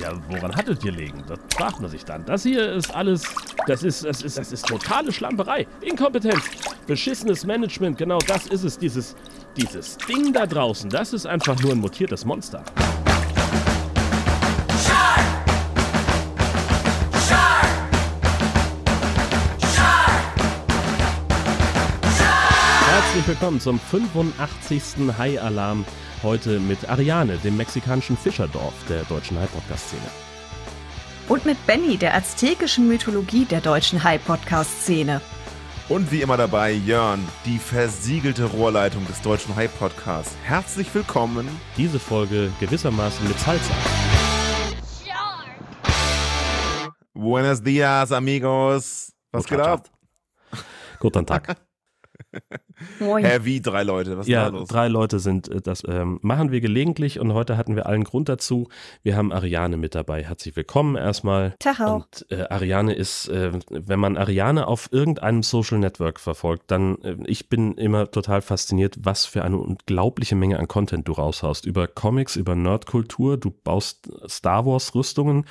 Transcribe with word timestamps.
Ja, 0.00 0.12
woran 0.28 0.54
hat 0.54 0.68
es 0.68 0.78
gelegen? 0.78 1.24
Das 1.26 1.40
fragt 1.56 1.80
man 1.80 1.90
sich 1.90 2.04
dann. 2.04 2.24
Das 2.24 2.44
hier 2.44 2.72
ist 2.72 2.94
alles, 2.94 3.24
das 3.66 3.82
ist, 3.82 4.04
das 4.04 4.22
ist, 4.22 4.38
das 4.38 4.52
ist 4.52 4.64
totale 4.64 5.10
Schlamperei. 5.10 5.66
Inkompetenz, 5.80 6.44
beschissenes 6.86 7.44
Management, 7.44 7.98
genau 7.98 8.18
das 8.18 8.46
ist 8.46 8.62
es. 8.62 8.78
Dieses, 8.78 9.16
dieses 9.56 9.96
Ding 9.96 10.32
da 10.32 10.46
draußen, 10.46 10.88
das 10.88 11.12
ist 11.12 11.26
einfach 11.26 11.60
nur 11.60 11.72
ein 11.72 11.78
mutiertes 11.78 12.24
Monster. 12.24 12.62
Herzlich 22.86 23.26
willkommen 23.26 23.58
zum 23.58 23.80
85. 23.80 24.82
High 25.18 25.42
Alarm. 25.42 25.84
Heute 26.24 26.58
mit 26.58 26.88
Ariane, 26.88 27.36
dem 27.38 27.56
mexikanischen 27.56 28.16
Fischerdorf 28.16 28.74
der 28.88 29.04
deutschen 29.04 29.38
High-Podcast-Szene. 29.38 30.02
Und 31.28 31.46
mit 31.46 31.64
Benny, 31.64 31.96
der 31.96 32.12
aztekischen 32.16 32.88
Mythologie 32.88 33.44
der 33.44 33.60
deutschen 33.60 34.02
High-Podcast-Szene. 34.02 35.20
Und 35.88 36.10
wie 36.10 36.20
immer 36.20 36.36
dabei 36.36 36.72
Jörn, 36.72 37.20
die 37.44 37.58
versiegelte 37.58 38.46
Rohrleitung 38.46 39.06
des 39.06 39.22
deutschen 39.22 39.54
Hype-Podcasts. 39.54 40.36
Herzlich 40.42 40.92
willkommen. 40.92 41.48
Diese 41.76 42.00
Folge 42.00 42.50
gewissermaßen 42.58 43.28
mit 43.28 43.38
Salsa. 43.38 43.74
Buenos 47.14 47.62
dias, 47.62 48.10
amigos. 48.10 49.12
Was 49.30 49.44
geht 49.44 49.60
ab? 49.60 49.88
Guten 50.98 51.24
Tag. 51.24 51.56
Moin. 53.00 53.24
Hä, 53.24 53.40
wie 53.42 53.60
drei 53.60 53.82
Leute? 53.82 54.16
Was 54.18 54.26
ist 54.26 54.30
Ja, 54.30 54.50
da 54.50 54.58
los? 54.58 54.68
drei 54.68 54.88
Leute 54.88 55.18
sind, 55.18 55.48
äh, 55.48 55.60
das 55.60 55.82
ähm, 55.88 56.18
machen 56.22 56.52
wir 56.52 56.60
gelegentlich 56.60 57.18
und 57.18 57.32
heute 57.32 57.56
hatten 57.56 57.74
wir 57.74 57.86
allen 57.86 58.04
Grund 58.04 58.28
dazu. 58.28 58.68
Wir 59.02 59.16
haben 59.16 59.32
Ariane 59.32 59.76
mit 59.76 59.94
dabei. 59.94 60.22
Herzlich 60.24 60.54
willkommen 60.56 60.94
erstmal. 60.96 61.54
Tag 61.58 61.80
auch. 61.80 61.94
Und 61.96 62.26
äh, 62.30 62.42
Ariane 62.48 62.94
ist, 62.94 63.28
äh, 63.28 63.52
wenn 63.70 63.98
man 63.98 64.16
Ariane 64.16 64.66
auf 64.66 64.88
irgendeinem 64.92 65.42
Social 65.42 65.78
Network 65.78 66.20
verfolgt, 66.20 66.70
dann, 66.70 66.98
äh, 67.02 67.16
ich 67.26 67.48
bin 67.48 67.72
immer 67.74 68.10
total 68.10 68.42
fasziniert, 68.42 68.96
was 69.00 69.24
für 69.26 69.42
eine 69.42 69.56
unglaubliche 69.58 70.36
Menge 70.36 70.58
an 70.58 70.68
Content 70.68 71.08
du 71.08 71.12
raushaust. 71.12 71.66
Über 71.66 71.86
Comics, 71.88 72.36
über 72.36 72.54
Nerdkultur, 72.54 73.36
du 73.38 73.50
baust 73.50 74.08
Star 74.28 74.66
Wars 74.66 74.94
Rüstungen. 74.94 75.46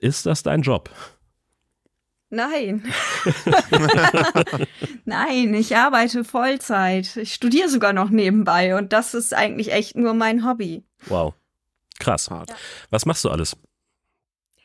Ist 0.00 0.24
das 0.24 0.42
dein 0.42 0.62
Job? 0.62 0.88
Nein. 2.34 2.82
Nein, 5.04 5.54
ich 5.54 5.76
arbeite 5.76 6.24
Vollzeit. 6.24 7.16
Ich 7.16 7.34
studiere 7.34 7.68
sogar 7.68 7.92
noch 7.92 8.10
nebenbei 8.10 8.76
und 8.76 8.92
das 8.92 9.14
ist 9.14 9.34
eigentlich 9.34 9.72
echt 9.72 9.96
nur 9.96 10.14
mein 10.14 10.46
Hobby. 10.46 10.84
Wow. 11.06 11.34
Krass. 11.98 12.30
Hart. 12.30 12.54
Was 12.90 13.06
machst 13.06 13.24
du 13.24 13.30
alles? 13.30 13.56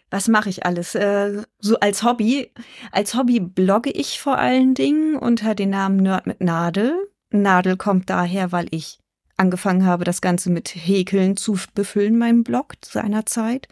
Was 0.09 0.27
mache 0.27 0.49
ich 0.49 0.65
alles? 0.65 0.95
Äh, 0.95 1.43
so 1.59 1.79
als 1.79 2.03
Hobby. 2.03 2.51
Als 2.91 3.13
Hobby 3.13 3.39
blogge 3.39 3.91
ich 3.91 4.19
vor 4.19 4.37
allen 4.37 4.73
Dingen 4.73 5.15
unter 5.15 5.53
dem 5.53 5.69
Namen 5.69 5.97
Nerd 5.97 6.25
mit 6.25 6.41
Nadel. 6.41 6.95
Nadel 7.29 7.77
kommt 7.77 8.09
daher, 8.09 8.51
weil 8.51 8.67
ich 8.71 8.99
angefangen 9.37 9.85
habe, 9.85 10.03
das 10.03 10.21
Ganze 10.21 10.49
mit 10.49 10.69
Häkeln 10.69 11.37
zu 11.37 11.57
befüllen, 11.73 12.17
meinen 12.17 12.43
Blog 12.43 12.73
seinerzeit. 12.83 13.67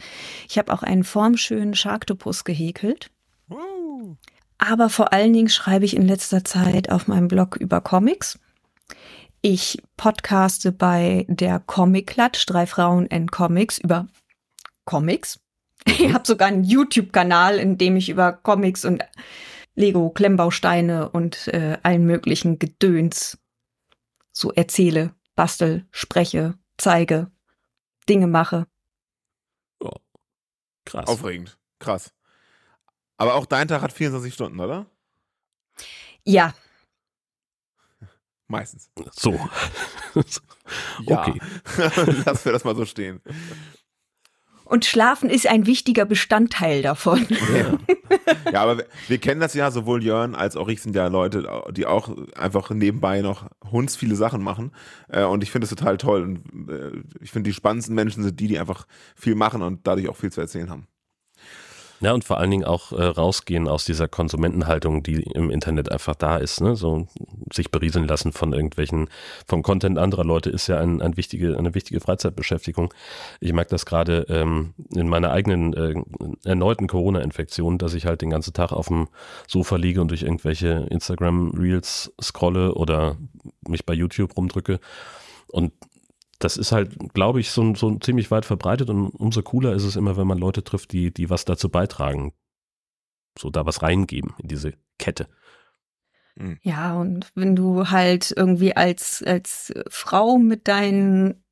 Ich 0.48 0.58
habe 0.58 0.72
auch 0.72 0.84
einen 0.84 1.03
formschönen 1.03 1.75
Sharktopus 1.75 2.44
gehäkelt. 2.44 3.09
Aber 4.58 4.90
vor 4.90 5.14
allen 5.14 5.34
Dingen 5.34 5.50
schreibe 5.50 5.86
ich 5.86 5.95
in 5.95 6.08
letzter 6.08 6.44
Zeit 6.44 6.90
auf 6.90 7.08
meinem 7.08 7.28
Blog 7.28 7.56
über 7.58 7.81
Comics. 7.81 8.40
Ich 9.42 9.81
podcaste 9.98 10.72
bei 10.72 11.26
der 11.30 11.59
Comic 11.59 12.08
Klatsch, 12.08 12.45
drei 12.48 12.66
Frauen 12.66 13.06
in 13.06 13.30
Comics, 13.30 13.78
über 13.78 14.08
Comics. 14.86 15.40
Ich 15.86 16.14
habe 16.14 16.28
sogar 16.28 16.50
einen 16.50 16.66
YouTube-Kanal, 16.66 17.59
in 17.59 17.78
dem 17.78 17.95
ich 17.95 18.09
über 18.09 18.34
Comics 18.34 18.84
und 18.84 19.03
Lego, 19.73 20.09
Klemmbausteine 20.09 21.09
und 21.09 21.48
äh, 21.48 21.78
allen 21.81 22.06
möglichen 22.06 22.59
Gedöns 22.59 23.38
so 24.34 24.52
erzähle, 24.52 25.14
bastel, 25.35 25.85
spreche, 25.91 26.56
zeige, 26.78 27.31
Dinge 28.09 28.28
mache. 28.28 28.68
Krass. 30.84 31.08
Aufregend. 31.08 31.58
Krass. 31.79 32.14
Aber 33.17 33.35
auch 33.35 33.45
dein 33.45 33.67
Tag 33.67 33.81
hat 33.81 33.91
24 33.94 34.33
Stunden, 34.33 34.59
oder? 34.59 34.85
Ja, 36.23 36.53
Meistens. 38.47 38.89
So. 39.11 39.38
Okay. 41.05 41.39
Lass 42.25 42.44
wir 42.44 42.51
das 42.51 42.63
mal 42.63 42.75
so 42.75 42.85
stehen. 42.85 43.22
und 44.66 44.83
Schlafen 44.83 45.29
ist 45.29 45.47
ein 45.47 45.66
wichtiger 45.66 46.05
Bestandteil 46.05 46.81
davon. 46.81 47.25
Ja. 47.29 47.78
ja, 48.51 48.61
aber 48.61 48.79
wir, 48.79 48.88
wir 49.07 49.17
kennen 49.19 49.39
das 49.39 49.53
ja, 49.53 49.69
sowohl 49.72 50.03
Jörn 50.03 50.34
als 50.35 50.57
auch 50.57 50.67
ich 50.67 50.81
sind 50.81 50.95
ja 50.95 51.07
Leute, 51.07 51.47
die 51.72 51.85
auch 51.85 52.09
einfach 52.35 52.69
nebenbei 52.72 53.22
noch 53.22 53.47
hunds 53.72 53.95
viele 53.95 54.16
Sachen 54.16 54.41
machen. 54.44 54.72
Äh, 55.07 55.23
Und 55.23 55.44
ich 55.44 55.51
finde 55.51 55.66
es 55.66 55.69
total 55.69 55.97
toll. 55.97 56.23
Und 56.23 56.69
äh, 56.69 57.03
ich 57.22 57.31
finde, 57.31 57.49
die 57.49 57.53
spannendsten 57.53 57.95
Menschen 57.95 58.23
sind 58.23 58.39
die, 58.39 58.47
die 58.47 58.59
einfach 58.59 58.88
viel 59.16 59.35
machen 59.35 59.61
und 59.61 59.85
dadurch 59.88 60.09
auch 60.09 60.17
viel 60.17 60.31
zu 60.31 60.41
erzählen 60.41 60.69
haben. 60.69 60.88
Ja, 62.00 62.13
und 62.13 62.24
vor 62.24 62.38
allen 62.38 62.52
Dingen 62.52 62.63
auch 62.63 62.91
äh, 62.91 63.03
rausgehen 63.03 63.68
aus 63.68 63.84
dieser 63.85 64.08
Konsumentenhaltung, 64.08 65.02
die 65.02 65.24
im 65.34 65.50
Internet 65.50 65.91
einfach 65.91 66.16
da 66.16 66.38
ist. 66.38 66.62
Ne? 66.62 66.75
So 66.75 67.08
sich 67.52 67.72
berieseln 67.72 68.08
lassen 68.08 68.34
von 68.34 68.53
irgendwelchen, 68.53 69.09
vom 69.47 69.63
Content 69.63 69.97
anderer 69.97 70.24
Leute 70.24 70.52
ist 70.52 70.68
ja 70.68 70.80
ein, 70.80 71.02
ein 71.02 71.18
wichtige, 71.18 71.58
eine 71.58 71.74
wichtige 71.74 72.00
Freizeitbeschäftigung. 72.00 72.94
Ich 73.40 73.52
merke 73.52 73.72
das 73.72 73.88
gerade 73.88 74.28
ähm, 74.30 74.75
in 74.94 75.09
meiner 75.09 75.31
eigenen 75.31 75.74
äh, 75.74 75.96
erneuten 76.44 76.88
Corona-Infektion, 76.88 77.80
dass 77.80 77.96
ich 77.96 78.06
halt 78.06 78.22
den 78.22 78.29
ganzen 78.29 78.53
Tag 78.53 78.72
auf 78.72 78.88
dem 78.88 79.08
Sofa 79.47 79.75
liege 79.78 80.00
und 80.00 80.09
durch 80.09 80.22
irgendwelche 80.22 80.85
Instagram-Reels 80.90 82.14
scrolle 82.22 82.75
oder 82.75 83.18
mich 83.68 83.88
bei 83.88 83.94
YouTube 83.94 84.38
rumdrücke. 84.38 84.79
Und 85.47 85.72
das 86.40 86.58
ist 86.58 86.72
halt, 86.72 87.14
glaube 87.14 87.40
ich, 87.40 87.52
so, 87.52 87.74
so 87.75 87.98
ziemlich 87.98 88.30
weit 88.31 88.46
verbreitet 88.46 88.90
und 88.90 89.08
umso 89.08 89.42
cooler 89.42 89.74
ist 89.74 89.84
es 89.84 89.96
immer, 89.96 90.18
wenn 90.18 90.28
man 90.28 90.38
Leute 90.38 90.64
trifft, 90.64 90.92
die, 90.92 91.14
die 91.14 91.30
was 91.30 91.46
dazu 91.46 91.70
beitragen. 91.70 92.34
So 93.38 93.50
da 93.50 93.66
was 93.66 93.81
reingeben 93.81 94.34
in 94.40 94.47
diese 94.47 94.74
Kette. 95.00 95.28
Ja, 96.62 96.96
und 96.96 97.31
wenn 97.34 97.56
du 97.56 97.90
halt 97.90 98.31
irgendwie 98.36 98.76
als, 98.76 99.24
als 99.26 99.74
Frau 99.90 100.38
mit 100.38 100.68
deinen 100.68 101.44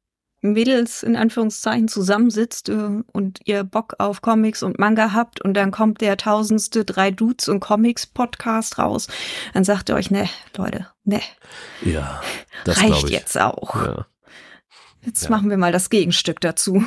Mädels 0.41 1.01
in 1.01 1.15
Anführungszeichen 1.15 1.87
zusammensitzt 1.87 2.69
äh, 2.69 3.01
und 3.11 3.39
ihr 3.45 3.63
Bock 3.63 3.95
auf 3.97 4.21
Comics 4.21 4.61
und 4.61 4.77
Manga 4.77 5.11
habt 5.13 5.41
und 5.41 5.55
dann 5.55 5.71
kommt 5.71 6.01
der 6.01 6.17
tausendste 6.17 6.85
drei 6.85 7.09
Dudes 7.09 7.49
und 7.49 7.61
Comics 7.61 8.05
Podcast 8.05 8.77
raus, 8.77 9.07
dann 9.55 9.63
sagt 9.63 9.89
ihr 9.89 9.95
euch, 9.95 10.11
ne, 10.11 10.29
Leute, 10.55 10.87
ne, 11.03 11.21
Ja, 11.83 12.21
das 12.63 12.79
reicht 12.81 13.05
ich. 13.05 13.09
jetzt 13.09 13.39
auch. 13.39 13.75
Ja. 13.75 14.05
Jetzt 15.05 15.23
Ja. 15.25 15.29
machen 15.31 15.49
wir 15.49 15.57
mal 15.57 15.71
das 15.71 15.89
Gegenstück 15.89 16.41
dazu. 16.41 16.83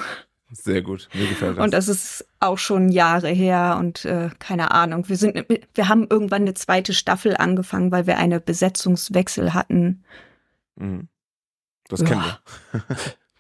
Sehr 0.51 0.81
gut. 0.83 1.09
Mir 1.13 1.29
gefällt 1.29 1.59
das. 1.59 1.65
Und 1.65 1.75
das 1.75 1.89
ist 1.89 2.27
auch 2.41 2.57
schon 2.59 2.89
Jahre 2.89 3.29
her 3.29 3.77
und 3.79 4.05
äh, 4.07 4.31
keine 4.39 4.71
Ahnung. 4.71 5.09
Wir 5.09 5.17
sind, 5.17 5.37
wir 5.75 5.89
haben 5.89 6.07
irgendwann 6.09 6.43
eine 6.43 6.55
zweite 6.55 6.95
Staffel 6.95 7.37
angefangen, 7.37 7.93
weil 7.93 8.07
wir 8.07 8.17
eine 8.19 8.41
Besetzungswechsel 8.41 9.53
hatten. 9.53 10.05
Mhm. 10.77 11.09
Das 11.89 12.05
kennen 12.05 12.23
Ja. 12.23 12.39
wir. 12.73 12.83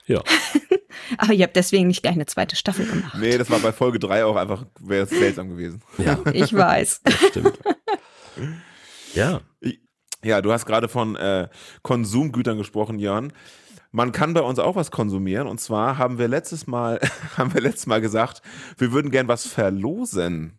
Ja. 0.06 0.22
Aber 1.18 1.34
ihr 1.34 1.44
habt 1.44 1.54
deswegen 1.56 1.86
nicht 1.86 2.00
gleich 2.02 2.14
eine 2.14 2.24
zweite 2.24 2.56
Staffel 2.56 2.86
gemacht. 2.86 3.14
Nee, 3.20 3.36
das 3.36 3.50
war 3.50 3.58
bei 3.58 3.72
Folge 3.72 3.98
3 3.98 4.24
auch 4.24 4.36
einfach, 4.36 4.64
wäre 4.80 5.04
es 5.04 5.10
seltsam 5.10 5.50
gewesen. 5.50 5.82
ja, 5.98 6.18
Ich 6.32 6.54
weiß. 6.54 7.02
das 7.04 7.14
stimmt. 7.28 7.58
Ja, 9.14 9.42
Ja, 10.24 10.42
du 10.42 10.52
hast 10.52 10.66
gerade 10.66 10.88
von 10.88 11.14
äh, 11.16 11.48
Konsumgütern 11.82 12.58
gesprochen, 12.58 12.98
Jörn. 12.98 13.32
Man 13.92 14.12
kann 14.12 14.34
bei 14.34 14.40
uns 14.42 14.58
auch 14.58 14.76
was 14.76 14.90
konsumieren. 14.90 15.46
Und 15.46 15.60
zwar 15.60 15.96
haben 15.96 16.18
wir 16.18 16.28
letztes 16.28 16.66
Mal, 16.66 17.00
haben 17.36 17.54
wir 17.54 17.60
letztes 17.60 17.86
Mal 17.86 18.00
gesagt, 18.00 18.42
wir 18.76 18.92
würden 18.92 19.10
gern 19.10 19.28
was 19.28 19.46
verlosen. 19.46 20.58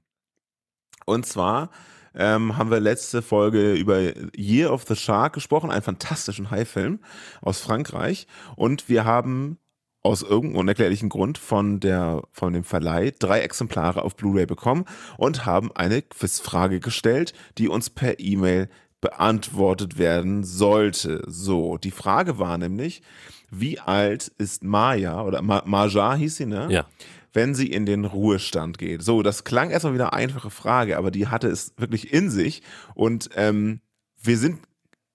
Und 1.06 1.26
zwar 1.26 1.70
ähm, 2.16 2.58
haben 2.58 2.72
wir 2.72 2.80
letzte 2.80 3.22
Folge 3.22 3.74
über 3.74 4.00
Year 4.36 4.72
of 4.72 4.86
the 4.88 4.96
Shark 4.96 5.34
gesprochen, 5.34 5.72
einen 5.72 5.82
fantastischen 5.82 6.52
Haifilm 6.52 7.00
aus 7.42 7.60
Frankreich. 7.60 8.28
Und 8.56 8.88
wir 8.88 9.06
haben 9.06 9.58
aus 10.02 10.22
irgendeinem 10.22 10.62
unerklärlichen 10.62 11.10
Grund 11.10 11.38
von, 11.38 11.82
der, 11.82 12.24
von 12.32 12.54
dem 12.54 12.64
Verleih 12.64 13.12
drei 13.20 13.42
Exemplare 13.42 14.04
auf 14.04 14.16
Blu-ray 14.16 14.46
bekommen 14.46 14.86
und 15.18 15.46
haben 15.46 15.72
eine 15.76 16.02
Quizfrage 16.02 16.80
gestellt, 16.80 17.34
die 17.58 17.68
uns 17.68 17.90
per 17.90 18.20
E-Mail 18.20 18.70
beantwortet 19.02 19.98
werden 19.98 20.44
sollte. 20.44 21.24
So, 21.28 21.78
die 21.78 21.92
Frage 21.92 22.38
war 22.40 22.58
nämlich, 22.58 23.02
wie 23.50 23.80
alt 23.80 24.28
ist 24.38 24.64
Maya 24.64 25.24
oder 25.24 25.42
Ma 25.42 25.64
Maja 25.66 26.16
hieß 26.16 26.36
sie, 26.38 26.46
ne? 26.46 26.68
ja. 26.70 26.86
wenn 27.34 27.56
sie 27.56 27.72
in 27.72 27.86
den 27.86 28.06
Ruhestand 28.06 28.78
geht. 28.78 29.02
So, 29.02 29.24
das 29.24 29.44
klang 29.44 29.70
erstmal 29.70 29.94
wieder 29.94 30.14
eine 30.14 30.22
einfache 30.22 30.50
Frage, 30.50 30.98
aber 30.98 31.12
die 31.12 31.28
hatte 31.28 31.48
es 31.48 31.74
wirklich 31.78 32.14
in 32.14 32.30
sich. 32.30 32.62
Und 32.94 33.30
ähm, 33.36 33.82
wir 34.22 34.38
sind, 34.38 34.60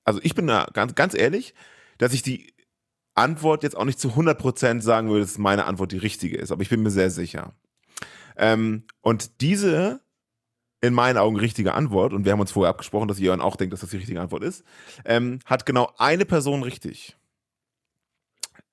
also 0.04 0.20
ich 0.22 0.34
bin 0.34 0.46
da 0.46 0.66
ganz, 0.72 0.94
ganz 0.94 1.14
ehrlich, 1.14 1.54
dass 1.98 2.12
ich 2.12 2.22
die 2.22 2.54
Antwort 3.14 3.62
jetzt 3.62 3.76
auch 3.76 3.84
nicht 3.84 4.00
zu 4.00 4.10
100% 4.10 4.80
sagen 4.80 5.08
würde, 5.08 5.20
dass 5.20 5.38
meine 5.38 5.66
Antwort 5.66 5.92
die 5.92 5.98
richtige 5.98 6.36
ist, 6.36 6.50
aber 6.50 6.62
ich 6.62 6.68
bin 6.68 6.82
mir 6.82 6.90
sehr 6.90 7.10
sicher. 7.10 7.52
Ähm, 8.36 8.84
und 9.00 9.40
diese 9.40 10.00
in 10.84 10.94
meinen 10.94 11.16
Augen 11.16 11.36
richtige 11.36 11.72
Antwort, 11.74 12.12
und 12.12 12.24
wir 12.24 12.32
haben 12.32 12.40
uns 12.40 12.52
vorher 12.52 12.70
abgesprochen, 12.70 13.08
dass 13.08 13.18
Jörn 13.18 13.40
auch 13.40 13.56
denkt, 13.56 13.72
dass 13.72 13.80
das 13.80 13.90
die 13.90 13.96
richtige 13.96 14.20
Antwort 14.20 14.44
ist, 14.44 14.64
ähm, 15.04 15.38
hat 15.46 15.64
genau 15.64 15.90
eine 15.96 16.26
Person 16.26 16.62
richtig. 16.62 17.16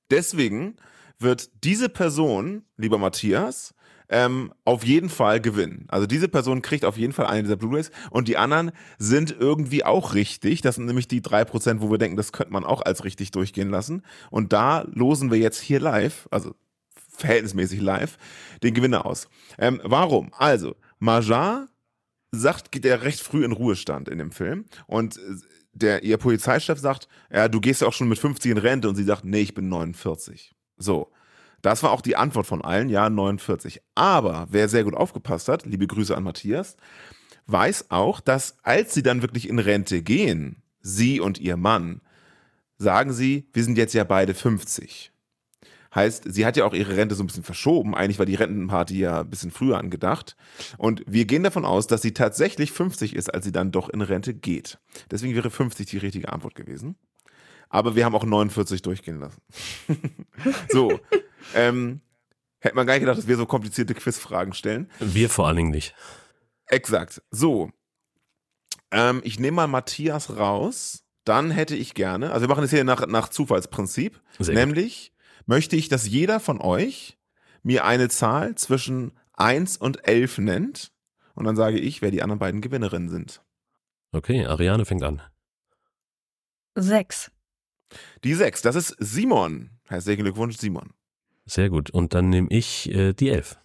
Deswegen 0.09 0.75
wird 1.19 1.49
diese 1.63 1.87
Person, 1.87 2.63
lieber 2.75 2.97
Matthias, 2.97 3.73
ähm, 4.09 4.53
auf 4.65 4.83
jeden 4.83 5.07
Fall 5.07 5.39
gewinnen. 5.39 5.85
Also 5.87 6.05
diese 6.05 6.27
Person 6.27 6.61
kriegt 6.61 6.83
auf 6.83 6.97
jeden 6.97 7.13
Fall 7.13 7.27
eine 7.27 7.43
dieser 7.43 7.55
Blu-rays 7.55 7.91
und 8.09 8.27
die 8.27 8.35
anderen 8.35 8.71
sind 8.97 9.31
irgendwie 9.31 9.85
auch 9.85 10.13
richtig. 10.13 10.61
Das 10.61 10.75
sind 10.75 10.85
nämlich 10.85 11.07
die 11.07 11.21
drei 11.21 11.45
Prozent, 11.45 11.81
wo 11.81 11.89
wir 11.89 11.97
denken, 11.97 12.17
das 12.17 12.33
könnte 12.33 12.51
man 12.51 12.65
auch 12.65 12.81
als 12.81 13.05
richtig 13.05 13.31
durchgehen 13.31 13.69
lassen. 13.69 14.01
Und 14.29 14.51
da 14.51 14.81
losen 14.91 15.31
wir 15.31 15.37
jetzt 15.37 15.61
hier 15.61 15.79
live, 15.79 16.27
also 16.29 16.53
verhältnismäßig 16.93 17.79
live, 17.79 18.17
den 18.63 18.73
Gewinner 18.73 19.05
aus. 19.05 19.29
Ähm, 19.57 19.79
warum? 19.85 20.33
Also, 20.37 20.75
Majar 20.99 21.67
sagt, 22.31 22.71
geht 22.71 22.85
er 22.85 23.01
recht 23.01 23.19
früh 23.19 23.43
in 23.43 23.51
Ruhestand 23.51 24.07
in 24.07 24.17
dem 24.17 24.31
Film 24.31 24.65
und 24.87 25.19
der, 25.73 26.03
ihr 26.03 26.17
Polizeichef 26.17 26.79
sagt, 26.79 27.07
ja, 27.31 27.47
du 27.47 27.59
gehst 27.61 27.81
ja 27.81 27.87
auch 27.87 27.93
schon 27.93 28.09
mit 28.09 28.19
50 28.19 28.51
in 28.51 28.57
Rente 28.57 28.89
und 28.89 28.95
sie 28.95 29.03
sagt, 29.03 29.23
nee, 29.25 29.41
ich 29.41 29.53
bin 29.53 29.69
49. 29.69 30.53
So. 30.77 31.11
Das 31.61 31.83
war 31.83 31.91
auch 31.91 32.01
die 32.01 32.15
Antwort 32.15 32.47
von 32.47 32.61
allen, 32.63 32.89
ja, 32.89 33.09
49. 33.09 33.81
Aber 33.93 34.47
wer 34.49 34.67
sehr 34.67 34.83
gut 34.83 34.95
aufgepasst 34.95 35.47
hat, 35.47 35.65
liebe 35.65 35.87
Grüße 35.87 36.15
an 36.15 36.23
Matthias, 36.23 36.75
weiß 37.47 37.91
auch, 37.91 38.19
dass 38.19 38.57
als 38.63 38.93
sie 38.93 39.03
dann 39.03 39.21
wirklich 39.21 39.47
in 39.47 39.59
Rente 39.59 40.01
gehen, 40.01 40.63
sie 40.81 41.19
und 41.19 41.39
ihr 41.39 41.57
Mann, 41.57 42.01
sagen 42.77 43.13
sie, 43.13 43.47
wir 43.53 43.63
sind 43.63 43.77
jetzt 43.77 43.93
ja 43.93 44.03
beide 44.03 44.33
50. 44.33 45.11
Heißt, 45.93 46.23
sie 46.25 46.45
hat 46.45 46.55
ja 46.55 46.63
auch 46.65 46.73
ihre 46.73 46.95
Rente 46.95 47.15
so 47.15 47.23
ein 47.23 47.27
bisschen 47.27 47.43
verschoben. 47.43 47.95
Eigentlich 47.95 48.17
war 48.17 48.25
die 48.25 48.35
Rentenparty 48.35 48.97
ja 48.97 49.21
ein 49.21 49.29
bisschen 49.29 49.51
früher 49.51 49.77
angedacht. 49.77 50.37
Und 50.77 51.03
wir 51.05 51.25
gehen 51.25 51.43
davon 51.43 51.65
aus, 51.65 51.87
dass 51.87 52.01
sie 52.01 52.13
tatsächlich 52.13 52.71
50 52.71 53.15
ist, 53.15 53.33
als 53.33 53.43
sie 53.43 53.51
dann 53.51 53.71
doch 53.71 53.89
in 53.89 54.01
Rente 54.01 54.33
geht. 54.33 54.79
Deswegen 55.09 55.35
wäre 55.35 55.49
50 55.49 55.87
die 55.87 55.97
richtige 55.97 56.31
Antwort 56.31 56.55
gewesen. 56.55 56.95
Aber 57.69 57.95
wir 57.95 58.05
haben 58.05 58.15
auch 58.15 58.23
49 58.23 58.81
durchgehen 58.81 59.19
lassen. 59.19 59.41
so. 60.69 60.99
ähm, 61.55 62.01
hätte 62.59 62.75
man 62.75 62.87
gar 62.87 62.93
nicht 62.93 63.01
gedacht, 63.01 63.17
dass 63.17 63.27
wir 63.27 63.37
so 63.37 63.45
komplizierte 63.45 63.93
Quizfragen 63.93 64.53
stellen. 64.53 64.89
Wir 64.99 65.29
vor 65.29 65.47
allen 65.47 65.57
Dingen 65.57 65.71
nicht. 65.71 65.93
Exakt. 66.67 67.21
So. 67.31 67.69
Ähm, 68.91 69.21
ich 69.25 69.39
nehme 69.39 69.55
mal 69.55 69.67
Matthias 69.67 70.37
raus. 70.37 71.03
Dann 71.23 71.51
hätte 71.51 71.75
ich 71.75 71.93
gerne, 71.93 72.31
also 72.31 72.47
wir 72.47 72.49
machen 72.49 72.63
es 72.63 72.71
hier 72.71 72.83
nach, 72.83 73.05
nach 73.05 73.29
Zufallsprinzip, 73.29 74.19
Sehr 74.39 74.55
nämlich 74.55 75.10
möchte 75.45 75.75
ich, 75.75 75.89
dass 75.89 76.07
jeder 76.07 76.39
von 76.39 76.61
euch 76.61 77.17
mir 77.63 77.85
eine 77.85 78.09
Zahl 78.09 78.55
zwischen 78.55 79.13
1 79.33 79.77
und 79.77 80.07
11 80.07 80.39
nennt. 80.39 80.91
Und 81.35 81.45
dann 81.45 81.55
sage 81.55 81.79
ich, 81.79 82.01
wer 82.01 82.11
die 82.11 82.21
anderen 82.21 82.39
beiden 82.39 82.61
Gewinnerinnen 82.61 83.09
sind. 83.09 83.41
Okay, 84.11 84.45
Ariane 84.45 84.85
fängt 84.85 85.03
an. 85.03 85.21
Sechs. 86.75 87.31
Die 88.23 88.33
6, 88.33 88.61
das 88.61 88.75
ist 88.75 88.95
Simon. 88.99 89.71
Herzlichen 89.87 90.23
Glückwunsch, 90.23 90.57
Simon. 90.57 90.91
Sehr 91.45 91.69
gut. 91.69 91.89
Und 91.89 92.13
dann 92.13 92.29
nehme 92.29 92.47
ich 92.49 92.89
äh, 92.93 93.13
die 93.13 93.29
11. 93.29 93.57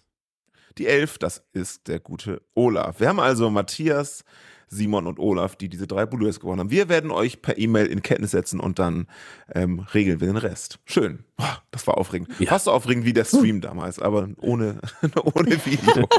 Die 0.77 0.87
11, 0.87 1.17
das 1.17 1.43
ist 1.53 1.87
der 1.87 1.99
gute 1.99 2.41
Olaf. 2.53 2.99
Wir 2.99 3.07
haben 3.07 3.19
also 3.19 3.49
Matthias, 3.49 4.23
Simon 4.67 5.07
und 5.07 5.19
Olaf, 5.19 5.55
die 5.55 5.69
diese 5.69 5.87
drei 5.87 6.05
Blu-rays 6.05 6.39
gewonnen 6.39 6.59
haben. 6.59 6.71
Wir 6.71 6.89
werden 6.89 7.11
euch 7.11 7.41
per 7.41 7.57
E-Mail 7.57 7.87
in 7.87 8.01
Kenntnis 8.01 8.31
setzen 8.31 8.59
und 8.59 8.79
dann 8.79 9.07
ähm, 9.53 9.79
regeln 9.93 10.19
wir 10.19 10.27
den 10.27 10.37
Rest. 10.37 10.79
Schön. 10.85 11.23
Boah, 11.37 11.61
das 11.71 11.87
war 11.87 11.97
aufregend. 11.97 12.29
Ja. 12.39 12.49
Fast 12.49 12.65
so 12.65 12.71
aufregend 12.71 13.05
wie 13.05 13.13
der 13.13 13.25
Stream 13.25 13.61
damals, 13.61 13.99
aber 13.99 14.29
ohne, 14.37 14.79
ohne 15.23 15.65
Video. 15.65 16.07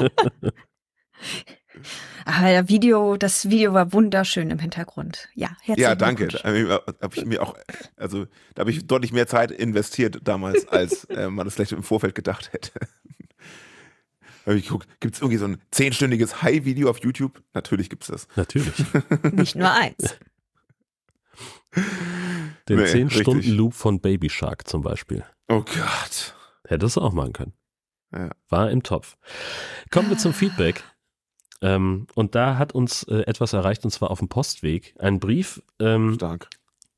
Aber 2.25 2.69
Video, 2.69 3.17
das 3.17 3.49
Video 3.49 3.73
war 3.73 3.93
wunderschön 3.93 4.51
im 4.51 4.59
Hintergrund. 4.59 5.29
Ja, 5.33 5.49
herzlichen 5.61 5.81
ja, 5.81 5.95
danke. 5.95 6.27
Da 6.27 6.43
habe 6.43 7.15
ich 7.15 7.25
mir 7.25 7.41
auch, 7.41 7.55
also 7.95 8.25
da 8.53 8.61
habe 8.61 8.71
ich 8.71 8.85
deutlich 8.85 9.11
mehr 9.11 9.27
Zeit 9.27 9.51
investiert 9.51 10.19
damals, 10.23 10.67
als 10.67 11.05
äh, 11.05 11.29
man 11.29 11.45
das 11.45 11.55
vielleicht 11.55 11.71
im 11.71 11.83
Vorfeld 11.83 12.15
gedacht 12.15 12.53
hätte. 12.53 12.71
Da 14.49 14.53
hab 14.53 14.59
ich 14.61 14.65
geguckt, 14.65 14.89
gibt 14.99 15.13
es 15.13 15.21
irgendwie 15.21 15.37
so 15.37 15.45
ein 15.45 15.61
zehnstündiges 15.69 16.41
High-Video 16.41 16.89
auf 16.89 17.03
YouTube? 17.03 17.43
Natürlich 17.53 17.87
gibt 17.87 18.01
es 18.01 18.07
das. 18.07 18.27
Natürlich. 18.35 18.73
Nicht 19.31 19.55
nur 19.55 19.71
eins. 19.71 20.17
Den 22.67 22.77
Nee, 22.77 22.85
10-Stunden-Loop 22.85 23.75
von 23.75 24.01
Baby 24.01 24.27
Shark 24.31 24.67
zum 24.67 24.81
Beispiel. 24.81 25.23
Oh 25.49 25.61
Gott. 25.61 26.33
Hättest 26.67 26.97
du 26.97 27.01
auch 27.01 27.13
machen 27.13 27.33
können. 27.33 27.53
Ja. 28.11 28.31
War 28.47 28.71
im 28.71 28.81
Topf. 28.81 29.17
Kommen 29.91 30.09
wir 30.09 30.17
zum 30.17 30.33
Feedback. 30.33 30.83
Ähm, 31.61 32.07
und 32.15 32.33
da 32.33 32.57
hat 32.57 32.73
uns 32.73 33.03
äh, 33.03 33.21
etwas 33.27 33.53
erreicht, 33.53 33.85
und 33.85 33.91
zwar 33.91 34.09
auf 34.09 34.17
dem 34.17 34.29
Postweg. 34.29 34.95
Ein 34.97 35.19
Brief 35.19 35.61
ähm, 35.79 36.15
Stark. 36.15 36.49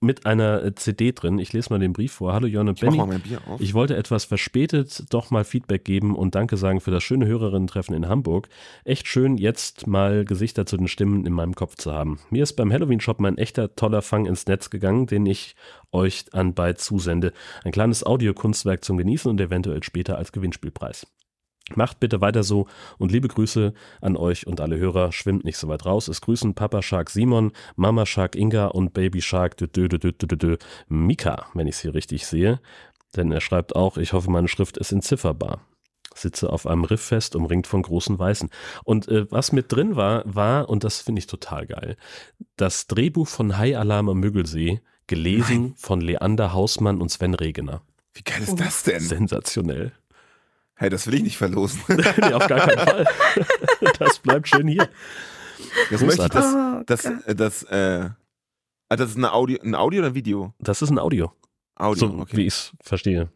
Mit 0.02 0.26
einer 0.26 0.64
äh, 0.64 0.76
CD 0.76 1.12
drin. 1.12 1.38
Ich 1.40 1.54
lese 1.54 1.70
mal 1.70 1.80
den 1.80 1.94
Brief 1.94 2.12
vor. 2.14 2.34
Hallo 2.34 2.48
Jörn 2.48 2.68
und 2.68 2.78
Ich 2.78 2.82
mach 2.84 2.90
Benny. 2.90 2.98
mal 2.98 3.08
mein 3.08 3.22
Bier 3.22 3.40
auf. 3.48 3.62
Ich 3.62 3.74
wollte 3.76 3.96
etwas 3.96 4.26
verspätet 4.26 5.06
doch 5.14 5.30
mal 5.30 5.44
Feedback 5.44 5.86
geben 5.86 6.16
und 6.16 6.34
Danke 6.34 6.58
sagen 6.58 6.82
für 6.82 6.92
das 6.92 7.04
schöne 7.04 7.28
Hörerinnen-Treffen 7.28 7.94
in 7.94 8.10
Hamburg. 8.10 8.50
Echt 8.84 9.08
schön, 9.08 9.38
jetzt 9.38 9.86
mal 9.86 10.26
Gesichter 10.26 10.66
zu 10.66 10.76
den 10.76 10.88
Stimmen 10.88 11.26
in 11.26 11.34
meinem 11.34 11.54
Kopf 11.54 11.76
zu 11.76 11.94
haben. 11.94 12.20
Mir 12.32 12.44
ist 12.44 12.54
beim 12.54 12.74
Halloween-Shop 12.74 13.20
mein 13.22 13.38
echter 13.38 13.76
toller 13.76 14.02
Fang 14.02 14.26
ins 14.26 14.48
Netz 14.48 14.72
gegangen, 14.72 15.06
den 15.06 15.26
ich 15.28 15.56
euch 15.92 16.26
anbei 16.34 16.74
zusende. 16.74 17.32
Ein 17.64 17.72
kleines 17.72 18.04
Audiokunstwerk 18.04 18.84
zum 18.84 18.98
Genießen 18.98 19.30
und 19.30 19.40
eventuell 19.40 19.84
später 19.84 20.18
als 20.18 20.32
Gewinnspielpreis. 20.32 21.06
Macht 21.76 22.00
bitte 22.00 22.22
weiter 22.22 22.44
so 22.44 22.68
und 22.98 23.12
liebe 23.12 23.28
Grüße 23.28 23.74
an 24.02 24.18
euch 24.18 24.48
und 24.48 24.62
alle 24.62 24.78
Hörer. 24.78 25.12
Schwimmt 25.12 25.44
nicht 25.44 25.58
so 25.58 25.68
weit 25.68 25.86
raus. 25.86 26.08
Es 26.08 26.22
grüßen 26.22 26.54
Papa 26.54 26.82
Shark 26.82 27.10
Simon, 27.10 27.52
Mama 27.76 28.06
Shark 28.06 28.36
Inga 28.36 28.68
und 28.68 28.94
Baby 28.94 29.22
Shark 29.22 29.58
dö, 29.58 29.68
dö, 29.68 29.88
dö, 29.88 29.98
dö, 29.98 30.12
dö, 30.12 30.38
dö, 30.38 30.58
Mika, 30.88 31.48
wenn 31.54 31.68
ich 31.68 31.76
es 31.76 31.82
hier 31.82 31.94
richtig 31.94 32.26
sehe. 32.26 32.60
Denn 33.16 33.32
er 33.32 33.42
schreibt 33.42 33.76
auch, 33.76 33.98
ich 33.98 34.14
hoffe, 34.14 34.32
meine 34.32 34.48
Schrift 34.48 34.78
ist 34.78 34.92
entzifferbar. 34.92 35.62
Sitze 36.14 36.52
auf 36.52 36.68
einem 36.68 36.84
Riff 36.84 37.02
fest, 37.02 37.36
umringt 37.36 37.68
von 37.68 37.82
großen 37.82 38.18
Weißen. 38.20 38.50
Und 38.84 39.08
äh, 39.08 39.32
was 39.32 39.52
mit 39.52 39.72
drin 39.72 39.96
war, 39.96 40.24
war, 40.26 40.70
und 40.70 40.84
das 40.84 41.02
finde 41.02 41.20
ich 41.20 41.28
total 41.28 41.68
geil, 41.68 41.96
das 42.58 42.88
Drehbuch 42.88 43.28
von 43.28 43.58
High 43.58 43.78
Alarm 43.78 44.10
am 44.10 44.20
Müggelsee, 44.20 44.82
gelesen 45.08 45.74
von 45.78 46.02
Leander 46.02 46.54
Hausmann 46.54 47.02
und 47.02 47.10
Sven 47.10 47.34
Regener. 47.34 47.82
Wie 48.14 48.24
geil 48.24 48.42
ist 48.44 48.60
das 48.60 48.84
denn? 48.84 49.00
Sensationell. 49.00 49.94
Hey, 50.82 50.90
das 50.90 51.06
will 51.06 51.14
ich 51.14 51.22
nicht 51.22 51.38
verlosen. 51.38 51.80
nee, 51.90 52.34
auf 52.34 52.48
gar 52.48 52.62
keinen 52.62 52.80
Fall. 52.80 53.06
Das 54.00 54.18
bleibt 54.18 54.48
schön 54.48 54.68
hier. 54.68 54.90
Das 55.92 56.02
möchte 56.02 56.24
ich, 56.24 56.30
das, 56.30 56.56
Oh 56.56 56.82
das, 56.88 57.06
äh, 57.06 57.36
das, 57.36 57.64
äh, 57.66 58.10
ah, 58.90 58.96
das 58.96 59.12
ist 59.12 59.18
eine 59.18 59.32
Audio, 59.32 59.60
ein 59.62 59.76
Audio 59.76 60.00
oder 60.00 60.08
ein 60.08 60.16
Video? 60.16 60.56
Das 60.58 60.82
ist 60.82 60.90
ein 60.90 60.98
Audio, 60.98 61.34
Audio, 61.76 62.08
so 62.08 62.18
okay. 62.18 62.36
wie 62.36 62.48
ich 62.48 62.54
es 62.54 62.72
verstehe. 62.82 63.30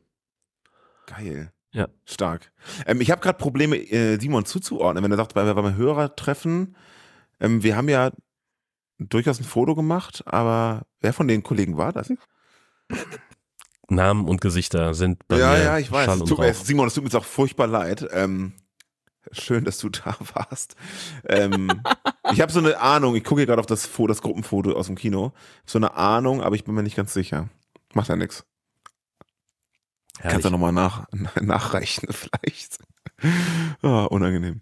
Geil. 1.05 1.51
Ja. 1.71 1.87
Stark. 2.05 2.51
Ähm, 2.87 2.99
ich 2.99 3.11
habe 3.11 3.21
gerade 3.21 3.37
Probleme, 3.37 3.77
äh, 3.77 4.19
Simon 4.19 4.45
zuzuordnen, 4.45 5.03
wenn 5.03 5.11
er 5.11 5.17
sagt, 5.17 5.35
bei, 5.35 5.53
beim 5.53 5.75
Hörertreffen, 5.75 6.75
ähm, 7.39 7.61
wir 7.61 7.77
haben 7.77 7.89
ja 7.89 8.09
durchaus 8.97 9.39
ein 9.39 9.45
Foto 9.45 9.75
gemacht, 9.75 10.23
aber 10.25 10.87
wer 10.99 11.13
von 11.13 11.27
den 11.27 11.43
Kollegen 11.43 11.77
war 11.77 11.93
das? 11.93 12.11
Namen 13.89 14.27
und 14.27 14.41
Gesichter 14.41 14.93
sind 14.93 15.27
bei 15.27 15.37
ja, 15.37 15.51
mir 15.51 15.63
ja, 15.63 15.77
ich 15.77 15.91
weiß. 15.91 16.05
Schall 16.05 16.19
Tut. 16.19 16.55
Simon, 16.55 16.87
es 16.87 16.93
tut 16.93 17.03
mir 17.03 17.09
jetzt 17.09 17.15
auch 17.15 17.25
furchtbar 17.25 17.67
leid. 17.67 18.07
Ähm, 18.11 18.53
schön, 19.31 19.63
dass 19.63 19.77
du 19.77 19.89
da 19.89 20.15
warst. 20.33 20.75
Ähm, 21.27 21.81
ich 22.31 22.41
habe 22.41 22.51
so 22.51 22.59
eine 22.59 22.79
Ahnung, 22.79 23.15
ich 23.15 23.23
gucke 23.23 23.41
hier 23.41 23.47
gerade 23.47 23.59
auf 23.59 23.65
das, 23.65 23.89
das 24.07 24.21
Gruppenfoto 24.21 24.73
aus 24.73 24.87
dem 24.87 24.95
Kino. 24.95 25.33
So 25.65 25.77
eine 25.77 25.95
Ahnung, 25.95 26.41
aber 26.41 26.55
ich 26.55 26.63
bin 26.63 26.73
mir 26.73 26.83
nicht 26.83 26.95
ganz 26.95 27.13
sicher. 27.13 27.49
Macht 27.93 28.09
ja 28.09 28.15
nichts. 28.15 28.45
Kannst 30.19 30.45
du 30.45 30.49
nochmal 30.49 30.71
nach, 30.71 31.07
nachreichen, 31.41 32.09
vielleicht. 32.11 32.79
Ah, 33.81 34.03
unangenehm. 34.05 34.61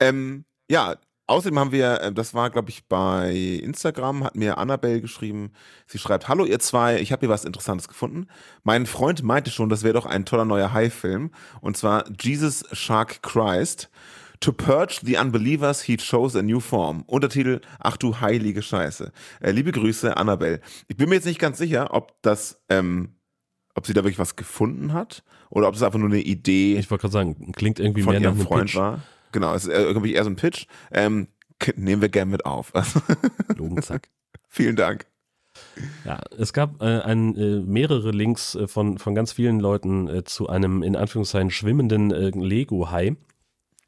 Ähm, 0.00 0.44
ja, 0.68 0.96
außerdem 1.28 1.58
haben 1.58 1.72
wir, 1.72 2.00
äh, 2.00 2.12
das 2.12 2.34
war, 2.34 2.50
glaube 2.50 2.70
ich, 2.70 2.86
bei 2.86 3.60
Instagram, 3.62 4.24
hat 4.24 4.34
mir 4.34 4.58
Annabelle 4.58 5.00
geschrieben. 5.00 5.52
Sie 5.86 5.98
schreibt: 5.98 6.28
Hallo, 6.28 6.44
ihr 6.44 6.58
zwei, 6.58 7.00
ich 7.00 7.12
habe 7.12 7.20
hier 7.20 7.28
was 7.28 7.44
Interessantes 7.44 7.86
gefunden. 7.86 8.26
Mein 8.64 8.86
Freund 8.86 9.22
meinte 9.22 9.50
schon, 9.50 9.68
das 9.68 9.84
wäre 9.84 9.94
doch 9.94 10.06
ein 10.06 10.24
toller 10.24 10.44
neuer 10.44 10.72
High-Film. 10.72 11.30
Und 11.60 11.76
zwar 11.76 12.04
Jesus 12.20 12.64
Shark 12.72 13.22
Christ. 13.22 13.90
To 14.40 14.52
purge 14.52 15.00
the 15.02 15.16
unbelievers, 15.16 15.82
he 15.82 15.96
chose 15.96 16.38
a 16.38 16.42
new 16.42 16.60
form. 16.60 17.02
Untertitel, 17.08 17.60
ach 17.80 17.96
du 17.96 18.20
heilige 18.20 18.62
Scheiße. 18.62 19.10
Äh, 19.40 19.50
liebe 19.50 19.72
Grüße, 19.72 20.16
Annabelle. 20.16 20.60
Ich 20.86 20.96
bin 20.96 21.08
mir 21.08 21.16
jetzt 21.16 21.24
nicht 21.24 21.40
ganz 21.40 21.58
sicher, 21.58 21.92
ob 21.92 22.22
das, 22.22 22.62
ähm, 22.68 23.16
ob 23.74 23.84
sie 23.84 23.94
da 23.94 24.04
wirklich 24.04 24.20
was 24.20 24.36
gefunden 24.36 24.92
hat 24.92 25.24
oder 25.50 25.66
ob 25.66 25.74
es 25.74 25.82
einfach 25.82 25.98
nur 25.98 26.08
eine 26.08 26.20
Idee 26.20 26.76
Ich 26.76 26.88
wollte 26.88 27.02
gerade 27.02 27.12
sagen, 27.12 27.50
klingt 27.50 27.80
irgendwie 27.80 28.02
von 28.02 28.12
mehr 28.12 28.20
nach 28.20 28.30
einem 28.30 28.46
Freund 28.46 28.66
Pitch. 28.66 28.76
war. 28.76 29.02
Genau, 29.32 29.54
es 29.54 29.64
ist 29.64 29.70
irgendwie 29.70 30.14
eher 30.14 30.24
so 30.24 30.30
ein 30.30 30.36
Pitch. 30.36 30.66
Ähm, 30.92 31.28
nehmen 31.76 32.02
wir 32.02 32.08
gern 32.08 32.28
mit 32.30 32.44
auf. 32.44 32.72
Logen, 33.56 33.82
zack. 33.82 34.08
Vielen 34.48 34.76
Dank. 34.76 35.06
Ja, 36.04 36.20
es 36.36 36.52
gab 36.52 36.80
äh, 36.82 37.00
ein, 37.00 37.36
äh, 37.36 37.60
mehrere 37.60 38.10
Links 38.10 38.54
äh, 38.54 38.68
von, 38.68 38.98
von 38.98 39.14
ganz 39.14 39.32
vielen 39.32 39.60
Leuten 39.60 40.08
äh, 40.08 40.24
zu 40.24 40.48
einem 40.48 40.82
in 40.82 40.96
Anführungszeichen 40.96 41.50
schwimmenden 41.50 42.12
äh, 42.12 42.30
Lego-Hai. 42.30 43.16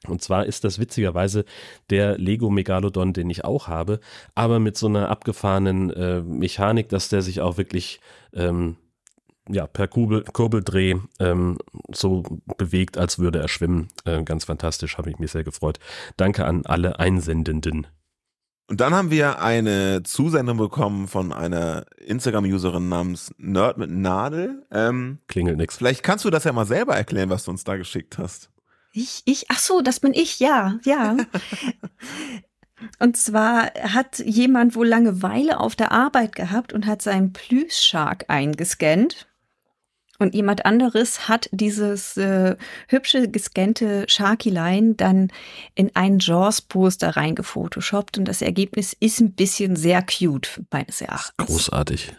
Und 0.09 0.23
zwar 0.23 0.47
ist 0.47 0.65
das 0.65 0.79
witzigerweise 0.79 1.45
der 1.91 2.17
Lego 2.17 2.49
Megalodon, 2.49 3.13
den 3.13 3.29
ich 3.29 3.45
auch 3.45 3.69
habe, 3.69 4.01
aber 4.35 4.59
mit 4.59 4.77
so 4.77 4.87
einer 4.87 5.11
abgefahrenen 5.11 5.91
äh, 5.91 6.23
Mechanik, 6.23 6.89
dass 6.89 7.11
der 7.11 7.21
sich 7.21 7.43
auch 7.43 7.59
wirklich 7.59 8.01
ähm, 8.33 8.77
ja, 9.53 9.67
per 9.67 9.89
Kurbel, 9.89 10.25
Kurbeldreh 10.25 10.97
ähm, 11.19 11.59
so 11.93 12.23
bewegt, 12.57 12.99
als 12.99 13.19
würde 13.19 13.41
er 13.41 13.49
schwimmen. 13.49 13.89
Äh, 14.05 14.23
ganz 14.25 14.45
fantastisch, 14.45 14.99
habe 14.99 15.11
ich 15.11 15.19
mich 15.19 15.33
sehr 15.33 15.45
gefreut. 15.45 15.79
Danke 16.17 16.45
an 16.45 16.67
alle 16.67 16.99
Einsendenden. 16.99 17.87
Und 18.69 18.81
dann 18.81 18.95
haben 18.95 19.11
wir 19.11 19.43
eine 19.43 20.05
Zusendung 20.05 20.57
bekommen 20.57 21.09
von 21.09 21.33
einer 21.33 21.87
Instagram-Userin 21.97 22.89
namens 22.89 23.35
Nerd 23.37 23.79
mit 23.79 23.91
Nadel. 23.91 24.65
Ähm, 24.71 25.19
Klingelt 25.27 25.59
nix. 25.59 25.77
vielleicht 25.77 26.05
kannst 26.05 26.25
du 26.25 26.31
das 26.31 26.45
ja 26.45 26.53
mal 26.53 26.67
selber 26.67 26.95
erklären, 26.95 27.31
was 27.31 27.45
du 27.45 27.51
uns 27.51 27.65
da 27.65 27.77
geschickt 27.77 28.19
hast. 28.19 28.49
Ich, 28.93 29.23
ich, 29.25 29.47
ach 29.49 29.59
so, 29.59 29.81
das 29.81 29.99
bin 29.99 30.15
ich, 30.15 30.39
ja, 30.39 30.79
ja. 30.85 31.17
Und 32.99 33.17
zwar 33.17 33.73
hat 33.75 34.21
jemand 34.21 34.75
wohl 34.75 34.87
Langeweile 34.87 35.61
auf 35.61 35.77
der 35.77 35.93
Arbeit 35.93 36.35
gehabt 36.35 36.73
und 36.73 36.87
hat 36.87 37.03
seinen 37.03 37.33
Plüschshark 37.33 38.27
eingescannt. 38.29 39.27
Und 40.21 40.35
jemand 40.35 40.67
anderes 40.67 41.29
hat 41.29 41.49
dieses 41.51 42.19
äh, 42.19 42.55
hübsche 42.89 43.29
gescannte 43.31 44.05
Sharky-Line 44.07 44.95
dann 44.95 45.29
in 45.75 45.91
ein 45.95 46.19
Jaws-Poster 46.19 47.17
reingefotoshoppt 47.17 48.19
und 48.19 48.27
das 48.27 48.43
Ergebnis 48.43 48.95
ist 49.01 49.21
ein 49.21 49.33
bisschen 49.33 49.77
sehr 49.77 50.03
cute, 50.03 50.61
meines 50.71 51.01
Erachtens. 51.01 51.47
Großartig. 51.47 52.13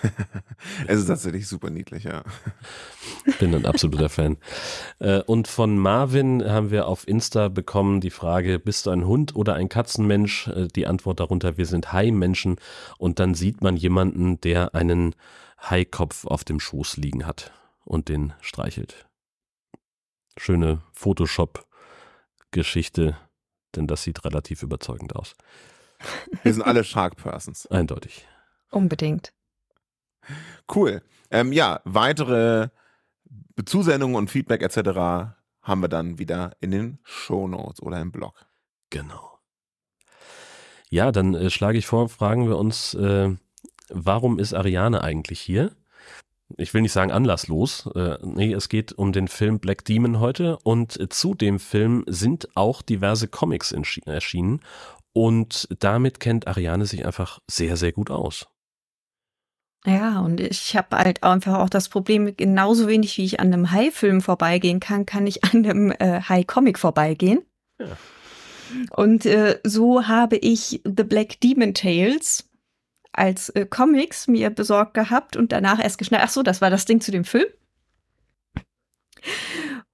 es 0.86 1.00
ist 1.00 1.06
tatsächlich 1.06 1.48
super 1.48 1.70
niedlich, 1.70 2.04
ja. 2.04 2.22
Bin 3.38 3.54
ein 3.54 3.64
absoluter 3.64 4.10
Fan. 4.10 4.36
Äh, 4.98 5.22
und 5.22 5.48
von 5.48 5.78
Marvin 5.78 6.44
haben 6.44 6.70
wir 6.70 6.86
auf 6.86 7.08
Insta 7.08 7.48
bekommen 7.48 8.02
die 8.02 8.10
Frage, 8.10 8.58
bist 8.58 8.84
du 8.84 8.90
ein 8.90 9.06
Hund 9.06 9.34
oder 9.34 9.54
ein 9.54 9.70
Katzenmensch? 9.70 10.48
Äh, 10.48 10.68
die 10.68 10.86
Antwort 10.86 11.20
darunter, 11.20 11.56
wir 11.56 11.66
sind 11.66 11.92
Hai-Menschen. 11.92 12.56
Und 12.98 13.18
dann 13.20 13.34
sieht 13.34 13.62
man 13.62 13.76
jemanden, 13.76 14.38
der 14.40 14.74
einen 14.74 15.14
Haikopf 15.70 16.26
auf 16.26 16.44
dem 16.44 16.60
Schoß 16.60 16.96
liegen 16.96 17.26
hat 17.26 17.52
und 17.84 18.08
den 18.08 18.32
streichelt. 18.40 19.06
Schöne 20.36 20.82
Photoshop-Geschichte, 20.92 23.16
denn 23.76 23.86
das 23.86 24.02
sieht 24.02 24.24
relativ 24.24 24.62
überzeugend 24.62 25.14
aus. 25.16 25.34
Wir 26.42 26.52
sind 26.52 26.62
alle 26.62 26.84
Shark 26.84 27.16
Persons. 27.16 27.66
Eindeutig. 27.66 28.26
Unbedingt. 28.70 29.32
Cool. 30.72 31.02
Ähm, 31.30 31.52
ja, 31.52 31.80
weitere 31.84 32.68
Zusendungen 33.64 34.16
und 34.16 34.30
Feedback 34.30 34.62
etc. 34.62 35.34
haben 35.62 35.82
wir 35.82 35.88
dann 35.88 36.18
wieder 36.18 36.56
in 36.60 36.70
den 36.70 36.98
Show 37.02 37.48
Notes 37.48 37.82
oder 37.82 38.00
im 38.00 38.12
Blog. 38.12 38.46
Genau. 38.90 39.38
Ja, 40.88 41.12
dann 41.12 41.34
äh, 41.34 41.50
schlage 41.50 41.78
ich 41.78 41.86
vor, 41.86 42.08
fragen 42.08 42.48
wir 42.48 42.58
uns, 42.58 42.94
äh, 42.94 43.34
warum 43.94 44.38
ist 44.38 44.54
Ariane 44.54 45.02
eigentlich 45.02 45.40
hier? 45.40 45.72
Ich 46.58 46.74
will 46.74 46.82
nicht 46.82 46.92
sagen 46.92 47.12
anlasslos. 47.12 47.88
Äh, 47.94 48.18
nee, 48.22 48.52
es 48.52 48.68
geht 48.68 48.92
um 48.92 49.12
den 49.12 49.28
Film 49.28 49.58
Black 49.58 49.84
Demon 49.84 50.20
heute 50.20 50.58
und 50.64 51.12
zu 51.12 51.34
dem 51.34 51.58
Film 51.58 52.04
sind 52.06 52.48
auch 52.56 52.82
diverse 52.82 53.28
Comics 53.28 53.72
erschienen 53.72 54.60
und 55.12 55.68
damit 55.78 56.20
kennt 56.20 56.46
Ariane 56.46 56.86
sich 56.86 57.06
einfach 57.06 57.40
sehr, 57.50 57.76
sehr 57.76 57.92
gut 57.92 58.10
aus. 58.10 58.46
Ja, 59.84 60.20
und 60.20 60.40
ich 60.40 60.76
habe 60.76 60.96
halt 60.96 61.24
einfach 61.24 61.58
auch 61.58 61.68
das 61.68 61.88
Problem, 61.88 62.36
genauso 62.36 62.86
wenig 62.86 63.18
wie 63.18 63.24
ich 63.24 63.40
an 63.40 63.52
einem 63.52 63.72
Hai-Film 63.72 64.20
vorbeigehen 64.20 64.78
kann, 64.78 65.06
kann 65.06 65.26
ich 65.26 65.42
an 65.44 65.64
einem 65.64 65.90
äh, 65.90 66.20
Hai-Comic 66.20 66.78
vorbeigehen. 66.78 67.42
Ja. 67.80 67.96
Und 68.96 69.26
äh, 69.26 69.58
so 69.64 70.06
habe 70.06 70.36
ich 70.36 70.80
The 70.84 71.02
Black 71.02 71.40
Demon 71.40 71.74
Tales 71.74 72.48
als 73.12 73.50
äh, 73.50 73.66
Comics 73.66 74.26
mir 74.26 74.50
besorgt 74.50 74.94
gehabt 74.94 75.36
und 75.36 75.52
danach 75.52 75.82
erst 75.82 75.98
geschnallt, 75.98 76.24
ach 76.24 76.30
so, 76.30 76.42
das 76.42 76.60
war 76.60 76.70
das 76.70 76.84
Ding 76.84 77.00
zu 77.00 77.10
dem 77.10 77.24
Film. 77.24 77.46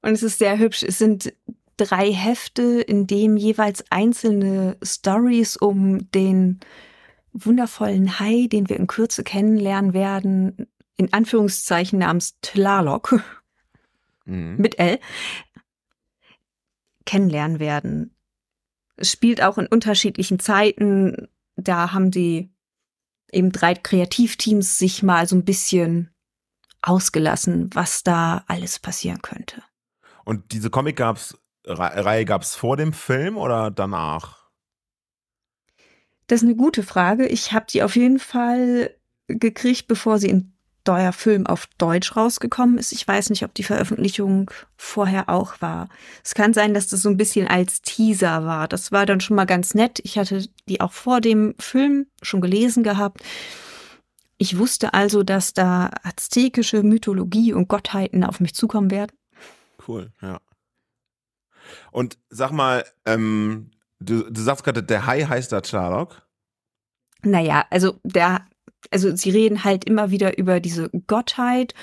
Und 0.01 0.13
es 0.13 0.23
ist 0.23 0.39
sehr 0.39 0.59
hübsch. 0.59 0.83
Es 0.83 0.99
sind 0.99 1.35
drei 1.77 2.13
Hefte, 2.13 2.81
in 2.81 3.07
dem 3.07 3.37
jeweils 3.37 3.85
einzelne 3.91 4.77
Stories 4.83 5.57
um 5.57 6.11
den 6.13 6.61
wundervollen 7.33 8.19
Hai, 8.19 8.47
den 8.51 8.69
wir 8.69 8.77
in 8.77 8.87
Kürze 8.87 9.23
kennenlernen 9.23 9.93
werden, 9.93 10.67
in 10.97 11.13
Anführungszeichen 11.13 11.99
namens 11.99 12.39
Tlaloc 12.41 13.23
mhm. 14.25 14.57
mit 14.59 14.79
L, 14.79 14.99
kennenlernen 17.05 17.59
werden. 17.59 18.15
Es 18.97 19.13
spielt 19.13 19.43
auch 19.43 19.59
in 19.59 19.67
unterschiedlichen 19.67 20.41
Zeiten. 20.41 21.29
Da 21.57 21.93
haben 21.93 22.11
die 22.11 22.51
eben 23.33 23.53
drei 23.53 23.75
Kreativteams 23.75 24.79
sich 24.79 25.03
mal 25.03 25.27
so 25.27 25.37
ein 25.37 25.45
bisschen 25.45 26.15
ausgelassen, 26.83 27.71
was 27.75 28.03
da 28.03 28.45
alles 28.47 28.79
passieren 28.79 29.23
könnte. 29.23 29.63
Und 30.25 30.53
diese 30.53 30.71
Comic 30.71 30.97
gab's 30.97 31.37
Reihe 31.69 32.25
gab 32.25 32.43
es 32.43 32.55
vor 32.55 32.77
dem 32.77 32.93
Film 32.93 33.37
oder 33.37 33.71
danach? 33.71 34.49
Das 36.27 36.43
ist 36.43 36.49
eine 36.49 36.57
gute 36.57 36.83
Frage. 36.83 37.27
Ich 37.27 37.53
habe 37.53 37.67
die 37.69 37.83
auf 37.83 37.97
jeden 37.97 38.19
Fall 38.19 38.95
gekriegt, 39.27 39.87
bevor 39.87 40.19
sie 40.19 40.29
in 40.29 40.58
neuer 40.87 41.13
Film 41.13 41.47
auf 41.47 41.67
Deutsch 41.79 42.17
rausgekommen 42.17 42.79
ist. 42.79 42.93
Ich 42.93 43.07
weiß 43.07 43.31
nicht, 43.31 43.45
ob 43.45 43.55
die 43.55 43.63
Veröffentlichung 43.63 44.51
vorher 44.77 45.29
auch 45.29 45.61
war. 45.61 45.89
Es 46.25 46.35
kann 46.35 46.55
sein, 46.55 46.75
dass 46.75 46.89
das 46.89 47.03
so 47.03 47.09
ein 47.09 47.17
bisschen 47.17 47.47
als 47.47 47.83
Teaser 47.83 48.45
war. 48.45 48.69
Das 48.69 48.91
war 48.91 49.07
dann 49.07 49.21
schon 49.21 49.37
mal 49.37 49.45
ganz 49.45 49.75
nett. 49.75 50.01
Ich 50.03 50.19
hatte 50.19 50.47
die 50.69 50.81
auch 50.81 50.93
vor 50.93 51.21
dem 51.21 51.55
Film 51.59 52.07
schon 52.23 52.41
gelesen 52.41 52.83
gehabt. 52.83 53.23
Ich 54.39 54.57
wusste 54.57 54.95
also, 54.95 55.23
dass 55.23 55.53
da 55.53 55.91
aztekische 56.05 56.83
Mythologie 56.83 57.53
und 57.53 57.69
Gottheiten 57.69 58.25
auf 58.25 58.41
mich 58.41 58.55
zukommen 58.55 58.91
werden. 58.91 59.13
Cool, 59.87 60.13
ja. 60.23 60.41
Und 61.91 62.19
sag 62.31 62.53
mal, 62.53 62.85
ähm, 63.05 63.71
du, 64.01 64.31
du 64.31 64.41
sagst 64.41 64.65
gerade, 64.65 64.83
der 64.83 65.07
Hai 65.07 65.25
heißt 65.25 65.53
da 65.53 65.63
Sherlock? 65.63 66.23
Naja, 67.23 67.67
also 67.71 67.99
der 68.05 68.47
also 68.91 69.15
sie 69.15 69.31
reden 69.31 69.65
halt 69.65 69.85
immer 69.85 70.11
wieder 70.11 70.39
über 70.39 70.61
diese 70.61 70.91
Gottheit 71.07 71.75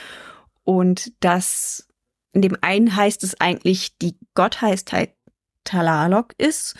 und 0.63 1.11
das, 1.19 1.87
in 2.33 2.41
dem 2.41 2.57
einen 2.61 2.95
heißt 2.95 3.23
es 3.23 3.39
eigentlich, 3.39 3.97
die 3.97 4.17
Gottheit 4.33 4.83
Talalok 5.63 6.33
ist 6.37 6.75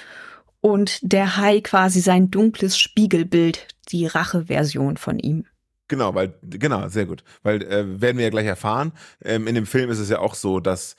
und 0.62 1.00
der 1.02 1.38
Hai 1.38 1.62
quasi 1.62 2.02
sein 2.02 2.32
dunkles 2.32 2.78
Spiegelbild, 2.78 3.68
die 3.90 4.08
Rache-Version 4.08 4.98
von 4.98 5.20
ihm. 5.20 5.46
Genau, 5.88 6.16
weil, 6.16 6.34
genau, 6.42 6.88
sehr 6.88 7.06
gut. 7.06 7.24
Weil 7.44 7.62
äh, 7.62 8.02
werden 8.02 8.18
wir 8.18 8.24
ja 8.26 8.32
gleich 8.32 8.48
erfahren. 8.48 8.92
Ähm, 9.24 9.46
in 9.46 9.54
dem 9.54 9.68
Film 9.68 9.92
ist 9.92 10.00
es 10.00 10.10
ja 10.10 10.20
auch 10.20 10.34
so, 10.34 10.60
dass 10.60 10.96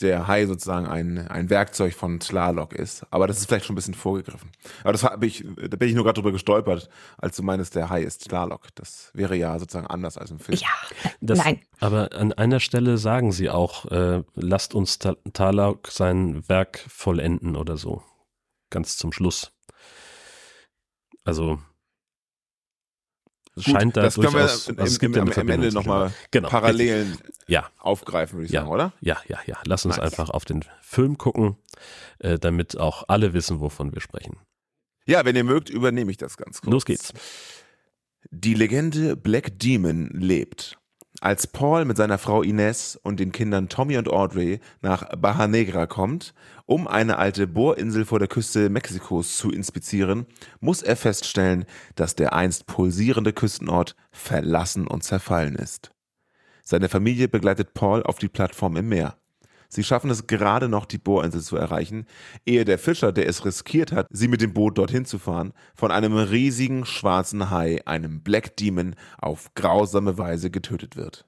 der 0.00 0.26
Hai 0.26 0.46
sozusagen 0.46 0.86
ein, 0.86 1.28
ein 1.28 1.50
Werkzeug 1.50 1.94
von 1.94 2.20
Tlaloc 2.20 2.72
ist. 2.72 3.06
Aber 3.10 3.26
das 3.26 3.38
ist 3.38 3.46
vielleicht 3.46 3.66
schon 3.66 3.74
ein 3.74 3.76
bisschen 3.76 3.94
vorgegriffen. 3.94 4.50
Aber 4.82 4.92
das 4.92 5.04
habe 5.04 5.26
ich, 5.26 5.44
da 5.56 5.76
bin 5.76 5.88
ich 5.88 5.94
nur 5.94 6.04
gerade 6.04 6.20
drüber 6.20 6.32
gestolpert, 6.32 6.88
als 7.18 7.36
du 7.36 7.42
meinst, 7.42 7.74
der 7.74 7.90
Hai 7.90 8.02
ist 8.02 8.28
Tlaloc. 8.28 8.68
Das 8.74 9.10
wäre 9.14 9.36
ja 9.36 9.58
sozusagen 9.58 9.86
anders 9.86 10.16
als 10.16 10.30
im 10.30 10.38
Film. 10.38 10.58
Ja, 10.58 10.68
das, 11.20 11.38
nein. 11.38 11.60
Aber 11.80 12.12
an 12.12 12.32
einer 12.32 12.60
Stelle 12.60 12.98
sagen 12.98 13.32
sie 13.32 13.50
auch, 13.50 13.86
äh, 13.86 14.22
lasst 14.34 14.74
uns 14.74 14.98
Tlaloc 14.98 15.88
sein 15.88 16.48
Werk 16.48 16.84
vollenden 16.88 17.56
oder 17.56 17.76
so. 17.76 18.02
Ganz 18.70 18.96
zum 18.96 19.12
Schluss. 19.12 19.52
Also 21.24 21.60
scheint 23.62 23.96
da 23.96 24.02
das 24.02 24.14
durchaus, 24.14 24.66
können 24.66 24.78
wir 24.78 24.82
also 24.82 24.92
es 24.92 24.98
gibt 24.98 25.16
im, 25.16 25.26
ja 25.26 25.36
am 25.36 25.48
Ende 25.48 25.72
nochmal 25.72 26.12
genau. 26.30 26.48
Parallelen 26.48 27.18
ja. 27.46 27.68
aufgreifen, 27.78 28.38
würde 28.38 28.46
ich 28.46 28.52
ja. 28.52 28.60
sagen, 28.60 28.72
oder? 28.72 28.92
Ja, 29.00 29.18
ja, 29.28 29.38
ja. 29.46 29.56
Lass 29.64 29.84
uns 29.84 29.96
nice. 29.96 30.04
einfach 30.04 30.30
auf 30.30 30.44
den 30.44 30.64
Film 30.80 31.18
gucken, 31.18 31.56
äh, 32.18 32.38
damit 32.38 32.78
auch 32.78 33.04
alle 33.08 33.32
wissen, 33.32 33.60
wovon 33.60 33.92
wir 33.92 34.00
sprechen. 34.00 34.38
Ja, 35.06 35.24
wenn 35.24 35.36
ihr 35.36 35.44
mögt, 35.44 35.70
übernehme 35.70 36.10
ich 36.10 36.16
das 36.16 36.36
ganz 36.36 36.60
kurz. 36.60 36.72
Los 36.72 36.84
geht's. 36.84 37.12
Die 38.30 38.54
Legende 38.54 39.16
Black 39.16 39.58
Demon 39.58 40.10
lebt. 40.12 40.78
Als 41.22 41.46
Paul 41.46 41.84
mit 41.84 41.98
seiner 41.98 42.16
Frau 42.16 42.42
Ines 42.42 42.98
und 43.02 43.20
den 43.20 43.30
Kindern 43.30 43.68
Tommy 43.68 43.98
und 43.98 44.08
Audrey 44.08 44.58
nach 44.80 45.06
Baja 45.18 45.46
Negra 45.46 45.86
kommt, 45.86 46.32
um 46.64 46.88
eine 46.88 47.18
alte 47.18 47.46
Bohrinsel 47.46 48.06
vor 48.06 48.18
der 48.18 48.28
Küste 48.28 48.70
Mexikos 48.70 49.36
zu 49.36 49.50
inspizieren, 49.50 50.24
muss 50.60 50.80
er 50.80 50.96
feststellen, 50.96 51.66
dass 51.94 52.16
der 52.16 52.32
einst 52.32 52.66
pulsierende 52.66 53.34
Küstenort 53.34 53.96
verlassen 54.10 54.86
und 54.86 55.04
zerfallen 55.04 55.56
ist. 55.56 55.90
Seine 56.62 56.88
Familie 56.88 57.28
begleitet 57.28 57.74
Paul 57.74 58.02
auf 58.02 58.18
die 58.18 58.28
Plattform 58.28 58.76
im 58.76 58.88
Meer. 58.88 59.19
Sie 59.72 59.84
schaffen 59.84 60.10
es 60.10 60.26
gerade 60.26 60.68
noch, 60.68 60.84
die 60.84 60.98
Bohrinsel 60.98 61.40
zu 61.40 61.56
erreichen, 61.56 62.06
ehe 62.44 62.64
der 62.64 62.76
Fischer, 62.76 63.12
der 63.12 63.28
es 63.28 63.44
riskiert 63.44 63.92
hat, 63.92 64.08
sie 64.10 64.26
mit 64.26 64.40
dem 64.40 64.52
Boot 64.52 64.78
dorthin 64.78 65.04
zu 65.04 65.18
fahren, 65.20 65.52
von 65.76 65.92
einem 65.92 66.16
riesigen 66.16 66.84
schwarzen 66.84 67.50
Hai, 67.50 67.80
einem 67.86 68.20
Black 68.22 68.56
Demon, 68.56 68.96
auf 69.18 69.54
grausame 69.54 70.18
Weise 70.18 70.50
getötet 70.50 70.96
wird. 70.96 71.24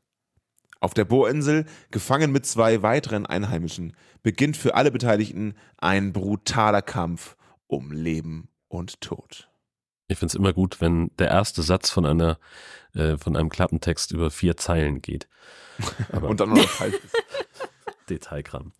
Auf 0.81 0.93
der 0.93 1.05
Bohrinsel, 1.05 1.67
gefangen 1.93 2.33
mit 2.33 2.45
zwei 2.45 2.83
weiteren 2.83 3.27
Einheimischen, 3.27 3.97
beginnt 4.25 4.57
für 4.57 4.75
alle 4.75 4.91
Beteiligten 4.91 5.55
ein 5.79 6.13
brutaler 6.13 6.83
Kampf 6.83 7.37
um 7.69 7.93
Leben 7.93 8.49
und 8.67 9.01
Tod. 9.01 9.49
Ich 10.09 10.19
finde 10.19 10.33
es 10.33 10.35
immer 10.35 10.53
gut, 10.53 10.81
wenn 10.81 11.13
der 11.19 11.29
erste 11.29 11.63
Satz 11.63 11.91
von 11.91 12.05
einer 12.05 12.39
äh, 12.95 13.17
von 13.17 13.37
einem 13.37 13.49
Klappentext 13.49 14.13
über 14.13 14.31
vier 14.31 14.57
Zeilen 14.57 15.01
geht. 15.01 15.29
Und 16.21 16.41
dann 16.41 16.51
noch 16.51 16.69
falsch 16.69 16.95
ist. 17.05 17.72
Detailkram. 18.09 18.73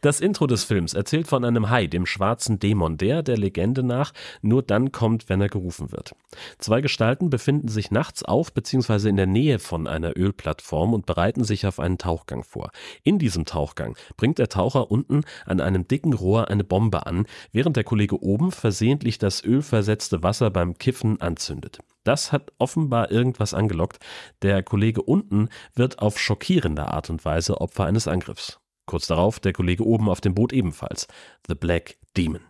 Das 0.00 0.20
Intro 0.20 0.46
des 0.46 0.64
Films 0.64 0.94
erzählt 0.94 1.26
von 1.26 1.44
einem 1.44 1.70
Hai, 1.70 1.86
dem 1.86 2.06
schwarzen 2.06 2.58
Dämon, 2.58 2.96
der 2.96 3.22
der 3.22 3.36
Legende 3.36 3.82
nach 3.82 4.12
nur 4.42 4.62
dann 4.62 4.92
kommt, 4.92 5.28
wenn 5.28 5.40
er 5.40 5.48
gerufen 5.48 5.92
wird. 5.92 6.14
Zwei 6.58 6.80
Gestalten 6.80 7.30
befinden 7.30 7.68
sich 7.68 7.90
nachts 7.90 8.22
auf 8.22 8.52
bzw. 8.52 9.08
in 9.08 9.16
der 9.16 9.26
Nähe 9.26 9.58
von 9.58 9.86
einer 9.86 10.16
Ölplattform 10.16 10.94
und 10.94 11.06
bereiten 11.06 11.44
sich 11.44 11.66
auf 11.66 11.80
einen 11.80 11.98
Tauchgang 11.98 12.44
vor. 12.44 12.70
In 13.02 13.18
diesem 13.18 13.44
Tauchgang 13.44 13.96
bringt 14.16 14.38
der 14.38 14.48
Taucher 14.48 14.90
unten 14.90 15.22
an 15.46 15.60
einem 15.60 15.86
dicken 15.86 16.12
Rohr 16.12 16.48
eine 16.48 16.64
Bombe 16.64 17.06
an, 17.06 17.26
während 17.52 17.76
der 17.76 17.84
Kollege 17.84 18.22
oben 18.22 18.52
versehentlich 18.52 19.18
das 19.18 19.44
ölversetzte 19.44 20.22
Wasser 20.22 20.50
beim 20.50 20.78
Kiffen 20.78 21.20
anzündet. 21.20 21.78
Das 22.04 22.32
hat 22.32 22.52
offenbar 22.58 23.10
irgendwas 23.10 23.54
angelockt. 23.54 23.98
Der 24.42 24.62
Kollege 24.62 25.02
unten 25.02 25.48
wird 25.74 25.98
auf 25.98 26.18
schockierende 26.18 26.88
Art 26.88 27.10
und 27.10 27.24
Weise 27.24 27.60
Opfer 27.60 27.84
eines 27.84 28.08
Angriffs. 28.08 28.58
Kurz 28.86 29.06
darauf 29.06 29.38
der 29.38 29.52
Kollege 29.52 29.86
oben 29.86 30.08
auf 30.08 30.20
dem 30.20 30.34
Boot 30.34 30.52
ebenfalls. 30.52 31.06
The 31.46 31.54
Black 31.54 31.96
Demon. 32.16 32.40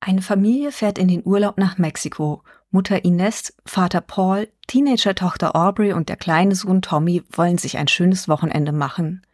Eine 0.00 0.22
Familie 0.22 0.72
fährt 0.72 0.98
in 0.98 1.08
den 1.08 1.22
Urlaub 1.26 1.58
nach 1.58 1.76
Mexiko. 1.76 2.42
Mutter 2.70 3.04
Ines, 3.04 3.54
Vater 3.66 4.00
Paul, 4.00 4.48
Teenager-Tochter 4.66 5.54
Aubrey 5.54 5.92
und 5.92 6.08
der 6.08 6.16
kleine 6.16 6.54
Sohn 6.54 6.80
Tommy 6.80 7.22
wollen 7.30 7.58
sich 7.58 7.76
ein 7.76 7.88
schönes 7.88 8.26
Wochenende 8.26 8.72
machen. 8.72 9.26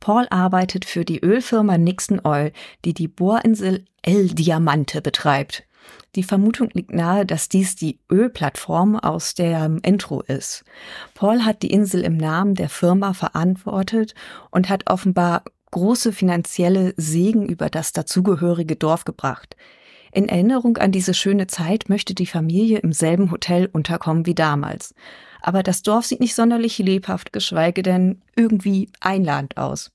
Paul 0.00 0.26
arbeitet 0.30 0.84
für 0.84 1.04
die 1.04 1.20
Ölfirma 1.20 1.76
Nixon 1.76 2.20
Oil, 2.24 2.52
die 2.84 2.94
die 2.94 3.08
Bohrinsel 3.08 3.84
El 4.02 4.28
Diamante 4.28 5.02
betreibt. 5.02 5.64
Die 6.14 6.22
Vermutung 6.22 6.70
liegt 6.72 6.92
nahe, 6.92 7.26
dass 7.26 7.48
dies 7.48 7.76
die 7.76 8.00
Ölplattform 8.10 8.96
aus 8.96 9.34
der 9.34 9.78
Intro 9.82 10.22
ist. 10.22 10.64
Paul 11.14 11.44
hat 11.44 11.62
die 11.62 11.70
Insel 11.70 12.02
im 12.02 12.16
Namen 12.16 12.54
der 12.54 12.68
Firma 12.68 13.12
verantwortet 13.12 14.14
und 14.50 14.68
hat 14.68 14.90
offenbar 14.90 15.44
große 15.70 16.12
finanzielle 16.12 16.94
Segen 16.96 17.46
über 17.46 17.68
das 17.68 17.92
dazugehörige 17.92 18.76
Dorf 18.76 19.04
gebracht. 19.04 19.56
In 20.12 20.28
Erinnerung 20.28 20.78
an 20.78 20.90
diese 20.90 21.12
schöne 21.12 21.46
Zeit 21.46 21.88
möchte 21.88 22.14
die 22.14 22.26
Familie 22.26 22.78
im 22.78 22.92
selben 22.92 23.30
Hotel 23.30 23.68
unterkommen 23.70 24.26
wie 24.26 24.34
damals. 24.34 24.94
Aber 25.42 25.62
das 25.62 25.82
Dorf 25.82 26.06
sieht 26.06 26.20
nicht 26.20 26.34
sonderlich 26.34 26.78
lebhaft, 26.78 27.32
geschweige 27.32 27.82
denn 27.82 28.22
irgendwie 28.34 28.90
einladend 29.00 29.56
aus. 29.58 29.92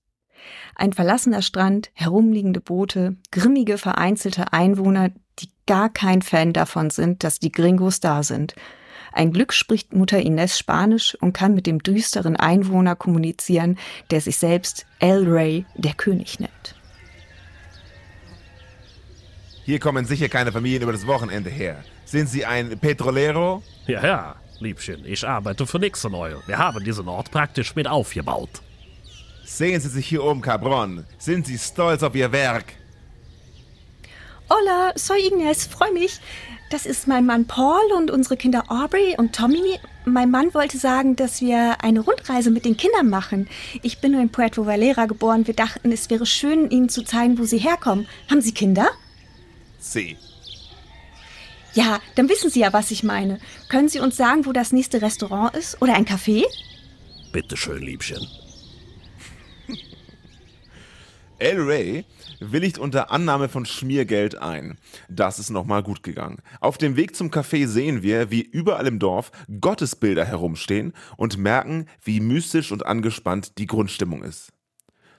Ein 0.76 0.94
verlassener 0.94 1.42
Strand, 1.42 1.92
herumliegende 1.94 2.62
Boote, 2.62 3.18
grimmige 3.32 3.78
vereinzelte 3.78 4.54
Einwohner, 4.54 5.12
die 5.40 5.50
gar 5.66 5.90
kein 5.90 6.22
Fan 6.22 6.54
davon 6.54 6.90
sind, 6.90 7.24
dass 7.24 7.40
die 7.40 7.52
Gringos 7.52 8.00
da 8.00 8.24
sind. 8.24 8.56
Ein 9.12 9.32
Glück 9.32 9.54
spricht 9.54 9.94
Mutter 9.94 10.20
Ines 10.20 10.58
Spanisch 10.58 11.16
und 11.22 11.34
kann 11.34 11.54
mit 11.54 11.68
dem 11.68 11.84
düsteren 11.84 12.36
Einwohner 12.36 12.96
kommunizieren, 12.96 13.78
der 14.10 14.22
sich 14.22 14.38
selbst 14.38 14.86
El 15.00 15.30
Rey, 15.30 15.66
der 15.75 15.94
König, 15.94 16.40
nennt. 16.40 16.75
Hier 19.66 19.80
kommen 19.80 20.06
sicher 20.06 20.30
keine 20.30 20.52
Familien 20.52 20.82
über 20.82 20.92
das 20.92 21.08
Wochenende 21.08 21.50
her. 21.50 21.84
Sind 22.06 22.28
Sie 22.28 22.46
ein 22.46 22.78
Petrolero? 22.80 23.63
Ja, 23.88 24.06
ja, 24.06 24.36
Liebchen, 24.60 25.06
ich 25.06 25.25
arbeite 25.25 25.66
für 25.66 25.80
Nixon 25.80 26.13
Oil. 26.16 26.42
Wir 26.48 26.58
haben 26.58 26.84
diesen 26.84 27.08
Ort 27.08 27.32
praktisch 27.32 27.75
mit 27.75 27.88
aufgebaut. 27.88 28.62
Sehen 29.46 29.80
Sie 29.80 29.90
sich 29.90 30.08
hier 30.08 30.24
um, 30.24 30.42
Cabron. 30.42 31.06
Sind 31.18 31.46
Sie 31.46 31.58
stolz 31.58 32.02
auf 32.02 32.16
Ihr 32.16 32.32
Werk? 32.32 32.66
Hola, 34.55 34.94
soy 34.94 35.25
Ignes, 35.25 35.66
freue 35.66 35.92
mich. 35.94 36.20
Das 36.70 36.85
ist 36.85 37.07
mein 37.07 37.25
Mann 37.25 37.48
Paul 37.48 37.92
und 37.98 38.11
unsere 38.11 38.37
Kinder 38.37 38.66
Aubrey 38.68 39.16
und 39.18 39.35
Tommy. 39.35 39.79
Mein 40.05 40.29
Mann 40.29 40.53
wollte 40.53 40.77
sagen, 40.77 41.16
dass 41.16 41.42
wir 41.42 41.83
eine 41.83 42.01
Rundreise 42.01 42.51
mit 42.51 42.63
den 42.63 42.77
Kindern 42.77 43.09
machen. 43.09 43.50
Ich 43.81 43.98
bin 44.00 44.11
nur 44.11 44.22
in 44.22 44.29
Puerto 44.29 44.68
Valera 44.68 45.07
geboren. 45.07 45.48
Wir 45.48 45.55
dachten, 45.55 45.92
es 45.92 46.07
wäre 46.11 46.27
schön, 46.27 46.70
Ihnen 46.70 46.87
zu 46.87 47.03
zeigen, 47.03 47.39
wo 47.39 47.46
Sie 47.46 47.57
herkommen. 47.57 48.07
Haben 48.29 48.42
Sie 48.42 48.53
Kinder? 48.53 48.92
Sie. 49.79 50.18
Ja, 51.74 52.00
dann 52.13 52.29
wissen 52.29 52.51
Sie 52.51 52.59
ja, 52.59 52.74
was 52.74 52.92
ich 52.92 53.01
meine. 53.01 53.39
Können 53.70 53.89
Sie 53.89 54.01
uns 54.01 54.18
sagen, 54.18 54.46
wo 54.46 54.51
das 54.51 54.72
nächste 54.72 55.01
Restaurant 55.01 55.55
ist? 55.57 55.81
Oder 55.81 55.96
ein 55.96 56.05
Café? 56.05 56.44
Bitte 57.31 57.57
schön, 57.57 57.81
Liebchen. 57.81 58.27
El 61.39 61.59
Rey 61.59 62.05
willigt 62.51 62.77
unter 62.77 63.12
Annahme 63.12 63.50
von 63.50 63.66
Schmiergeld 63.66 64.42
ein. 64.42 64.77
Das 65.10 65.40
ist 65.40 65.50
nochmal 65.50 65.84
gut 65.84 66.03
gegangen. 66.03 66.38
Auf 66.60 66.77
dem 66.77 66.96
Weg 66.96 67.16
zum 67.16 67.29
Café 67.29 67.68
sehen 67.68 68.03
wir, 68.03 68.32
wie 68.32 68.42
überall 68.42 68.88
im 68.88 69.00
Dorf 69.00 69.32
Gottesbilder 69.62 70.25
herumstehen 70.25 70.94
und 71.18 71.38
merken, 71.38 71.88
wie 72.01 72.20
mystisch 72.20 72.72
und 72.72 72.86
angespannt 72.86 73.58
die 73.58 73.68
Grundstimmung 73.68 74.24
ist. 74.24 74.51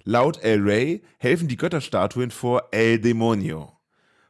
Laut 0.05 0.43
El 0.43 0.61
Rey 0.61 1.03
helfen 1.19 1.49
die 1.49 1.57
Götterstatuen 1.57 2.31
vor 2.31 2.69
El 2.73 2.99
Demonio. 2.99 3.73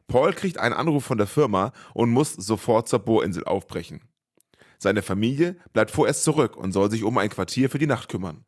Paul 0.07 0.33
kriegt 0.33 0.59
einen 0.59 0.75
Anruf 0.75 1.05
von 1.05 1.19
der 1.19 1.27
Firma 1.27 1.73
und 1.95 2.11
muss 2.11 2.33
sofort 2.33 2.89
zur 2.89 3.01
Bohrinsel 3.01 3.45
aufbrechen. 3.45 4.03
Seine 4.79 5.03
Familie 5.03 5.57
bleibt 5.73 5.91
vorerst 5.91 6.25
zurück 6.25 6.57
und 6.57 6.73
soll 6.73 6.91
sich 6.91 7.05
um 7.05 7.19
ein 7.19 7.31
Quartier 7.31 7.71
für 7.71 7.79
die 7.79 7.87
Nacht 7.87 8.09
kümmern. 8.09 8.45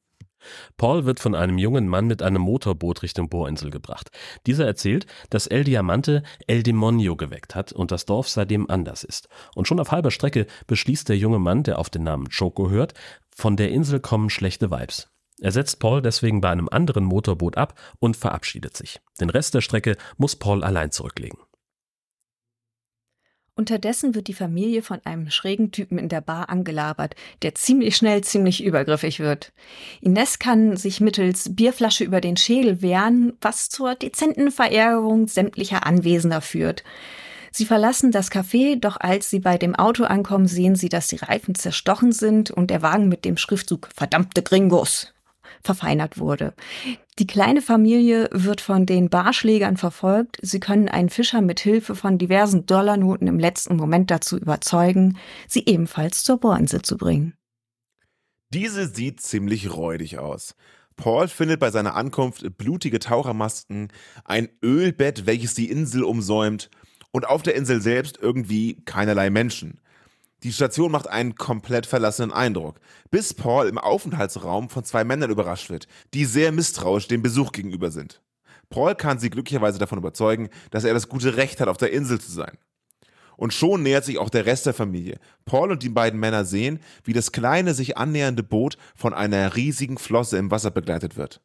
Paul 0.77 1.05
wird 1.05 1.21
von 1.21 1.35
einem 1.35 1.59
jungen 1.59 1.89
Mann 1.89 2.07
mit 2.07 2.23
einem 2.23 2.43
Motorboot 2.43 3.03
Richtung 3.03 3.29
Bohrinsel 3.29 3.71
gebracht. 3.71 4.11
Dieser 4.47 4.67
erzählt, 4.67 5.07
dass 5.31 5.47
El 5.47 5.65
Diamante 5.65 6.23
El 6.47 6.63
Demonio 6.63 7.17
geweckt 7.17 7.55
hat 7.55 7.73
und 7.73 7.91
das 7.91 8.07
Dorf 8.07 8.29
seitdem 8.29 8.71
anders 8.71 9.05
ist. 9.05 9.29
Und 9.55 9.67
schon 9.67 9.81
auf 9.81 9.93
halber 9.93 10.11
Strecke 10.11 10.47
beschließt 10.67 11.09
der 11.09 11.17
junge 11.17 11.39
Mann, 11.39 11.63
der 11.63 11.79
auf 11.79 11.91
den 11.91 12.05
Namen 12.05 12.29
Choco 12.29 12.71
hört, 12.71 12.95
von 13.35 13.57
der 13.57 13.71
Insel 13.71 14.01
kommen 14.01 14.31
schlechte 14.31 14.71
Vibes. 14.71 15.09
Er 15.41 15.53
setzt 15.53 15.81
Paul 15.81 16.01
deswegen 16.01 16.41
bei 16.41 16.51
einem 16.51 16.69
anderen 16.71 17.05
Motorboot 17.05 17.59
ab 17.59 17.79
und 17.99 18.17
verabschiedet 18.17 18.77
sich. 18.77 19.01
Den 19.21 19.29
Rest 19.29 19.55
der 19.55 19.61
Strecke 19.61 19.97
muss 20.17 20.37
Paul 20.37 20.65
allein 20.65 20.91
zurücklegen. 20.91 21.39
Unterdessen 23.59 24.15
wird 24.15 24.29
die 24.29 24.35
Familie 24.35 24.83
von 24.83 25.01
einem 25.05 25.31
schrägen 25.31 25.71
Typen 25.71 25.97
in 25.97 26.11
der 26.11 26.21
Bar 26.21 26.51
angelabert, 26.51 27.17
der 27.41 27.55
ziemlich 27.55 27.97
schnell 27.97 28.23
ziemlich 28.23 28.63
übergriffig 28.63 29.19
wird. 29.19 29.55
Ines 30.03 30.39
kann 30.39 30.77
sich 30.77 31.01
mittels 31.01 31.57
Bierflasche 31.57 32.05
über 32.05 32.21
den 32.21 32.37
Schädel 32.37 32.83
wehren, 32.83 33.33
was 33.41 33.71
zur 33.71 33.95
dezenten 33.95 34.51
Verärgerung 34.51 35.27
sämtlicher 35.27 35.87
Anwesender 35.87 36.43
führt. 36.43 36.85
Sie 37.51 37.65
verlassen 37.65 38.13
das 38.13 38.31
Café, 38.31 38.79
doch 38.79 38.99
als 39.01 39.31
sie 39.31 39.41
bei 39.41 39.57
dem 39.57 39.75
Auto 39.75 40.05
ankommen, 40.05 40.47
sehen 40.47 40.77
sie, 40.77 40.91
dass 40.91 41.07
die 41.07 41.17
Reifen 41.17 41.55
zerstochen 41.55 42.13
sind 42.13 42.51
und 42.51 42.71
der 42.71 42.83
Wagen 42.83 43.09
mit 43.09 43.25
dem 43.25 43.39
Schriftzug 43.39 43.89
Verdammte 43.95 44.43
Gringos 44.43 45.15
verfeinert 45.67 46.19
wurde. 46.19 46.55
Die 47.19 47.27
kleine 47.27 47.61
Familie 47.61 48.29
wird 48.33 48.61
von 48.61 48.87
den 48.87 49.11
Barschlägern 49.11 49.77
verfolgt. 49.77 50.39
Sie 50.41 50.61
können 50.61 50.89
einen 50.89 51.11
Fischer 51.11 51.43
mit 51.43 51.61
Hilfe 51.61 51.95
von 51.95 52.17
diversen 52.19 52.65
Dollarnoten 52.65 53.27
im 53.27 53.39
letzten 53.39 53.77
Moment 53.77 54.11
dazu 54.11 54.39
überzeugen, 54.39 55.19
sie 55.47 55.65
ebenfalls 55.67 56.25
zur 56.25 56.39
Bohrinsel 56.39 56.83
zu 56.83 56.97
bringen. 56.97 57.35
Diese 58.51 58.87
sieht 58.87 59.21
ziemlich 59.21 59.75
räudig 59.75 60.19
aus. 60.19 60.55
Paul 60.97 61.29
findet 61.29 61.61
bei 61.61 61.71
seiner 61.71 61.95
Ankunft 61.95 62.57
blutige 62.57 62.99
Tauchermasken, 62.99 63.89
ein 64.25 64.49
Ölbett, 64.63 65.27
welches 65.27 65.55
die 65.55 65.71
Insel 65.71 66.05
umsäumt, 66.05 66.71
und 67.11 67.27
auf 67.27 67.43
der 67.43 67.55
Insel 67.55 67.81
selbst 67.81 68.19
irgendwie 68.21 68.83
keinerlei 68.85 69.31
Menschen. 69.31 69.81
Die 70.43 70.53
Station 70.53 70.93
macht 70.93 71.09
einen 71.09 71.35
komplett 71.35 71.87
verlassenen 71.87 72.33
Eindruck, 72.33 72.79
bis 73.11 73.33
Paul 73.33 73.69
im 73.69 73.79
Aufenthaltsraum 73.79 74.69
von 74.69 74.85
zwei 74.85 75.03
Männern 75.03 75.31
überrascht 75.31 75.71
wird, 75.71 75.89
die 76.13 76.27
sehr 76.27 76.53
misstrauisch 76.53 77.09
dem 77.09 77.23
Besuch 77.23 77.53
gegenüber 77.53 77.91
sind. 77.91 78.23
Paul 78.69 78.95
kann 78.95 79.19
sie 79.19 79.31
glücklicherweise 79.31 79.79
davon 79.79 79.99
überzeugen, 79.99 80.51
dass 80.71 80.85
er 80.85 80.93
das 80.93 81.09
gute 81.09 81.37
Recht 81.37 81.61
hat, 81.61 81.69
auf 81.69 81.79
der 81.79 81.93
Insel 81.93 82.21
zu 82.21 82.31
sein. 82.31 82.59
Und 83.37 83.53
schon 83.53 83.83
nähert 83.83 84.05
sich 84.05 84.19
auch 84.19 84.31
der 84.31 84.47
Rest 84.47 84.67
der 84.67 84.75
Familie. 84.75 85.19
Paul 85.45 85.71
und 85.71 85.83
die 85.83 85.89
beiden 85.89 86.19
Männer 86.19 86.45
sehen, 86.45 86.81
wie 87.05 87.13
das 87.13 87.33
kleine 87.33 87.75
sich 87.75 87.97
annähernde 87.97 88.43
Boot 88.43 88.77
von 88.95 89.15
einer 89.15 89.57
riesigen 89.57 89.99
Flosse 89.99 90.39
im 90.39 90.51
Wasser 90.51 90.71
begleitet 90.71 91.17
wird. 91.17 91.41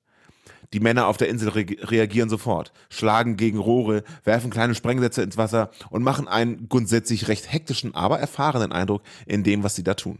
Die 0.74 0.80
Männer 0.80 1.08
auf 1.08 1.18
der 1.18 1.30
Insel 1.30 1.50
re 1.50 1.66
reagieren 1.82 2.30
sofort, 2.30 2.72
schlagen 2.90 3.36
gegen 3.36 3.58
Rohre, 3.58 4.04
werfen 4.24 4.52
kleine 4.52 4.76
Sprengsätze 4.76 5.22
ins 5.22 5.38
Wasser 5.38 5.72
und 5.90 6.04
machen 6.04 6.28
einen 6.28 6.70
grundsätzlich 6.70 7.28
recht 7.28 7.52
hektischen, 7.52 7.94
aber 7.94 8.20
erfahrenen 8.20 8.72
Eindruck 8.72 9.02
in 9.26 9.44
dem, 9.44 9.64
was 9.64 9.76
sie 9.76 9.84
da 9.84 9.96
tun. 9.96 10.20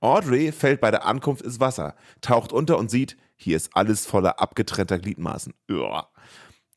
Audrey 0.00 0.50
fällt 0.50 0.80
bei 0.80 0.90
der 0.90 1.06
Ankunft 1.06 1.42
ins 1.42 1.60
Wasser, 1.60 1.94
taucht 2.20 2.52
unter 2.52 2.78
und 2.78 2.90
sieht, 2.90 3.16
Hier 3.36 3.56
ist 3.56 3.70
alles 3.74 4.06
voller 4.06 4.40
abgetrennter 4.40 4.98
Gliedmaßen. 4.98 5.54
Uah. 5.70 6.10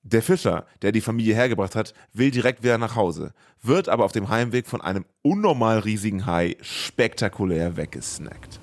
Der 0.03 0.21
Fischer, 0.21 0.65
der 0.81 0.91
die 0.91 1.01
Familie 1.01 1.33
hergebracht 1.33 1.75
hat, 1.75 1.93
will 2.11 2.29
direkt 2.29 2.61
wieder 2.61 2.77
nach 2.77 2.95
Hause, 2.95 3.33
wird 3.61 3.87
aber 3.87 4.03
auf 4.03 4.11
dem 4.11 4.29
Heimweg 4.29 4.67
von 4.67 4.81
einem 4.81 5.05
unnormal 5.21 5.79
riesigen 5.79 6.25
Hai 6.25 6.57
spektakulär 6.61 7.77
weggesnackt. 7.77 8.59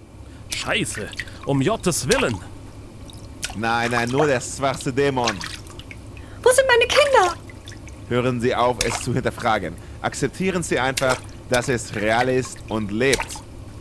Scheiße, 0.51 1.09
um 1.47 1.62
Jottes 1.62 2.09
Willen. 2.09 2.37
Nein, 3.56 3.90
nein, 3.90 4.08
nur 4.08 4.26
der 4.26 4.40
schwarze 4.40 4.92
Dämon. 4.92 5.36
Wo 6.42 6.50
sind 6.50 6.66
meine 6.66 6.86
Kinder? 6.86 7.34
Hören 8.08 8.40
Sie 8.40 8.54
auf, 8.54 8.78
es 8.84 9.02
zu 9.02 9.12
hinterfragen. 9.12 9.74
Akzeptieren 10.02 10.62
Sie 10.62 10.78
einfach, 10.78 11.16
dass 11.48 11.68
es 11.68 11.94
real 11.94 12.28
ist 12.28 12.58
und 12.68 12.90
lebt. 12.90 13.26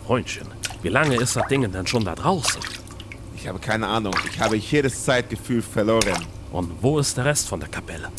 Freundchen, 0.05 0.47
wie 0.81 0.89
lange 0.89 1.15
ist 1.15 1.35
das 1.35 1.47
Ding 1.47 1.71
denn 1.71 1.87
schon 1.87 2.03
da 2.03 2.15
draußen? 2.15 2.61
Ich 3.35 3.47
habe 3.47 3.59
keine 3.59 3.87
Ahnung. 3.87 4.13
Ich 4.29 4.39
habe 4.39 4.57
jedes 4.57 5.05
Zeitgefühl 5.05 5.61
verloren. 5.61 6.25
Und 6.51 6.71
wo 6.81 6.99
ist 6.99 7.15
der 7.15 7.25
Rest 7.25 7.47
von 7.47 7.59
der 7.59 7.69
Kapelle? 7.69 8.09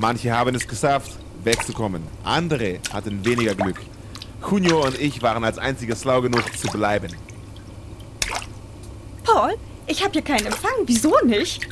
Manche 0.00 0.32
haben 0.32 0.54
es 0.54 0.66
geschafft, 0.66 1.18
wegzukommen. 1.44 2.02
Andere 2.24 2.80
hatten 2.92 3.24
weniger 3.24 3.54
Glück. 3.54 3.80
Junio 4.50 4.84
und 4.84 4.98
ich 4.98 5.22
waren 5.22 5.44
als 5.44 5.58
einzige 5.58 5.94
schlau 5.94 6.22
genug 6.22 6.56
zu 6.56 6.68
bleiben. 6.68 7.14
Paul, 9.24 9.56
ich 9.88 10.02
habe 10.02 10.12
hier 10.12 10.22
keinen 10.22 10.46
Empfang. 10.46 10.72
Wieso 10.86 11.14
nicht? 11.24 11.66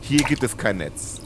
Hier 0.00 0.22
gibt 0.24 0.42
es 0.42 0.56
kein 0.56 0.78
Netz. 0.78 1.20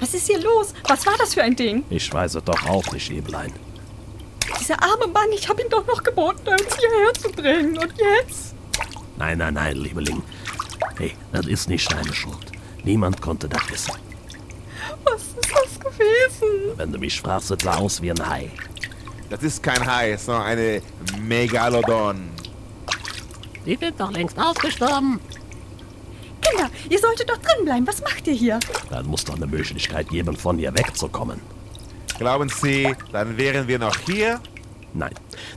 Was 0.00 0.12
ist 0.14 0.26
hier 0.26 0.40
los? 0.40 0.74
Was 0.88 1.06
war 1.06 1.14
das 1.18 1.34
für 1.34 1.42
ein 1.42 1.56
Ding? 1.56 1.84
Ich 1.88 2.12
weiß 2.12 2.34
es 2.34 2.44
doch 2.44 2.66
auch 2.68 2.92
nicht, 2.92 3.10
Eblein. 3.10 3.52
Dieser 4.60 4.82
arme 4.82 5.06
Mann, 5.06 5.30
ich 5.32 5.48
habe 5.48 5.62
ihn 5.62 5.68
doch 5.70 5.86
noch 5.86 6.02
geboten, 6.02 6.48
uns 6.48 6.76
hierher 6.78 7.12
zu 7.14 7.30
bringen. 7.30 7.78
Und 7.78 7.92
jetzt? 7.98 8.54
Nein, 9.16 9.38
nein, 9.38 9.54
nein, 9.54 9.76
Liebeling. 9.76 10.22
Hey, 10.98 11.14
das 11.32 11.46
ist 11.46 11.68
nicht 11.68 11.90
deine 11.90 12.12
Schuld. 12.12 12.52
Niemand 12.84 13.20
konnte 13.20 13.48
das 13.48 13.68
wissen. 13.70 13.94
Was 15.04 15.22
ist 15.22 15.52
das 15.54 15.80
gewesen? 15.80 16.76
Wenn 16.76 16.92
du 16.92 16.98
mich 16.98 17.20
fragst, 17.20 17.50
es 17.50 17.62
sah 17.62 17.76
aus 17.76 18.02
wie 18.02 18.10
ein 18.10 18.28
Hai. 18.28 18.50
Das 19.30 19.42
ist 19.42 19.62
kein 19.62 19.84
Hai, 19.84 20.16
sondern 20.16 20.44
eine 20.44 20.82
Megalodon. 21.20 22.35
Die 23.66 23.76
sind 23.76 23.98
doch 24.00 24.12
längst 24.12 24.38
ausgestorben. 24.38 25.20
Kinder, 26.40 26.70
ihr 26.88 26.98
solltet 26.98 27.28
doch 27.28 27.38
drin 27.38 27.64
bleiben. 27.64 27.86
Was 27.86 28.00
macht 28.00 28.26
ihr 28.28 28.34
hier? 28.34 28.60
Dann 28.90 29.06
muss 29.06 29.24
doch 29.24 29.34
eine 29.34 29.46
Möglichkeit 29.46 30.08
geben, 30.08 30.36
von 30.36 30.58
hier 30.58 30.72
wegzukommen. 30.72 31.40
Glauben 32.18 32.48
Sie, 32.48 32.94
dann 33.12 33.36
wären 33.36 33.66
wir 33.68 33.78
noch 33.78 33.98
hier? 33.98 34.40
Nein, 34.94 35.12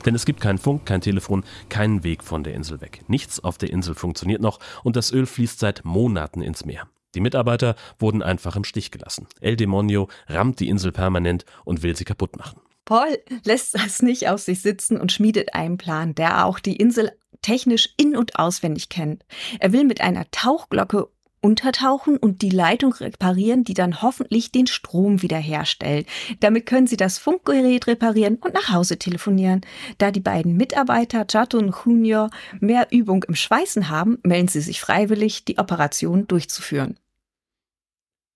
denn 0.05 0.15
es 0.15 0.25
gibt 0.25 0.41
keinen 0.41 0.57
Funk, 0.57 0.85
kein 0.85 0.99
Telefon, 0.99 1.45
keinen 1.69 2.03
Weg 2.03 2.23
von 2.23 2.43
der 2.43 2.55
Insel 2.55 2.81
weg. 2.81 3.03
Nichts 3.07 3.41
auf 3.41 3.57
der 3.57 3.69
Insel 3.69 3.95
funktioniert 3.95 4.41
noch 4.41 4.59
und 4.83 4.97
das 4.97 5.13
Öl 5.13 5.25
fließt 5.25 5.59
seit 5.59 5.85
Monaten 5.85 6.41
ins 6.41 6.65
Meer. 6.65 6.89
Die 7.15 7.21
Mitarbeiter 7.21 7.75
wurden 7.97 8.21
einfach 8.21 8.57
im 8.57 8.65
Stich 8.65 8.91
gelassen. 8.91 9.27
El 9.39 9.55
Demonio 9.55 10.09
rammt 10.27 10.59
die 10.59 10.67
Insel 10.67 10.91
permanent 10.91 11.45
und 11.63 11.83
will 11.83 11.95
sie 11.95 12.03
kaputt 12.03 12.37
machen. 12.37 12.59
Paul 12.83 13.19
lässt 13.45 13.75
das 13.75 14.01
nicht 14.01 14.27
auf 14.27 14.41
sich 14.41 14.61
sitzen 14.61 14.99
und 14.99 15.11
schmiedet 15.11 15.53
einen 15.53 15.77
Plan, 15.77 16.15
der 16.15 16.45
auch 16.45 16.59
die 16.59 16.75
Insel 16.75 17.11
technisch 17.41 17.89
in- 17.97 18.15
und 18.15 18.37
auswendig 18.37 18.89
kennt. 18.89 19.25
Er 19.59 19.71
will 19.73 19.83
mit 19.83 20.01
einer 20.01 20.29
Tauchglocke 20.31 21.09
untertauchen 21.41 22.17
und 22.17 22.41
die 22.41 22.49
Leitung 22.49 22.93
reparieren, 22.93 23.63
die 23.63 23.73
dann 23.73 24.01
hoffentlich 24.01 24.51
den 24.51 24.67
Strom 24.67 25.21
wiederherstellt. 25.21 26.07
Damit 26.39 26.65
können 26.65 26.87
sie 26.87 26.97
das 26.97 27.17
Funkgerät 27.17 27.87
reparieren 27.87 28.35
und 28.35 28.53
nach 28.53 28.69
Hause 28.69 28.99
telefonieren. 28.99 29.61
Da 29.97 30.11
die 30.11 30.19
beiden 30.19 30.57
Mitarbeiter, 30.57 31.25
Chato 31.25 31.57
und 31.57 31.73
Junior, 31.85 32.29
mehr 32.59 32.87
Übung 32.91 33.23
im 33.23 33.35
Schweißen 33.35 33.89
haben, 33.89 34.19
melden 34.23 34.47
sie 34.47 34.61
sich 34.61 34.81
freiwillig, 34.81 35.45
die 35.45 35.57
Operation 35.57 36.27
durchzuführen. 36.27 36.99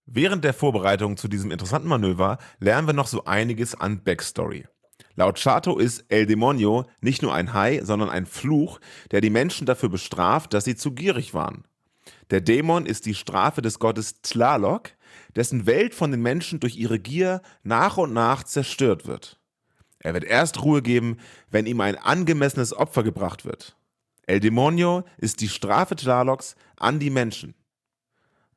Während 0.05 0.43
der 0.43 0.53
Vorbereitung 0.53 1.15
zu 1.15 1.27
diesem 1.27 1.51
interessanten 1.51 1.87
Manöver 1.87 2.37
lernen 2.59 2.87
wir 2.87 2.93
noch 2.93 3.07
so 3.07 3.23
einiges 3.23 3.73
an 3.73 4.03
Backstory. 4.03 4.65
Laut 5.15 5.39
Chato 5.39 5.77
ist 5.77 6.05
El 6.09 6.25
Demonio 6.25 6.85
nicht 7.01 7.21
nur 7.21 7.33
ein 7.33 7.53
Hai, 7.53 7.81
sondern 7.83 8.09
ein 8.09 8.25
Fluch, 8.25 8.79
der 9.11 9.21
die 9.21 9.29
Menschen 9.29 9.65
dafür 9.65 9.89
bestraft, 9.89 10.53
dass 10.53 10.65
sie 10.65 10.75
zu 10.75 10.93
gierig 10.93 11.33
waren. 11.33 11.65
Der 12.31 12.41
Dämon 12.41 12.85
ist 12.85 13.05
die 13.05 13.13
Strafe 13.13 13.61
des 13.61 13.79
Gottes 13.79 14.21
Tlaloc, 14.21 14.91
dessen 15.35 15.65
Welt 15.67 15.93
von 15.93 16.11
den 16.11 16.21
Menschen 16.21 16.59
durch 16.59 16.77
ihre 16.77 16.99
Gier 16.99 17.41
nach 17.61 17.97
und 17.97 18.13
nach 18.13 18.43
zerstört 18.43 19.05
wird. 19.05 19.39
Er 19.99 20.13
wird 20.13 20.23
erst 20.23 20.61
Ruhe 20.63 20.81
geben, 20.81 21.17
wenn 21.49 21.65
ihm 21.65 21.79
ein 21.79 21.95
angemessenes 21.95 22.73
Opfer 22.73 23.03
gebracht 23.03 23.45
wird. 23.45 23.77
El 24.25 24.39
Demonio 24.39 25.03
ist 25.17 25.41
die 25.41 25.49
Strafe 25.49 25.95
Tlalocs 25.95 26.55
an 26.77 26.99
die 26.99 27.09
Menschen. 27.09 27.53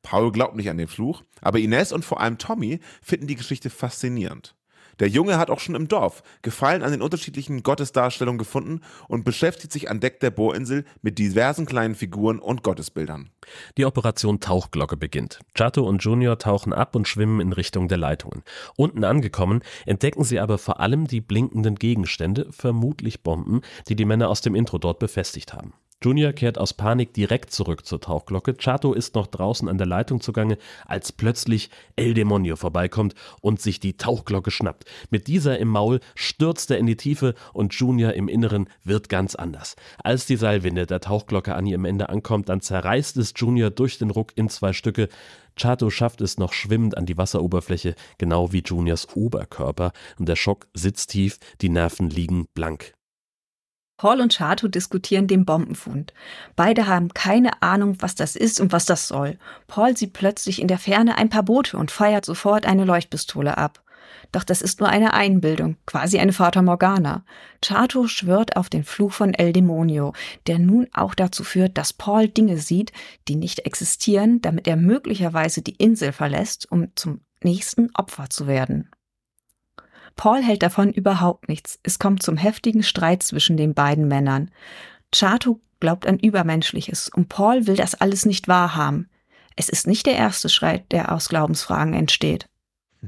Paul 0.01 0.31
glaubt 0.31 0.55
nicht 0.55 0.69
an 0.69 0.77
den 0.77 0.87
Fluch, 0.87 1.23
aber 1.41 1.59
Ines 1.59 1.91
und 1.91 2.03
vor 2.03 2.19
allem 2.19 2.37
Tommy 2.37 2.79
finden 3.01 3.27
die 3.27 3.35
Geschichte 3.35 3.69
faszinierend. 3.69 4.56
Der 4.99 5.09
Junge 5.09 5.37
hat 5.37 5.49
auch 5.49 5.59
schon 5.59 5.75
im 5.75 5.87
Dorf 5.87 6.23
Gefallen 6.41 6.83
an 6.83 6.91
den 6.91 7.01
unterschiedlichen 7.01 7.63
Gottesdarstellungen 7.63 8.39
gefunden 8.39 8.81
und 9.07 9.23
beschäftigt 9.23 9.71
sich 9.71 9.89
an 9.89 9.99
Deck 9.99 10.19
der 10.19 10.31
Bohrinsel 10.31 10.85
mit 11.01 11.19
diversen 11.19 11.65
kleinen 11.65 11.95
Figuren 11.95 12.39
und 12.39 12.63
Gottesbildern. 12.63 13.29
Die 13.77 13.85
Operation 13.85 14.39
Tauchglocke 14.39 14.97
beginnt. 14.97 15.39
Chato 15.53 15.87
und 15.87 16.03
Junior 16.03 16.39
tauchen 16.39 16.73
ab 16.73 16.95
und 16.95 17.07
schwimmen 17.07 17.39
in 17.39 17.53
Richtung 17.53 17.87
der 17.87 17.97
Leitungen. 17.97 18.43
Unten 18.75 19.03
angekommen 19.03 19.61
entdecken 19.85 20.23
sie 20.23 20.39
aber 20.39 20.57
vor 20.57 20.79
allem 20.79 21.07
die 21.07 21.21
blinkenden 21.21 21.75
Gegenstände, 21.75 22.47
vermutlich 22.51 23.23
Bomben, 23.23 23.61
die 23.87 23.95
die 23.95 24.05
Männer 24.05 24.29
aus 24.29 24.41
dem 24.41 24.55
Intro 24.55 24.77
dort 24.77 24.99
befestigt 24.99 25.53
haben. 25.53 25.73
Junior 26.03 26.31
kehrt 26.31 26.59
aus 26.59 26.75
Panik 26.75 27.15
direkt 27.15 27.51
zurück 27.51 27.83
zur 27.83 27.99
Tauchglocke. 27.99 28.53
Chato 28.53 28.93
ist 28.93 29.15
noch 29.15 29.25
draußen 29.25 29.67
an 29.67 29.79
der 29.79 29.87
Leitung 29.87 30.21
zugange, 30.21 30.59
als 30.85 31.11
plötzlich 31.11 31.71
El 31.95 32.13
Demonio 32.13 32.55
vorbeikommt 32.55 33.15
und 33.41 33.59
sich 33.59 33.79
die 33.79 33.97
Tauchglocke 33.97 34.51
schnappt. 34.51 34.85
Mit 35.09 35.25
dieser 35.25 35.57
im 35.57 35.69
Maul 35.69 35.99
stürzt 36.13 36.69
er 36.69 36.77
in 36.77 36.85
die 36.85 36.97
Tiefe 36.97 37.33
und 37.51 37.73
Junior 37.73 38.13
im 38.13 38.27
Inneren 38.27 38.69
wird 38.83 39.09
ganz 39.09 39.33
anders. 39.33 39.75
Als 40.03 40.27
die 40.27 40.35
Seilwinde 40.35 40.85
der 40.85 41.01
Tauchglocke 41.01 41.55
an 41.55 41.65
ihrem 41.65 41.85
Ende 41.85 42.09
ankommt, 42.09 42.49
dann 42.49 42.61
zerreißt 42.61 43.17
es 43.17 43.33
Junior 43.35 43.71
durch 43.71 43.97
den 43.97 44.11
Ruck 44.11 44.33
in 44.35 44.49
zwei 44.49 44.73
Stücke. 44.73 45.09
Chato 45.55 45.89
schafft 45.89 46.21
es 46.21 46.37
noch 46.37 46.53
schwimmend 46.53 46.95
an 46.95 47.07
die 47.07 47.17
Wasseroberfläche, 47.17 47.95
genau 48.19 48.53
wie 48.53 48.61
Juniors 48.63 49.15
Oberkörper, 49.15 49.93
und 50.19 50.29
der 50.29 50.35
Schock 50.35 50.67
sitzt 50.75 51.09
tief, 51.09 51.39
die 51.61 51.69
Nerven 51.69 52.11
liegen 52.11 52.45
blank. 52.53 52.93
Paul 53.97 54.21
und 54.21 54.37
Chato 54.37 54.67
diskutieren 54.67 55.27
den 55.27 55.43
Bombenfund. 55.43 56.13
Beide 56.55 56.85
haben 56.87 57.13
keine 57.13 57.61
Ahnung, 57.63 57.97
was 57.99 58.13
das 58.13 58.35
ist 58.35 58.61
und 58.61 58.71
was 58.71 58.85
das 58.85 59.07
soll. 59.07 59.37
Paul 59.67 59.97
sieht 59.97 60.13
plötzlich 60.13 60.61
in 60.61 60.67
der 60.67 60.77
Ferne 60.77 61.17
ein 61.17 61.29
paar 61.29 61.43
Boote 61.43 61.77
und 61.77 61.89
feuert 61.89 62.23
sofort 62.23 62.67
eine 62.67 62.85
Leuchtpistole 62.85 63.57
ab. 63.57 63.81
Doch 64.31 64.43
das 64.43 64.61
ist 64.61 64.79
nur 64.79 64.89
eine 64.89 65.13
Einbildung, 65.13 65.77
quasi 65.85 66.19
eine 66.19 66.33
Fata 66.33 66.61
Morgana. 66.61 67.23
Chato 67.61 68.07
schwört 68.07 68.55
auf 68.55 68.69
den 68.69 68.83
Fluch 68.83 69.13
von 69.13 69.33
El 69.33 69.53
Demonio, 69.53 70.13
der 70.47 70.59
nun 70.59 70.87
auch 70.93 71.15
dazu 71.15 71.43
führt, 71.43 71.77
dass 71.77 71.93
Paul 71.93 72.27
Dinge 72.27 72.57
sieht, 72.57 72.91
die 73.27 73.35
nicht 73.35 73.59
existieren, 73.59 74.41
damit 74.41 74.67
er 74.67 74.75
möglicherweise 74.75 75.61
die 75.61 75.75
Insel 75.75 76.11
verlässt, 76.11 76.71
um 76.71 76.89
zum 76.95 77.21
nächsten 77.41 77.89
Opfer 77.95 78.29
zu 78.29 78.47
werden. 78.47 78.89
Paul 80.17 80.43
hält 80.43 80.63
davon 80.63 80.91
überhaupt 80.91 81.47
nichts. 81.47 81.79
Es 81.83 81.99
kommt 81.99 82.21
zum 82.21 82.35
heftigen 82.35 82.83
Streit 82.83 83.23
zwischen 83.23 83.55
den 83.55 83.73
beiden 83.73 84.07
Männern. 84.07 84.51
Chato 85.15 85.61
glaubt 85.79 86.05
an 86.05 86.19
Übermenschliches 86.19 87.07
und 87.07 87.29
Paul 87.29 87.67
will 87.67 87.75
das 87.75 87.95
alles 87.95 88.25
nicht 88.25 88.47
wahrhaben. 88.49 89.09
Es 89.55 89.69
ist 89.69 89.87
nicht 89.87 90.05
der 90.05 90.15
erste 90.15 90.49
Streit, 90.49 90.91
der 90.91 91.13
aus 91.13 91.29
Glaubensfragen 91.29 91.93
entsteht. 91.93 92.49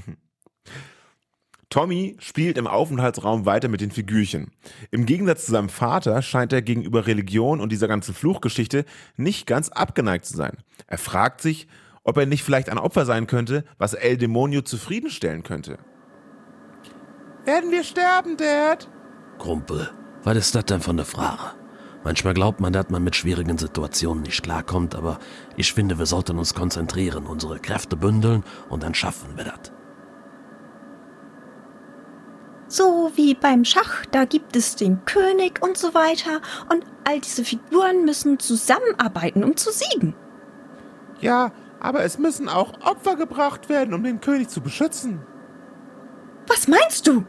Tommy 1.69 2.15
spielt 2.19 2.57
im 2.57 2.65
Aufenthaltsraum 2.65 3.45
weiter 3.45 3.67
mit 3.67 3.81
den 3.81 3.91
Figürchen. 3.91 4.51
Im 4.89 5.05
Gegensatz 5.05 5.45
zu 5.45 5.51
seinem 5.51 5.69
Vater 5.69 6.23
scheint 6.23 6.51
er 6.51 6.63
gegenüber 6.63 7.05
Religion 7.05 7.59
und 7.59 7.71
dieser 7.71 7.87
ganzen 7.87 8.15
Fluchgeschichte 8.15 8.85
nicht 9.17 9.45
ganz 9.45 9.69
abgeneigt 9.69 10.25
zu 10.25 10.35
sein. 10.35 10.57
Er 10.87 10.97
fragt 10.97 11.41
sich, 11.41 11.67
ob 12.03 12.17
er 12.17 12.25
nicht 12.25 12.43
vielleicht 12.43 12.69
ein 12.69 12.79
Opfer 12.79 13.05
sein 13.05 13.27
könnte, 13.27 13.65
was 13.77 13.93
El 13.93 14.17
Demonio 14.17 14.61
zufriedenstellen 14.61 15.43
könnte. 15.43 15.77
Werden 17.45 17.71
wir 17.71 17.83
sterben, 17.83 18.37
Dad? 18.37 18.87
Kumpel, 19.37 19.89
was 20.23 20.37
ist 20.37 20.55
das 20.55 20.65
denn 20.65 20.81
für 20.81 20.91
eine 20.91 21.05
Frage? 21.05 21.55
Manchmal 22.03 22.33
glaubt 22.33 22.61
man, 22.61 22.71
dass 22.73 22.89
man 22.89 23.03
mit 23.03 23.15
schwierigen 23.15 23.57
Situationen 23.57 24.23
nicht 24.23 24.43
klarkommt, 24.43 24.95
aber 24.95 25.19
ich 25.57 25.73
finde, 25.73 25.99
wir 25.99 26.05
sollten 26.05 26.37
uns 26.37 26.53
konzentrieren, 26.53 27.25
unsere 27.25 27.59
Kräfte 27.59 27.97
bündeln 27.97 28.43
und 28.69 28.83
dann 28.83 28.93
schaffen 28.93 29.35
wir 29.35 29.45
das. 29.45 29.71
So 32.67 33.11
wie 33.15 33.33
beim 33.33 33.65
Schach, 33.65 34.05
da 34.11 34.25
gibt 34.25 34.55
es 34.55 34.75
den 34.75 35.03
König 35.05 35.61
und 35.61 35.77
so 35.77 35.93
weiter 35.93 36.39
und 36.71 36.85
all 37.03 37.19
diese 37.19 37.43
Figuren 37.43 38.05
müssen 38.05 38.37
zusammenarbeiten, 38.39 39.43
um 39.43 39.57
zu 39.57 39.71
siegen. 39.71 40.13
Ja, 41.19 41.51
aber 41.79 42.03
es 42.03 42.19
müssen 42.19 42.47
auch 42.47 42.73
Opfer 42.81 43.15
gebracht 43.15 43.69
werden, 43.69 43.93
um 43.93 44.03
den 44.03 44.21
König 44.21 44.49
zu 44.49 44.61
beschützen. 44.61 45.21
Was 46.49 46.67
meinst 46.67 47.07
du? 47.07 47.23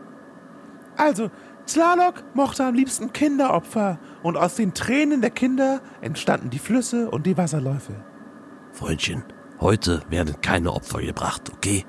Also, 0.97 1.31
Tlaloc 1.67 2.25
mochte 2.35 2.65
am 2.65 2.75
liebsten 2.75 3.13
Kinderopfer 3.13 4.01
und 4.23 4.37
aus 4.37 4.57
den 4.57 4.75
Tränen 4.75 5.21
der 5.21 5.31
Kinder 5.31 5.81
entstanden 6.01 6.51
die 6.51 6.59
Flüsse 6.59 7.11
und 7.11 7.27
die 7.27 7.37
Wasserläufe. 7.37 8.05
Freundchen, 8.73 9.23
heute 9.61 10.03
werden 10.09 10.41
keine 10.41 10.73
Opfer 10.73 11.01
gebracht, 11.01 11.51
okay? 11.55 11.85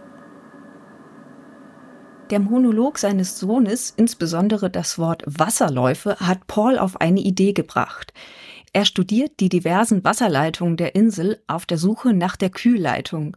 Der 2.30 2.40
Monolog 2.40 2.98
seines 2.98 3.40
Sohnes, 3.40 3.94
insbesondere 3.96 4.70
das 4.70 4.98
Wort 4.98 5.24
Wasserläufe, 5.26 6.18
hat 6.20 6.48
Paul 6.48 6.78
auf 6.78 7.02
eine 7.02 7.20
Idee 7.20 7.54
gebracht. 7.54 8.14
Er 8.74 8.86
studiert 8.86 9.40
die 9.40 9.50
diversen 9.50 10.04
Wasserleitungen 10.04 10.78
der 10.78 10.96
Insel 10.96 11.42
auf 11.48 11.66
der 11.66 11.78
Suche 11.78 12.14
nach 12.14 12.38
der 12.38 12.50
Kühlleitung. 12.50 13.36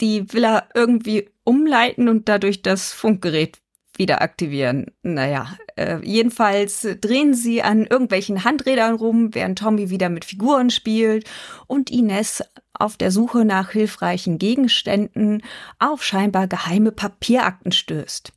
Die 0.00 0.32
will 0.32 0.44
er 0.44 0.68
irgendwie 0.74 1.30
umleiten 1.48 2.10
und 2.10 2.28
dadurch 2.28 2.60
das 2.60 2.92
Funkgerät 2.92 3.58
wieder 3.96 4.20
aktivieren. 4.20 4.92
Naja, 5.02 5.56
äh, 5.76 5.98
jedenfalls 6.04 6.86
drehen 7.00 7.32
sie 7.32 7.62
an 7.62 7.86
irgendwelchen 7.86 8.44
Handrädern 8.44 8.94
rum, 8.94 9.34
während 9.34 9.58
Tommy 9.58 9.88
wieder 9.88 10.10
mit 10.10 10.26
Figuren 10.26 10.68
spielt 10.68 11.28
und 11.66 11.90
Ines 11.90 12.44
auf 12.74 12.98
der 12.98 13.10
Suche 13.10 13.46
nach 13.46 13.70
hilfreichen 13.70 14.38
Gegenständen 14.38 15.42
auf 15.78 16.04
scheinbar 16.04 16.48
geheime 16.48 16.92
Papierakten 16.92 17.72
stößt. 17.72 18.32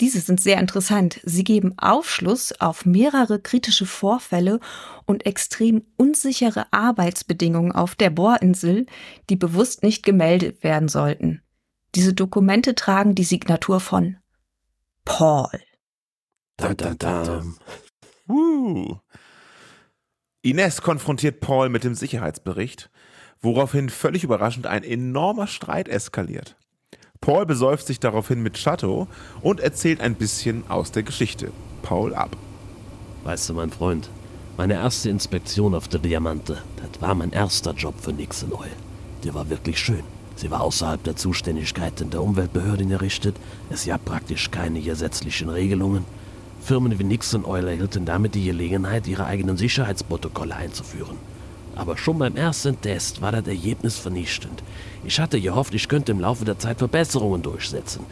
Diese 0.00 0.20
sind 0.20 0.40
sehr 0.40 0.58
interessant. 0.58 1.20
Sie 1.24 1.44
geben 1.44 1.74
Aufschluss 1.78 2.58
auf 2.60 2.86
mehrere 2.86 3.38
kritische 3.38 3.86
Vorfälle 3.86 4.60
und 5.04 5.24
extrem 5.26 5.82
unsichere 5.96 6.66
Arbeitsbedingungen 6.70 7.72
auf 7.72 7.94
der 7.94 8.10
Bohrinsel, 8.10 8.86
die 9.30 9.36
bewusst 9.36 9.82
nicht 9.82 10.02
gemeldet 10.02 10.64
werden 10.64 10.88
sollten. 10.88 11.42
Diese 11.96 12.12
Dokumente 12.12 12.74
tragen 12.74 13.14
die 13.14 13.24
Signatur 13.24 13.80
von 13.80 14.18
Paul. 15.06 15.48
Da, 16.58 16.74
da, 16.74 16.92
da. 16.94 17.42
Uh. 18.28 18.96
Ines 20.42 20.82
konfrontiert 20.82 21.40
Paul 21.40 21.70
mit 21.70 21.84
dem 21.84 21.94
Sicherheitsbericht, 21.94 22.90
woraufhin 23.40 23.88
völlig 23.88 24.24
überraschend 24.24 24.66
ein 24.66 24.84
enormer 24.84 25.46
Streit 25.46 25.88
eskaliert. 25.88 26.58
Paul 27.22 27.46
besäuft 27.46 27.86
sich 27.86 27.98
daraufhin 27.98 28.42
mit 28.42 28.62
Chateau 28.62 29.08
und 29.40 29.60
erzählt 29.60 30.02
ein 30.02 30.16
bisschen 30.16 30.68
aus 30.68 30.92
der 30.92 31.02
Geschichte. 31.02 31.50
Paul 31.80 32.14
ab. 32.14 32.36
Weißt 33.24 33.48
du, 33.48 33.54
mein 33.54 33.70
Freund, 33.70 34.10
meine 34.58 34.74
erste 34.74 35.08
Inspektion 35.08 35.74
auf 35.74 35.88
der 35.88 36.00
Diamante, 36.00 36.62
das 36.76 37.00
war 37.00 37.14
mein 37.14 37.32
erster 37.32 37.72
Job 37.72 37.94
für 37.98 38.12
Nixon 38.12 38.52
Oil. 38.52 38.68
Der 39.24 39.32
war 39.32 39.48
wirklich 39.48 39.78
schön. 39.78 40.04
Sie 40.36 40.50
war 40.50 40.60
außerhalb 40.60 41.02
der 41.02 41.16
Zuständigkeiten 41.16 42.10
der 42.10 42.22
Umweltbehörden 42.22 42.90
errichtet. 42.90 43.36
Es 43.70 43.86
gab 43.86 44.04
praktisch 44.04 44.50
keine 44.50 44.80
gesetzlichen 44.82 45.48
Regelungen. 45.48 46.04
Firmen 46.60 46.98
wie 46.98 47.04
Nixon 47.04 47.44
Oil 47.44 47.66
erhielten 47.66 48.04
damit 48.04 48.34
die 48.34 48.44
Gelegenheit, 48.44 49.06
ihre 49.06 49.24
eigenen 49.24 49.56
Sicherheitsprotokolle 49.56 50.54
einzuführen. 50.54 51.16
Aber 51.74 51.96
schon 51.96 52.18
beim 52.18 52.36
ersten 52.36 52.80
Test 52.80 53.22
war 53.22 53.32
das 53.32 53.46
Ergebnis 53.46 53.96
vernichtend. 53.96 54.62
Ich 55.04 55.20
hatte 55.20 55.40
gehofft, 55.40 55.74
ich 55.74 55.88
könnte 55.88 56.12
im 56.12 56.20
Laufe 56.20 56.44
der 56.44 56.58
Zeit 56.58 56.78
Verbesserungen 56.78 57.42
durchsetzen. 57.42 58.04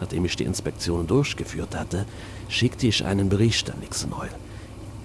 Nachdem 0.00 0.24
ich 0.24 0.36
die 0.36 0.44
Inspektionen 0.44 1.06
durchgeführt 1.06 1.74
hatte, 1.74 2.06
schickte 2.48 2.86
ich 2.86 3.04
einen 3.04 3.28
Bericht 3.28 3.70
an 3.70 3.80
Nixon 3.80 4.12
Oil. 4.12 4.30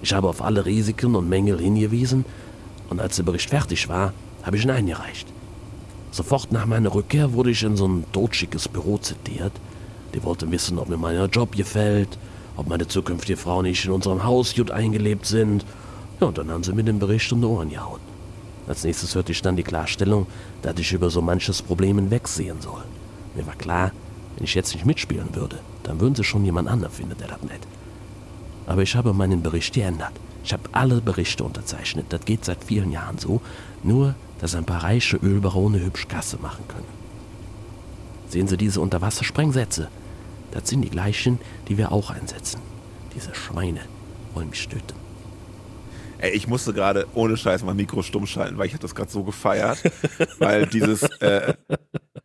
Ich 0.02 0.12
habe 0.12 0.28
auf 0.28 0.42
alle 0.42 0.66
Risiken 0.66 1.14
und 1.14 1.28
Mängel 1.28 1.58
hingewiesen 1.58 2.24
und 2.90 3.00
als 3.00 3.16
der 3.16 3.22
Bericht 3.22 3.50
fertig 3.50 3.88
war, 3.88 4.12
habe 4.42 4.56
ich 4.56 4.64
ihn 4.64 4.70
eingereicht. 4.70 5.26
Sofort 6.10 6.52
nach 6.52 6.66
meiner 6.66 6.94
Rückkehr 6.94 7.32
wurde 7.32 7.50
ich 7.50 7.62
in 7.62 7.76
so 7.76 7.86
ein 7.86 8.04
totschickes 8.12 8.68
Büro 8.68 8.98
zitiert. 8.98 9.52
Die 10.14 10.22
wollten 10.22 10.50
wissen, 10.50 10.78
ob 10.78 10.88
mir 10.88 10.96
mein 10.96 11.30
Job 11.30 11.54
gefällt, 11.54 12.18
ob 12.56 12.68
meine 12.68 12.88
zukünftige 12.88 13.36
Frau 13.36 13.62
nicht 13.62 13.84
in 13.84 13.90
unserem 13.90 14.24
Haus 14.24 14.54
gut 14.54 14.70
eingelebt 14.70 15.26
sind. 15.26 15.64
Ja, 16.20 16.28
und 16.28 16.38
dann 16.38 16.50
haben 16.50 16.64
sie 16.64 16.72
mir 16.72 16.84
den 16.84 16.98
Bericht 16.98 17.30
um 17.32 17.40
die 17.40 17.46
Ohren 17.46 17.70
gehauen. 17.70 18.00
Als 18.66 18.82
nächstes 18.82 19.14
hörte 19.14 19.32
ich 19.32 19.42
dann 19.42 19.56
die 19.56 19.62
Klarstellung, 19.62 20.26
dass 20.62 20.78
ich 20.78 20.92
über 20.92 21.10
so 21.10 21.20
manches 21.20 21.62
Problem 21.62 21.98
hinwegsehen 21.98 22.60
soll. 22.60 22.82
Mir 23.34 23.46
war 23.46 23.54
klar, 23.54 23.92
wenn 24.36 24.44
ich 24.44 24.54
jetzt 24.54 24.74
nicht 24.74 24.86
mitspielen 24.86 25.34
würde, 25.34 25.60
dann 25.82 26.00
würden 26.00 26.14
sie 26.14 26.24
schon 26.24 26.44
jemand 26.44 26.68
anderen 26.68 26.92
finden, 26.92 27.16
der 27.18 27.28
das 27.28 27.42
nett. 27.42 27.60
Aber 28.66 28.82
ich 28.82 28.96
habe 28.96 29.12
meinen 29.12 29.42
Bericht 29.42 29.74
geändert. 29.74 30.12
Ich 30.42 30.52
habe 30.52 30.68
alle 30.72 31.00
Berichte 31.00 31.44
unterzeichnet. 31.44 32.06
Das 32.08 32.24
geht 32.24 32.44
seit 32.44 32.64
vielen 32.64 32.90
Jahren 32.90 33.18
so. 33.18 33.40
Nur, 33.82 34.14
dass 34.40 34.54
ein 34.54 34.64
paar 34.64 34.84
reiche 34.84 35.16
Ölbarone 35.16 35.80
hübsch 35.80 36.08
Kasse 36.08 36.38
machen 36.38 36.64
können. 36.68 36.96
Sehen 38.28 38.48
Sie 38.48 38.56
diese 38.56 38.80
Unterwassersprengsätze? 38.80 39.88
Das 40.50 40.68
sind 40.68 40.82
die 40.82 40.90
gleichen, 40.90 41.38
die 41.68 41.78
wir 41.78 41.92
auch 41.92 42.10
einsetzen. 42.10 42.60
Diese 43.14 43.34
Schweine 43.34 43.80
wollen 44.34 44.50
mich 44.50 44.68
töten. 44.68 44.94
Ey, 46.18 46.30
ich 46.30 46.46
musste 46.48 46.72
gerade 46.72 47.06
ohne 47.14 47.36
Scheiß 47.36 47.62
mein 47.62 47.76
Mikro 47.76 48.02
stumm 48.02 48.26
schalten, 48.26 48.56
weil 48.56 48.66
ich 48.66 48.72
habe 48.72 48.82
das 48.82 48.94
gerade 48.94 49.10
so 49.10 49.22
gefeiert. 49.22 49.78
weil 50.38 50.66
dieses 50.66 51.02
äh, 51.20 51.54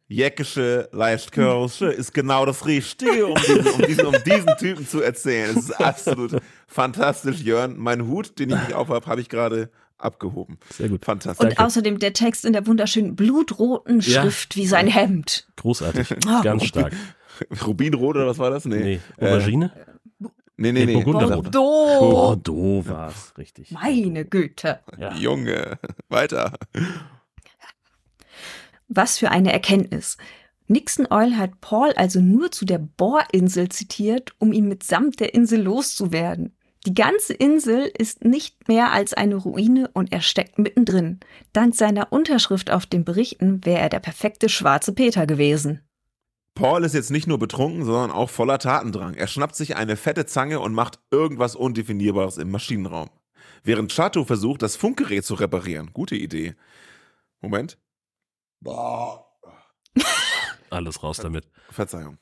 jäckische, 0.08 0.88
leicht 0.91 1.32
Curlsche 1.32 1.88
ist 1.88 2.13
genau 2.13 2.45
das 2.45 2.65
Richtige, 2.65 3.28
um 3.28 3.36
diesen, 3.36 3.67
um, 3.67 3.82
diesen, 3.82 4.06
um 4.06 4.15
diesen 4.26 4.58
Typen 4.58 4.88
zu 4.88 5.02
erzählen. 5.02 5.52
Es 5.52 5.65
ist 5.65 5.82
absolut 5.82 6.38
fantastisch, 6.67 7.41
Jörn. 7.41 7.76
Mein 7.78 8.08
Hut, 8.08 8.39
den 8.39 8.52
ich 8.52 8.60
nicht 8.60 8.74
aufhab, 8.74 9.08
habe 9.08 9.19
ich 9.19 9.30
gerade 9.30 9.69
abgehoben. 10.04 10.58
Sehr 10.70 10.90
gut. 10.90 11.06
Fantastisch. 11.06 11.50
Und 11.50 11.60
außerdem 11.60 12.00
der 12.00 12.14
Text 12.14 12.46
in 12.46 12.54
der 12.54 12.68
wunderschönen 12.68 13.16
blutroten 13.16 14.00
Ja. 14.02 14.22
Schrift 14.22 14.56
wie 14.56 14.68
sein 14.68 14.88
Hemd. 14.88 15.48
Großartig. 15.58 16.16
Ah. 16.28 16.42
Ganz 16.44 16.66
stark. 16.66 16.94
Rubinrot 17.66 18.16
oder 18.16 18.28
was 18.28 18.38
war 18.38 18.50
das? 18.52 18.66
Nee. 18.66 19.00
Nee, 19.18 19.26
Aubergine? 19.26 19.72
Nee, 20.58 20.72
nee, 20.72 20.86
Nee, 20.86 20.86
nee. 20.86 20.94
Burgunderrot. 21.04 21.52
Bordeaux. 21.52 22.00
Bordeaux 22.00 22.88
war 22.88 23.08
es, 23.10 23.36
richtig. 23.38 23.72
Meine 23.72 24.26
Güte. 24.26 24.80
Ja. 25.00 25.16
Junge, 25.16 25.80
weiter. 26.10 26.54
Was 28.88 29.18
für 29.18 29.32
eine 29.32 29.52
Erkenntnis. 29.52 30.18
Nixon 30.68 31.08
Oil 31.10 31.36
hat 31.36 31.60
Paul 31.62 31.92
also 31.94 32.22
nur 32.22 32.52
zu 32.52 32.66
der 32.66 32.78
Bohrinsel 32.78 33.70
zitiert, 33.70 34.34
um 34.38 34.54
ihn 34.54 34.68
mitsamt 34.68 35.20
der 35.20 35.34
Insel 35.34 35.62
loszuwerden. 35.64 36.56
Die 36.88 36.96
ganze 36.96 37.34
Insel 37.34 37.91
ist 37.96 38.26
nicht 38.26 38.67
mehr 38.67 38.91
als 38.91 39.13
eine 39.13 39.36
Ruine 39.36 39.91
und 39.94 40.12
er 40.12 40.22
steckt 40.22 40.58
mittendrin. 40.58 41.20
Dank 41.54 41.76
seiner 41.76 42.12
Unterschrift 42.12 42.72
auf 42.72 42.88
den 42.88 43.06
Berichten 43.06 43.63
wäre 43.63 43.82
er 43.82 43.89
der 43.89 44.00
perfekte 44.00 44.50
schwarze 44.50 44.91
Peter 44.91 45.28
gewesen. 45.28 45.82
Paul 46.56 46.84
ist 46.84 46.96
jetzt 46.96 47.12
nicht 47.12 47.28
nur 47.28 47.38
betrunken, 47.38 47.86
sondern 47.86 48.12
auch 48.12 48.30
voller 48.30 48.58
Tatendrang. 48.58 49.13
Er 49.13 49.28
schnappt 49.28 49.56
sich 49.56 49.76
eine 49.76 49.96
fette 49.96 50.26
Zange 50.26 50.60
und 50.60 50.74
macht 50.74 51.00
irgendwas 51.12 51.56
Undefinierbares 51.56 52.38
im 52.38 52.50
Maschinenraum. 52.50 53.10
Während 53.63 53.94
Chato 53.96 54.26
versucht, 54.26 54.63
das 54.63 54.76
Funkgerät 54.76 55.24
zu 55.24 55.36
reparieren. 55.36 55.91
Gute 55.94 56.15
Idee. 56.15 56.56
Moment. 57.41 57.78
Alles 60.72 61.04
raus 61.04 61.17
damit. 61.17 61.46
Verzeihung. 61.70 62.17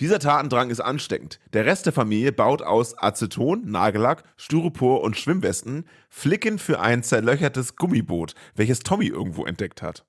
Dieser 0.00 0.20
Tatendrang 0.20 0.70
ist 0.70 0.80
ansteckend. 0.80 1.40
Der 1.52 1.66
Rest 1.66 1.86
der 1.86 1.92
Familie 1.92 2.32
baut 2.32 2.62
aus 2.62 2.96
Aceton, 2.96 3.68
Nagellack, 3.68 4.22
Styropor 4.36 5.02
und 5.02 5.16
Schwimmwesten 5.16 5.86
Flicken 6.08 6.58
für 6.58 6.80
ein 6.80 7.02
zerlöchertes 7.02 7.74
Gummiboot, 7.76 8.34
welches 8.54 8.80
Tommy 8.80 9.06
irgendwo 9.06 9.44
entdeckt 9.44 9.82
hat. 9.82 10.04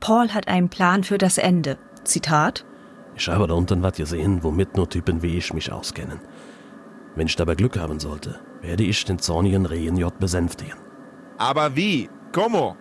Paul 0.00 0.30
hat 0.30 0.48
einen 0.48 0.68
Plan 0.68 1.04
für 1.04 1.18
das 1.18 1.38
Ende. 1.38 1.78
Zitat. 2.02 2.64
Ich 3.14 3.28
habe 3.28 3.46
da 3.46 3.54
unten 3.54 3.82
was 3.82 3.96
gesehen, 3.96 4.42
womit 4.42 4.76
nur 4.76 4.88
Typen 4.88 5.22
wie 5.22 5.36
ich 5.36 5.54
mich 5.54 5.70
auskennen. 5.70 6.18
Wenn 7.14 7.28
ich 7.28 7.36
dabei 7.36 7.54
Glück 7.54 7.78
haben 7.78 8.00
sollte, 8.00 8.40
werde 8.62 8.82
ich 8.82 9.04
den 9.04 9.20
zornigen 9.20 9.66
Regenjott 9.66 10.18
besänftigen. 10.18 10.78
Aber 11.38 11.76
wie? 11.76 12.08
Como? 12.32 12.76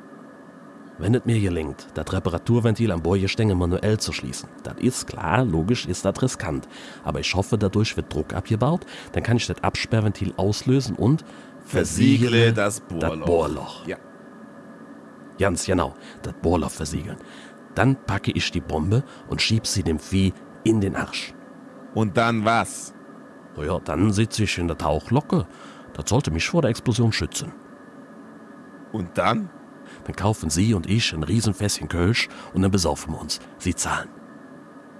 Wenn 1.02 1.16
es 1.16 1.26
mir 1.26 1.40
gelingt, 1.40 1.88
das 1.96 2.14
Reparaturventil 2.14 2.92
am 2.92 3.02
Bohrgestänge 3.02 3.56
manuell 3.56 3.98
zu 3.98 4.14
schließen, 4.14 4.48
das 4.62 4.76
ist 4.78 5.08
klar, 5.08 5.44
logisch 5.44 5.88
ist 5.88 6.06
das 6.06 6.22
riskant. 6.22 6.68
Aber 7.04 7.20
ich 7.20 7.34
hoffe, 7.34 7.58
dadurch 7.58 7.98
wird 7.98 8.14
Druck 8.14 8.36
abgebaut, 8.36 8.86
dann 9.14 9.24
kann 9.24 9.38
ich 9.38 9.48
das 9.48 9.64
Absperrventil 9.64 10.36
auslösen 10.38 10.96
und 10.96 11.26
Versiegle 11.66 12.54
das 12.54 12.82
Bohrloch. 12.82 13.18
Das 13.18 13.26
Bohrloch. 13.26 13.88
Ja. 13.88 13.98
Ganz 15.40 15.66
genau, 15.66 15.96
das 16.22 16.36
Bohrloch 16.40 16.70
versiegeln. 16.70 17.18
Dann 17.74 17.96
packe 18.06 18.30
ich 18.32 18.52
die 18.52 18.62
Bombe 18.62 19.04
und 19.28 19.42
schieb 19.42 19.66
sie 19.66 19.82
dem 19.82 19.98
Vieh 19.98 20.34
in 20.64 20.82
den 20.82 20.96
Arsch. 20.96 21.34
Und 21.96 22.16
dann 22.16 22.46
was? 22.46 22.94
Naja, 23.58 23.80
dann 23.84 24.14
sitze 24.14 24.44
ich 24.44 24.56
in 24.60 24.68
der 24.68 24.78
Tauchlocke. 24.78 25.48
Das 25.94 26.08
sollte 26.08 26.30
mich 26.30 26.48
vor 26.48 26.62
der 26.62 26.70
Explosion 26.70 27.12
schützen. 27.12 27.54
Und 28.92 29.18
dann? 29.18 29.50
Dann 30.06 30.16
kaufen 30.16 30.50
Sie 30.50 30.74
und 30.74 30.90
ich 30.90 31.14
ein 31.14 31.24
Riesenfässchen 31.24 31.88
Kölsch 31.88 32.30
und 32.54 32.62
dann 32.62 32.72
besaufen 32.72 33.14
wir 33.14 33.22
uns. 33.22 33.40
Sie 33.58 33.76
zahlen. 33.76 34.10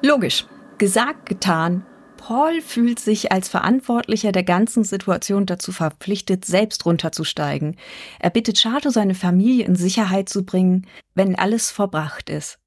Logisch. 0.02 0.46
Gesagt, 0.78 1.28
getan. 1.30 1.86
Paul 2.18 2.62
fühlt 2.62 3.00
sich 3.00 3.32
als 3.32 3.50
Verantwortlicher 3.50 4.32
der 4.32 4.44
ganzen 4.44 4.84
Situation 4.84 5.48
dazu 5.48 5.72
verpflichtet, 5.72 6.46
selbst 6.46 6.86
runterzusteigen. 6.86 7.78
Er 8.20 8.30
bittet 8.30 8.62
Chato, 8.62 8.92
seine 8.92 9.16
Familie 9.16 9.66
in 9.66 9.76
Sicherheit 9.76 10.30
zu 10.30 10.46
bringen, 10.46 10.88
wenn 11.16 11.36
alles 11.36 11.72
verbracht 11.72 12.30
ist. 12.30 12.60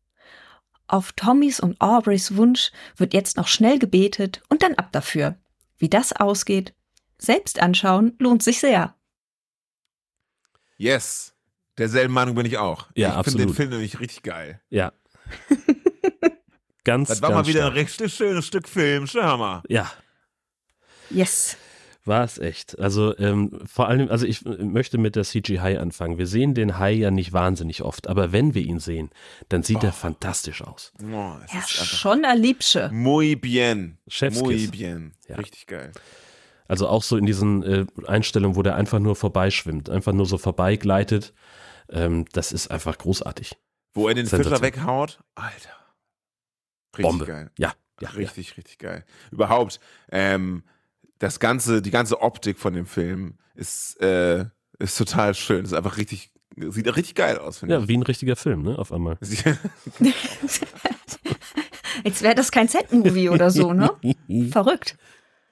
Auf 0.88 1.12
Tommys 1.12 1.60
und 1.60 1.80
Aubreys 1.80 2.36
Wunsch 2.36 2.72
wird 2.96 3.14
jetzt 3.14 3.36
noch 3.36 3.46
schnell 3.46 3.78
gebetet 3.78 4.42
und 4.48 4.62
dann 4.62 4.74
ab 4.74 4.90
dafür. 4.92 5.38
Wie 5.78 5.88
das 5.88 6.12
ausgeht, 6.12 6.74
selbst 7.18 7.60
anschauen 7.60 8.14
lohnt 8.18 8.42
sich 8.42 8.58
sehr. 8.58 8.94
Yes. 10.76 11.33
Derselben 11.78 12.14
Meinung 12.14 12.34
bin 12.34 12.46
ich 12.46 12.58
auch. 12.58 12.86
Ja, 12.94 13.08
ich 13.08 13.12
finde 13.14 13.18
absolut. 13.18 13.48
den 13.48 13.54
Film 13.54 13.70
nämlich 13.70 14.00
richtig 14.00 14.22
geil. 14.22 14.60
Ja. 14.70 14.92
ganz, 16.84 17.08
Das 17.08 17.22
war 17.22 17.30
ganz 17.30 17.46
mal 17.46 17.52
wieder 17.52 17.62
ein 17.66 17.72
stark. 17.72 17.76
richtig 17.86 18.14
schönes 18.14 18.46
Stück 18.46 18.68
Film. 18.68 19.06
Schau 19.06 19.60
Ja, 19.68 19.90
Yes. 21.10 21.56
war 22.04 22.24
es 22.24 22.38
echt. 22.38 22.78
Also 22.78 23.16
ähm, 23.18 23.60
vor 23.66 23.88
allem, 23.88 24.08
also 24.10 24.26
ich 24.26 24.44
möchte 24.44 24.98
mit 24.98 25.16
der 25.16 25.24
CGI 25.24 25.78
anfangen. 25.78 26.18
Wir 26.18 26.26
sehen 26.26 26.54
den 26.54 26.78
Hai 26.78 26.92
ja 26.92 27.10
nicht 27.10 27.32
wahnsinnig 27.32 27.82
oft, 27.82 28.06
aber 28.08 28.32
wenn 28.32 28.54
wir 28.54 28.62
ihn 28.62 28.78
sehen, 28.80 29.10
dann 29.48 29.62
sieht 29.62 29.82
er 29.82 29.92
fantastisch 29.92 30.62
aus. 30.62 30.92
Oh, 31.02 31.34
Ja, 31.52 31.62
schon 31.66 32.24
ein 32.24 32.38
Liebsche. 32.40 32.90
muy 32.92 33.36
bien. 33.36 33.98
Chefskiss. 34.08 34.42
Muy 34.42 34.66
bien. 34.68 35.12
Ja. 35.28 35.36
Richtig 35.36 35.66
geil. 35.66 35.92
Also 36.66 36.88
auch 36.88 37.02
so 37.02 37.16
in 37.16 37.26
diesen 37.26 37.62
äh, 37.62 37.86
Einstellungen, 38.06 38.56
wo 38.56 38.62
der 38.62 38.74
einfach 38.76 38.98
nur 38.98 39.16
vorbeischwimmt, 39.16 39.90
einfach 39.90 40.12
nur 40.12 40.26
so 40.26 40.38
vorbeigleitet. 40.38 41.34
Ähm, 41.90 42.24
das 42.32 42.52
ist 42.52 42.70
einfach 42.70 42.96
großartig. 42.96 43.56
Wo 43.92 44.08
er 44.08 44.14
den 44.14 44.26
Fischer 44.26 44.60
weghaut. 44.62 45.20
Alter. 45.34 45.70
Richtig 46.96 47.02
Bombe. 47.02 47.26
geil. 47.26 47.50
Ja, 47.58 47.74
ja, 48.00 48.08
ja. 48.08 48.10
richtig, 48.10 48.56
richtig 48.56 48.78
geil. 48.78 49.04
Überhaupt, 49.30 49.80
ähm, 50.10 50.64
das 51.18 51.38
ganze, 51.40 51.82
die 51.82 51.90
ganze 51.90 52.20
Optik 52.22 52.58
von 52.58 52.72
dem 52.74 52.86
Film 52.86 53.38
ist, 53.54 54.00
äh, 54.00 54.46
ist 54.78 54.96
total 54.96 55.34
schön. 55.34 55.64
Ist 55.64 55.74
einfach 55.74 55.96
richtig, 55.96 56.32
sieht 56.56 56.86
richtig 56.96 57.14
geil 57.14 57.38
aus, 57.38 57.58
finde 57.58 57.74
Ja, 57.74 57.88
wie 57.88 57.96
ein 57.96 58.02
richtiger 58.02 58.36
Film, 58.36 58.62
ne? 58.62 58.78
Auf 58.78 58.92
einmal. 58.92 59.18
ich. 59.20 59.44
Jetzt 62.04 62.22
wäre 62.22 62.34
das 62.34 62.50
kein 62.50 62.68
Set-Movie 62.68 63.28
oder 63.30 63.50
so, 63.50 63.72
ne? 63.72 63.90
Verrückt. 64.50 64.96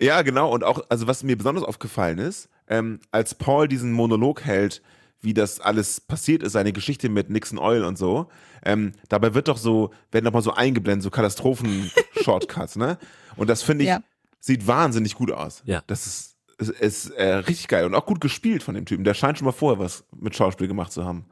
Ja, 0.00 0.22
genau. 0.22 0.50
Und 0.52 0.64
auch, 0.64 0.82
also 0.88 1.06
was 1.06 1.22
mir 1.22 1.36
besonders 1.36 1.64
aufgefallen 1.64 2.18
ist, 2.18 2.48
ähm, 2.68 3.00
als 3.10 3.34
Paul 3.34 3.68
diesen 3.68 3.92
Monolog 3.92 4.44
hält, 4.44 4.82
wie 5.20 5.34
das 5.34 5.60
alles 5.60 6.00
passiert 6.00 6.42
ist, 6.42 6.52
seine 6.52 6.72
Geschichte 6.72 7.08
mit 7.08 7.30
Nixon 7.30 7.58
Oil 7.58 7.84
und 7.84 7.96
so, 7.96 8.28
ähm, 8.64 8.92
dabei 9.08 9.34
wird 9.34 9.46
doch 9.48 9.56
so, 9.56 9.90
werden 10.10 10.24
doch 10.24 10.32
mal 10.32 10.42
so 10.42 10.52
eingeblendet, 10.52 11.04
so 11.04 11.10
Katastrophen-Shortcuts, 11.10 12.76
ne? 12.76 12.98
Und 13.36 13.48
das 13.48 13.62
finde 13.62 13.84
ich, 13.84 13.88
Ja. 13.90 14.00
sieht 14.40 14.66
wahnsinnig 14.66 15.14
gut 15.14 15.30
aus. 15.30 15.62
Ja. 15.64 15.82
Das 15.86 16.06
ist, 16.06 16.36
ist, 16.58 16.70
ist 16.70 17.10
äh, 17.10 17.34
richtig 17.34 17.68
geil 17.68 17.84
und 17.84 17.94
auch 17.94 18.06
gut 18.06 18.20
gespielt 18.20 18.62
von 18.62 18.74
dem 18.74 18.84
Typen. 18.86 19.04
Der 19.04 19.14
scheint 19.14 19.38
schon 19.38 19.46
mal 19.46 19.52
vorher 19.52 19.78
was 19.78 20.04
mit 20.16 20.34
Schauspiel 20.34 20.68
gemacht 20.68 20.92
zu 20.92 21.04
haben. 21.04 21.26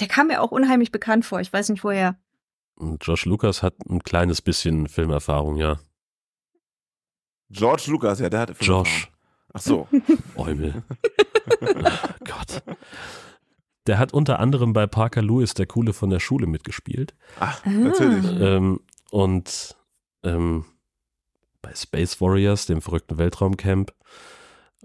Der 0.00 0.08
kam 0.08 0.26
mir 0.28 0.40
auch 0.42 0.50
unheimlich 0.50 0.90
bekannt 0.92 1.24
vor. 1.24 1.40
Ich 1.40 1.52
weiß 1.52 1.68
nicht 1.70 1.84
woher. 1.84 2.16
Und 2.74 3.04
Josh 3.06 3.24
Lucas 3.26 3.62
hat 3.62 3.74
ein 3.88 4.02
kleines 4.02 4.40
bisschen 4.42 4.86
Filmerfahrung, 4.88 5.56
ja. 5.56 5.78
George 7.50 7.84
Lucas, 7.88 8.20
ja, 8.20 8.28
der 8.28 8.40
hat 8.40 8.56
Josh. 8.60 9.10
Ach 9.54 9.60
so. 9.60 9.88
Eumel. 10.36 10.82
Gott. 12.24 12.62
Der 13.86 13.98
hat 13.98 14.12
unter 14.12 14.38
anderem 14.38 14.72
bei 14.74 14.86
Parker 14.86 15.22
Lewis, 15.22 15.54
der 15.54 15.66
Coole 15.66 15.92
von 15.94 16.10
der 16.10 16.20
Schule, 16.20 16.46
mitgespielt. 16.46 17.14
Ach, 17.40 17.64
Ah. 17.64 17.70
natürlich. 17.70 18.24
Ähm, 18.40 18.80
und 19.10 19.76
ähm, 20.22 20.66
bei 21.62 21.74
Space 21.74 22.20
Warriors, 22.20 22.66
dem 22.66 22.82
verrückten 22.82 23.16
Weltraumcamp. 23.18 23.92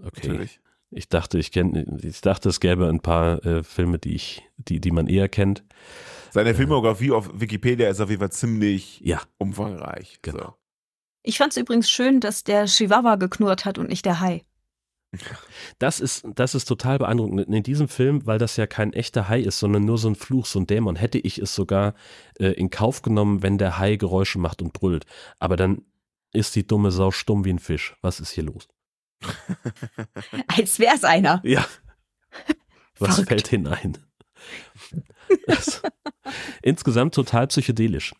Okay. 0.02 0.28
Natürlich. 0.28 0.60
Ich 0.90 1.08
dachte, 1.08 1.38
ich 1.38 1.50
kenne, 1.52 1.98
ich 2.02 2.20
dachte, 2.20 2.48
es 2.48 2.60
gäbe 2.60 2.88
ein 2.88 3.00
paar 3.00 3.44
äh, 3.44 3.62
Filme, 3.64 3.98
die 3.98 4.14
ich, 4.14 4.42
die, 4.56 4.80
die 4.80 4.90
man 4.92 5.08
eher 5.08 5.28
kennt. 5.28 5.64
Seine 6.30 6.54
Filmografie 6.54 7.10
auf 7.10 7.28
Wikipedia 7.34 7.88
ist 7.90 8.00
auf 8.00 8.10
jeden 8.10 8.20
Fall 8.20 8.32
ziemlich 8.32 9.00
Ja, 9.00 9.20
umfangreich. 9.38 10.18
Genau. 10.22 10.56
Ich 11.26 11.38
fand 11.38 11.52
es 11.52 11.56
übrigens 11.56 11.90
schön, 11.90 12.20
dass 12.20 12.44
der 12.44 12.66
Chihuahua 12.66 13.16
geknurrt 13.16 13.64
hat 13.64 13.78
und 13.78 13.88
nicht 13.88 14.04
der 14.04 14.20
Hai. 14.20 14.44
das 15.78 15.98
ist, 15.98 16.26
das 16.34 16.54
ist 16.54 16.66
total 16.66 16.98
beeindruckend. 16.98 17.48
In 17.48 17.62
diesem 17.62 17.88
Film, 17.88 18.26
weil 18.26 18.38
das 18.38 18.56
ja 18.58 18.66
kein 18.66 18.92
echter 18.92 19.26
Hai 19.28 19.40
ist, 19.40 19.58
sondern 19.58 19.86
nur 19.86 19.96
so 19.96 20.08
ein 20.08 20.16
Fluch, 20.16 20.44
so 20.44 20.60
ein 20.60 20.66
Dämon, 20.66 20.96
hätte 20.96 21.18
ich 21.18 21.38
es 21.38 21.54
sogar 21.54 21.94
äh, 22.38 22.48
in 22.48 22.68
Kauf 22.68 23.00
genommen, 23.00 23.42
wenn 23.42 23.56
der 23.56 23.78
Hai 23.78 23.96
Geräusche 23.96 24.38
macht 24.38 24.60
und 24.60 24.74
brüllt. 24.74 25.06
Aber 25.38 25.56
dann 25.56 25.82
ist 26.34 26.56
die 26.56 26.66
dumme 26.66 26.90
Sau 26.90 27.10
stumm 27.10 27.46
wie 27.46 27.54
ein 27.54 27.58
Fisch. 27.58 27.96
Was 28.02 28.20
ist 28.20 28.30
hier 28.30 28.44
los? 28.44 28.68
Als 30.48 30.78
wär's 30.78 31.04
einer. 31.04 31.40
Ja. 31.42 31.64
Was 32.98 33.14
Verrückt. 33.14 33.28
fällt 33.28 33.48
hinein? 33.48 33.96
Insgesamt 36.62 37.14
total 37.14 37.46
psychedelisch 37.46 38.14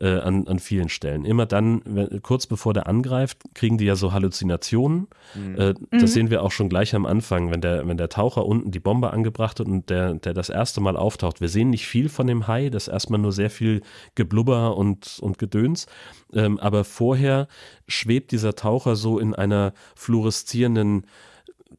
äh, 0.00 0.18
an, 0.18 0.46
an 0.46 0.58
vielen 0.60 0.88
Stellen. 0.88 1.24
Immer 1.24 1.46
dann, 1.46 1.82
wenn, 1.84 2.22
kurz 2.22 2.46
bevor 2.46 2.72
der 2.72 2.86
angreift, 2.86 3.38
kriegen 3.54 3.78
die 3.78 3.84
ja 3.84 3.96
so 3.96 4.12
Halluzinationen. 4.12 5.08
Äh, 5.56 5.74
das 5.90 6.02
Mhm. 6.02 6.06
sehen 6.06 6.30
wir 6.30 6.42
auch 6.42 6.52
schon 6.52 6.68
gleich 6.68 6.94
am 6.94 7.04
Anfang, 7.04 7.50
wenn 7.50 7.60
der, 7.60 7.86
wenn 7.88 7.96
der 7.96 8.08
Taucher 8.08 8.46
unten 8.46 8.70
die 8.70 8.78
Bombe 8.80 9.12
angebracht 9.12 9.58
hat 9.58 9.66
und 9.66 9.90
der, 9.90 10.14
der 10.14 10.34
das 10.34 10.50
erste 10.50 10.80
Mal 10.80 10.96
auftaucht. 10.96 11.40
Wir 11.40 11.48
sehen 11.48 11.70
nicht 11.70 11.86
viel 11.86 12.08
von 12.08 12.26
dem 12.28 12.46
Hai, 12.46 12.70
das 12.70 12.86
ist 12.86 12.92
erstmal 12.92 13.18
nur 13.20 13.32
sehr 13.32 13.50
viel 13.50 13.82
Geblubber 14.14 14.76
und, 14.76 15.18
und 15.20 15.38
Gedöns. 15.38 15.86
Ähm, 16.32 16.58
aber 16.60 16.84
vorher 16.84 17.48
schwebt 17.88 18.30
dieser 18.30 18.54
Taucher 18.54 18.94
so 18.94 19.18
in 19.18 19.34
einer 19.34 19.72
fluoreszierenden 19.96 21.06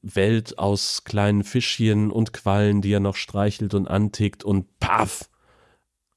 Welt 0.01 0.59
aus 0.59 1.03
kleinen 1.03 1.43
Fischchen 1.43 2.11
und 2.11 2.33
Quallen, 2.33 2.81
die 2.81 2.91
er 2.91 2.99
noch 2.99 3.15
streichelt 3.15 3.73
und 3.73 3.87
antickt 3.87 4.43
und 4.43 4.79
paff, 4.79 5.29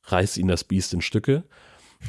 reißt 0.05 0.37
ihn 0.39 0.49
das 0.49 0.65
Biest 0.65 0.95
in 0.95 1.01
Stücke. 1.01 1.45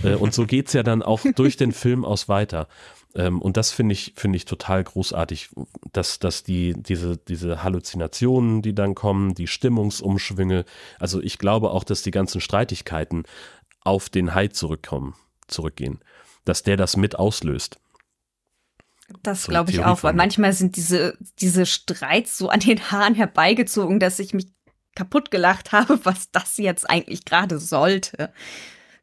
Äh, 0.04 0.16
und 0.16 0.34
so 0.34 0.46
geht's 0.46 0.74
ja 0.74 0.84
dann 0.84 1.02
auch 1.02 1.22
durch 1.36 1.58
den 1.58 1.72
Film 1.72 2.06
aus 2.06 2.30
weiter. 2.30 2.68
Ähm, 3.16 3.42
und 3.42 3.58
das 3.58 3.72
finde 3.72 3.94
ich, 3.94 4.14
finde 4.16 4.38
ich 4.38 4.46
total 4.46 4.84
großartig, 4.84 5.50
dass, 5.92 6.20
dass 6.20 6.44
die, 6.44 6.74
diese, 6.76 7.18
diese 7.18 7.64
Halluzinationen, 7.64 8.62
die 8.62 8.74
dann 8.74 8.96
kommen, 8.96 9.36
die 9.36 9.48
Stimmungsumschwünge, 9.48 10.66
also 11.00 11.22
ich 11.22 11.38
glaube 11.38 11.72
auch, 11.72 11.84
dass 11.84 12.02
die 12.02 12.12
ganzen 12.12 12.42
Streitigkeiten 12.42 13.24
auf 13.82 14.10
den 14.10 14.34
Hai 14.34 14.48
zurückkommen, 14.48 15.16
zurückgehen, 15.48 16.00
dass 16.46 16.64
der 16.64 16.78
das 16.78 16.98
mit 16.98 17.18
auslöst. 17.18 17.80
Das 19.22 19.44
So 19.44 19.52
glaube 19.52 19.72
ich 19.72 19.84
auch, 19.84 20.02
weil 20.02 20.14
manchmal 20.14 20.54
sind 20.54 20.76
diese, 20.76 21.18
diese 21.40 21.66
Streits 21.66 22.38
so 22.38 22.50
an 22.50 22.62
den 22.62 22.92
Haaren 22.92 23.16
herbeigezogen, 23.16 24.00
dass 24.00 24.18
ich 24.18 24.34
mich 24.34 24.48
kaputt 24.96 25.30
gelacht 25.30 25.72
habe, 25.72 26.00
was 26.04 26.32
das 26.32 26.58
jetzt 26.58 26.90
eigentlich 26.90 27.26
gerade 27.26 27.60
sollte. 27.60 28.34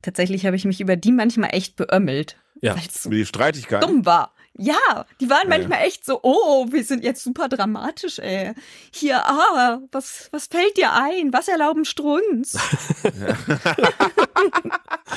Tatsächlich 0.02 0.46
habe 0.46 0.56
ich 0.56 0.64
mich 0.64 0.80
über 0.80 0.96
die 0.96 1.12
manchmal 1.12 1.50
echt 1.54 1.76
beömmelt, 1.76 2.36
Ja. 2.62 2.76
so 2.90 3.08
Über 3.08 3.16
die 3.16 3.26
Streitigkeit. 3.26 3.82
dumm 3.82 4.04
war. 4.06 4.32
Ja, 4.58 5.06
die 5.20 5.30
waren 5.30 5.44
Ja, 5.50 5.58
manchmal 5.58 5.82
echt 5.86 6.04
so, 6.04 6.18
oh, 6.22 6.66
wir 6.72 6.82
sind 6.84 7.04
jetzt 7.04 7.22
super 7.22 7.48
dramatisch, 7.48 8.18
ey. 8.18 8.52
Hier, 8.92 9.24
ah, 9.24 9.78
was, 9.92 10.28
was 10.32 10.48
fällt 10.48 10.76
dir 10.76 10.92
ein? 10.92 11.32
Was 11.32 11.48
erlauben 11.48 11.84
Strunz? 11.84 12.58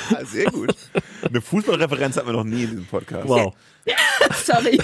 Ah, 0.09 0.25
Sehr 0.25 0.45
gut. 0.51 0.75
Eine 1.27 1.41
Fußballreferenz 1.41 2.17
hatten 2.17 2.27
wir 2.27 2.33
noch 2.33 2.43
nie 2.43 2.63
in 2.63 2.69
diesem 2.71 2.85
Podcast. 2.85 3.27
Wow. 3.27 3.53
Sorry, 4.43 4.79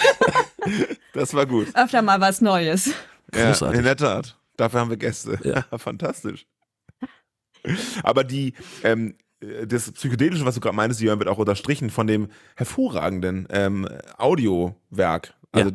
Das 1.13 1.33
war 1.33 1.45
gut. 1.45 1.67
öfter 1.75 2.01
mal 2.01 2.21
was 2.21 2.41
Neues. 2.41 2.91
Ja, 3.33 3.47
Großartig. 3.47 3.79
in 3.79 3.85
der 3.85 3.97
Tat. 3.97 4.37
Dafür 4.55 4.79
haben 4.81 4.89
wir 4.89 4.97
Gäste. 4.97 5.39
Ja. 5.43 5.65
Fantastisch. 5.77 6.45
Aber 8.03 8.23
die, 8.23 8.53
ähm, 8.83 9.15
das 9.65 9.91
Psychedelische, 9.91 10.45
was 10.45 10.55
du 10.55 10.61
gerade 10.61 10.75
meinst, 10.75 10.99
Jörn, 11.01 11.19
wird 11.19 11.29
auch 11.29 11.37
unterstrichen 11.37 11.89
von 11.89 12.07
dem 12.07 12.27
hervorragenden 12.55 13.47
ähm, 13.49 13.87
Audiowerk. 14.17 15.33
Also 15.51 15.71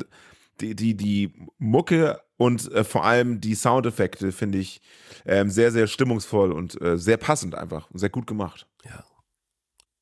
die, 0.61 0.75
die, 0.75 0.95
die 0.95 1.33
Mucke 1.57 2.21
und 2.37 2.71
äh, 2.71 2.83
vor 2.83 3.05
allem 3.05 3.41
die 3.41 3.55
Soundeffekte 3.55 4.31
finde 4.31 4.57
ich 4.57 4.81
ähm, 5.25 5.49
sehr, 5.49 5.71
sehr 5.71 5.87
stimmungsvoll 5.87 6.51
und 6.51 6.79
äh, 6.81 6.97
sehr 6.97 7.17
passend 7.17 7.55
einfach. 7.55 7.89
und 7.91 7.99
Sehr 7.99 8.09
gut 8.09 8.27
gemacht. 8.27 8.67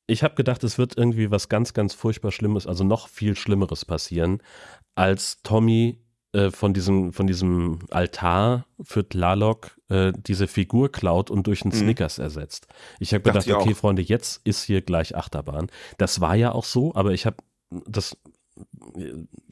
Ich 0.06 0.22
habe 0.22 0.34
gedacht, 0.34 0.62
es 0.64 0.76
wird 0.76 0.98
irgendwie 0.98 1.30
was 1.30 1.48
ganz, 1.48 1.72
ganz 1.72 1.94
furchtbar 1.94 2.30
Schlimmes, 2.30 2.66
also 2.66 2.84
noch 2.84 3.08
viel 3.08 3.36
Schlimmeres 3.36 3.86
passieren, 3.86 4.42
als 4.94 5.40
Tommy 5.42 6.03
äh, 6.34 6.50
von, 6.50 6.74
diesem, 6.74 7.12
von 7.12 7.26
diesem 7.26 7.78
Altar 7.90 8.66
für 8.82 9.08
Tlaloc 9.08 9.78
äh, 9.88 10.12
diese 10.16 10.48
Figur 10.48 10.90
klaut 10.90 11.30
und 11.30 11.46
durch 11.46 11.62
einen 11.62 11.72
Mhm. 11.72 11.78
Snickers 11.78 12.18
ersetzt. 12.18 12.66
Ich 12.98 13.14
habe 13.14 13.22
gedacht, 13.22 13.48
okay, 13.48 13.72
auch. 13.72 13.76
Freunde, 13.76 14.02
jetzt 14.02 14.40
ist 14.44 14.64
hier 14.64 14.82
gleich 14.82 15.16
Achterbahn. 15.16 15.68
Das 15.96 16.20
war 16.20 16.34
ja 16.34 16.52
auch 16.52 16.64
so, 16.64 16.94
aber 16.94 17.12
ich 17.12 17.24
habe 17.26 17.36
das 17.86 18.16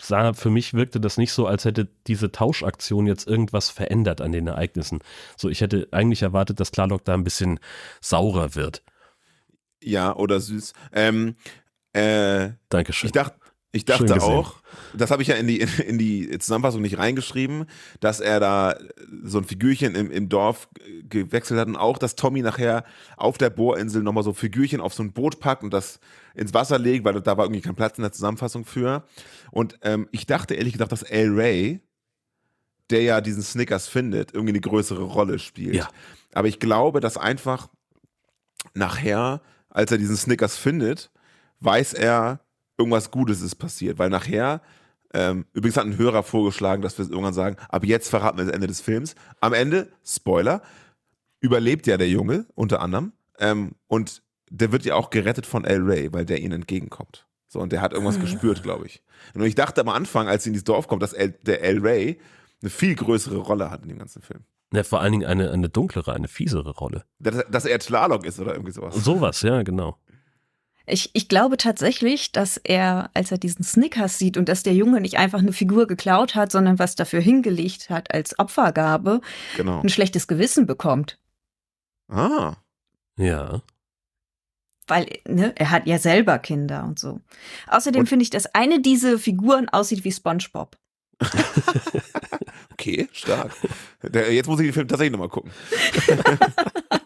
sah 0.00 0.32
für 0.32 0.50
mich 0.50 0.74
wirkte 0.74 1.00
das 1.00 1.18
nicht 1.18 1.32
so, 1.32 1.46
als 1.46 1.64
hätte 1.64 1.88
diese 2.06 2.30
Tauschaktion 2.30 3.06
jetzt 3.06 3.26
irgendwas 3.26 3.68
verändert 3.68 4.20
an 4.20 4.32
den 4.32 4.46
Ereignissen. 4.46 5.00
So, 5.36 5.48
ich 5.48 5.60
hätte 5.60 5.88
eigentlich 5.90 6.22
erwartet, 6.22 6.60
dass 6.60 6.70
Tlaloc 6.70 7.04
da 7.04 7.14
ein 7.14 7.24
bisschen 7.24 7.58
saurer 8.00 8.54
wird. 8.54 8.82
Ja, 9.82 10.14
oder 10.14 10.38
süß. 10.40 10.72
Ähm, 10.92 11.34
äh, 11.92 12.50
Dankeschön. 12.68 13.08
ich 13.08 13.12
dachte, 13.12 13.36
Ich 13.74 13.86
dachte 13.86 14.22
auch, 14.22 14.56
das 14.94 15.10
habe 15.10 15.22
ich 15.22 15.28
ja 15.28 15.36
in 15.36 15.46
die, 15.46 15.60
in 15.86 15.96
die 15.96 16.38
Zusammenfassung 16.38 16.82
nicht 16.82 16.98
reingeschrieben, 16.98 17.64
dass 18.00 18.20
er 18.20 18.38
da 18.38 18.76
so 19.24 19.38
ein 19.38 19.44
Figürchen 19.44 19.94
im, 19.94 20.10
im 20.10 20.28
Dorf 20.28 20.68
gewechselt 21.08 21.58
hat 21.58 21.68
und 21.68 21.76
auch, 21.76 21.96
dass 21.96 22.14
Tommy 22.14 22.42
nachher 22.42 22.84
auf 23.16 23.38
der 23.38 23.48
Bohrinsel 23.48 24.02
nochmal 24.02 24.24
so 24.24 24.34
Figürchen 24.34 24.82
auf 24.82 24.92
so 24.92 25.02
ein 25.02 25.12
Boot 25.12 25.40
packt 25.40 25.62
und 25.62 25.72
das 25.72 26.00
ins 26.34 26.52
Wasser 26.52 26.78
legt, 26.78 27.06
weil 27.06 27.18
da 27.22 27.36
war 27.38 27.46
irgendwie 27.46 27.62
kein 27.62 27.74
Platz 27.74 27.96
in 27.96 28.02
der 28.02 28.12
Zusammenfassung 28.12 28.66
für. 28.66 29.04
Und 29.50 29.78
ähm, 29.80 30.06
ich 30.12 30.26
dachte 30.26 30.54
ehrlich 30.54 30.74
gesagt, 30.74 30.92
dass 30.92 31.02
El 31.02 31.30
Ray, 31.32 31.80
der 32.90 33.02
ja 33.02 33.20
diesen 33.22 33.42
Snickers 33.42 33.88
findet, 33.88 34.34
irgendwie 34.34 34.52
eine 34.52 34.60
größere 34.60 35.02
Rolle 35.02 35.38
spielt. 35.38 35.76
Ja. 35.76 35.88
Aber 36.34 36.48
ich 36.48 36.60
glaube, 36.60 37.00
dass 37.00 37.16
einfach 37.16 37.68
nachher, 38.74 39.40
als 39.70 39.90
er 39.92 39.98
diesen 39.98 40.16
Snickers 40.16 40.58
findet, 40.58 41.10
weiß 41.60 41.94
er, 41.94 42.40
irgendwas 42.82 43.10
Gutes 43.10 43.40
ist 43.40 43.54
passiert, 43.54 43.98
weil 43.98 44.10
nachher, 44.10 44.60
ähm, 45.14 45.46
übrigens 45.52 45.76
hat 45.76 45.86
ein 45.86 45.96
Hörer 45.96 46.24
vorgeschlagen, 46.24 46.82
dass 46.82 46.98
wir 46.98 47.08
irgendwann 47.08 47.32
sagen, 47.32 47.56
ab 47.68 47.84
jetzt 47.84 48.08
verraten 48.08 48.38
wir 48.38 48.44
das 48.44 48.54
Ende 48.54 48.66
des 48.66 48.80
Films. 48.80 49.14
Am 49.40 49.52
Ende, 49.52 49.88
Spoiler, 50.04 50.62
überlebt 51.40 51.86
ja 51.86 51.96
der 51.96 52.08
Junge 52.08 52.46
unter 52.54 52.80
anderem 52.80 53.12
ähm, 53.38 53.76
und 53.86 54.22
der 54.50 54.72
wird 54.72 54.84
ja 54.84 54.96
auch 54.96 55.10
gerettet 55.10 55.46
von 55.46 55.64
El 55.64 55.82
Ray, 55.82 56.12
weil 56.12 56.26
der 56.26 56.40
ihnen 56.40 56.52
entgegenkommt. 56.52 57.26
So, 57.46 57.60
und 57.60 57.70
der 57.72 57.80
hat 57.80 57.92
irgendwas 57.92 58.18
gespürt, 58.18 58.62
glaube 58.62 58.86
ich. 58.86 59.02
Und 59.34 59.42
ich 59.44 59.54
dachte 59.54 59.80
am 59.82 59.88
Anfang, 59.88 60.26
als 60.26 60.44
sie 60.44 60.50
in 60.50 60.54
dieses 60.54 60.64
Dorf 60.64 60.88
kommt, 60.88 61.02
dass 61.02 61.12
El, 61.12 61.30
der 61.42 61.62
El 61.62 61.80
Ray 61.80 62.18
eine 62.60 62.70
viel 62.70 62.94
größere 62.94 63.36
Rolle 63.36 63.70
hat 63.70 63.82
in 63.82 63.88
dem 63.88 63.98
ganzen 63.98 64.22
Film. 64.22 64.40
Ja, 64.72 64.82
vor 64.84 65.00
allen 65.00 65.12
Dingen 65.12 65.26
eine, 65.26 65.50
eine 65.50 65.68
dunklere, 65.68 66.14
eine 66.14 66.28
fiesere 66.28 66.70
Rolle. 66.70 67.04
Dass, 67.18 67.44
dass 67.50 67.64
er 67.66 67.78
Tlaloc 67.78 68.24
ist 68.24 68.40
oder 68.40 68.52
irgendwie 68.52 68.72
sowas. 68.72 68.94
Sowas, 68.96 69.42
ja, 69.42 69.62
genau. 69.62 69.98
Ich, 70.86 71.10
ich 71.12 71.28
glaube 71.28 71.56
tatsächlich, 71.56 72.32
dass 72.32 72.56
er, 72.56 73.10
als 73.14 73.30
er 73.30 73.38
diesen 73.38 73.64
Snickers 73.64 74.18
sieht 74.18 74.36
und 74.36 74.48
dass 74.48 74.62
der 74.62 74.74
Junge 74.74 75.00
nicht 75.00 75.18
einfach 75.18 75.38
eine 75.38 75.52
Figur 75.52 75.86
geklaut 75.86 76.34
hat, 76.34 76.50
sondern 76.50 76.78
was 76.78 76.96
dafür 76.96 77.20
hingelegt 77.20 77.88
hat 77.90 78.12
als 78.12 78.38
Opfergabe, 78.38 79.20
Genau. 79.56 79.80
ein 79.80 79.88
schlechtes 79.88 80.26
Gewissen 80.26 80.66
bekommt. 80.66 81.18
Ah. 82.08 82.56
Ja. 83.16 83.62
Weil 84.88 85.06
ne, 85.28 85.52
er 85.56 85.70
hat 85.70 85.86
ja 85.86 85.98
selber 85.98 86.38
Kinder 86.38 86.84
und 86.84 86.98
so. 86.98 87.20
Außerdem 87.68 88.06
finde 88.06 88.24
ich, 88.24 88.30
dass 88.30 88.52
eine 88.54 88.80
dieser 88.80 89.18
Figuren 89.18 89.68
aussieht 89.68 90.04
wie 90.04 90.12
SpongeBob. 90.12 90.76
Okay, 92.72 93.08
stark. 93.12 93.52
Der, 94.02 94.32
jetzt 94.32 94.48
muss 94.48 94.58
ich 94.58 94.66
den 94.66 94.72
Film 94.72 94.88
tatsächlich 94.88 95.12
nochmal 95.12 95.28
gucken. 95.28 95.52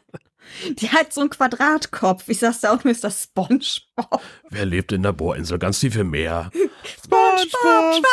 Die 0.79 0.89
hat 0.91 1.13
so 1.13 1.21
einen 1.21 1.31
Quadratkopf. 1.31 2.29
Ich 2.29 2.39
sag's 2.39 2.65
auch 2.65 2.83
nur, 2.85 2.93
ist 2.93 3.05
das 3.05 3.25
SpongeBob. 3.25 4.21
Wer 4.51 4.65
lebt 4.67 4.93
in 4.93 5.03
der 5.03 5.13
Bohrinsel 5.13 5.59
ganz 5.59 5.81
tief 5.81 5.97
im 5.97 6.11
Meer? 6.11 6.51
SpongeBob, 7.03 8.05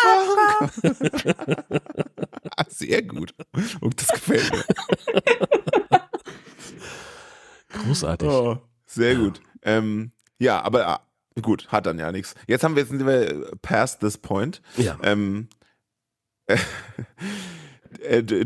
Ah, 2.58 2.66
Sehr 2.70 3.02
gut. 3.04 3.34
Und 3.82 4.00
das 4.02 4.08
gefällt 4.10 4.52
mir. 4.52 4.64
Großartig. 7.70 8.28
Oh, 8.30 8.58
sehr 8.86 9.16
gut. 9.16 9.42
Ähm, 9.64 10.12
ja, 10.38 10.62
aber 10.62 10.88
ah, 10.88 11.00
gut, 11.42 11.70
hat 11.72 11.86
dann 11.86 11.98
ja 12.00 12.12
nichts. 12.12 12.36
Jetzt 12.48 12.64
haben 12.64 12.76
wir, 12.76 12.82
jetzt 12.84 12.90
sind 12.90 13.06
wir 13.06 13.52
past 13.62 14.00
this 14.02 14.18
point. 14.18 14.62
Ja. 14.78 14.98
Ähm, 15.02 15.48
äh, 16.46 18.22
d- 18.24 18.46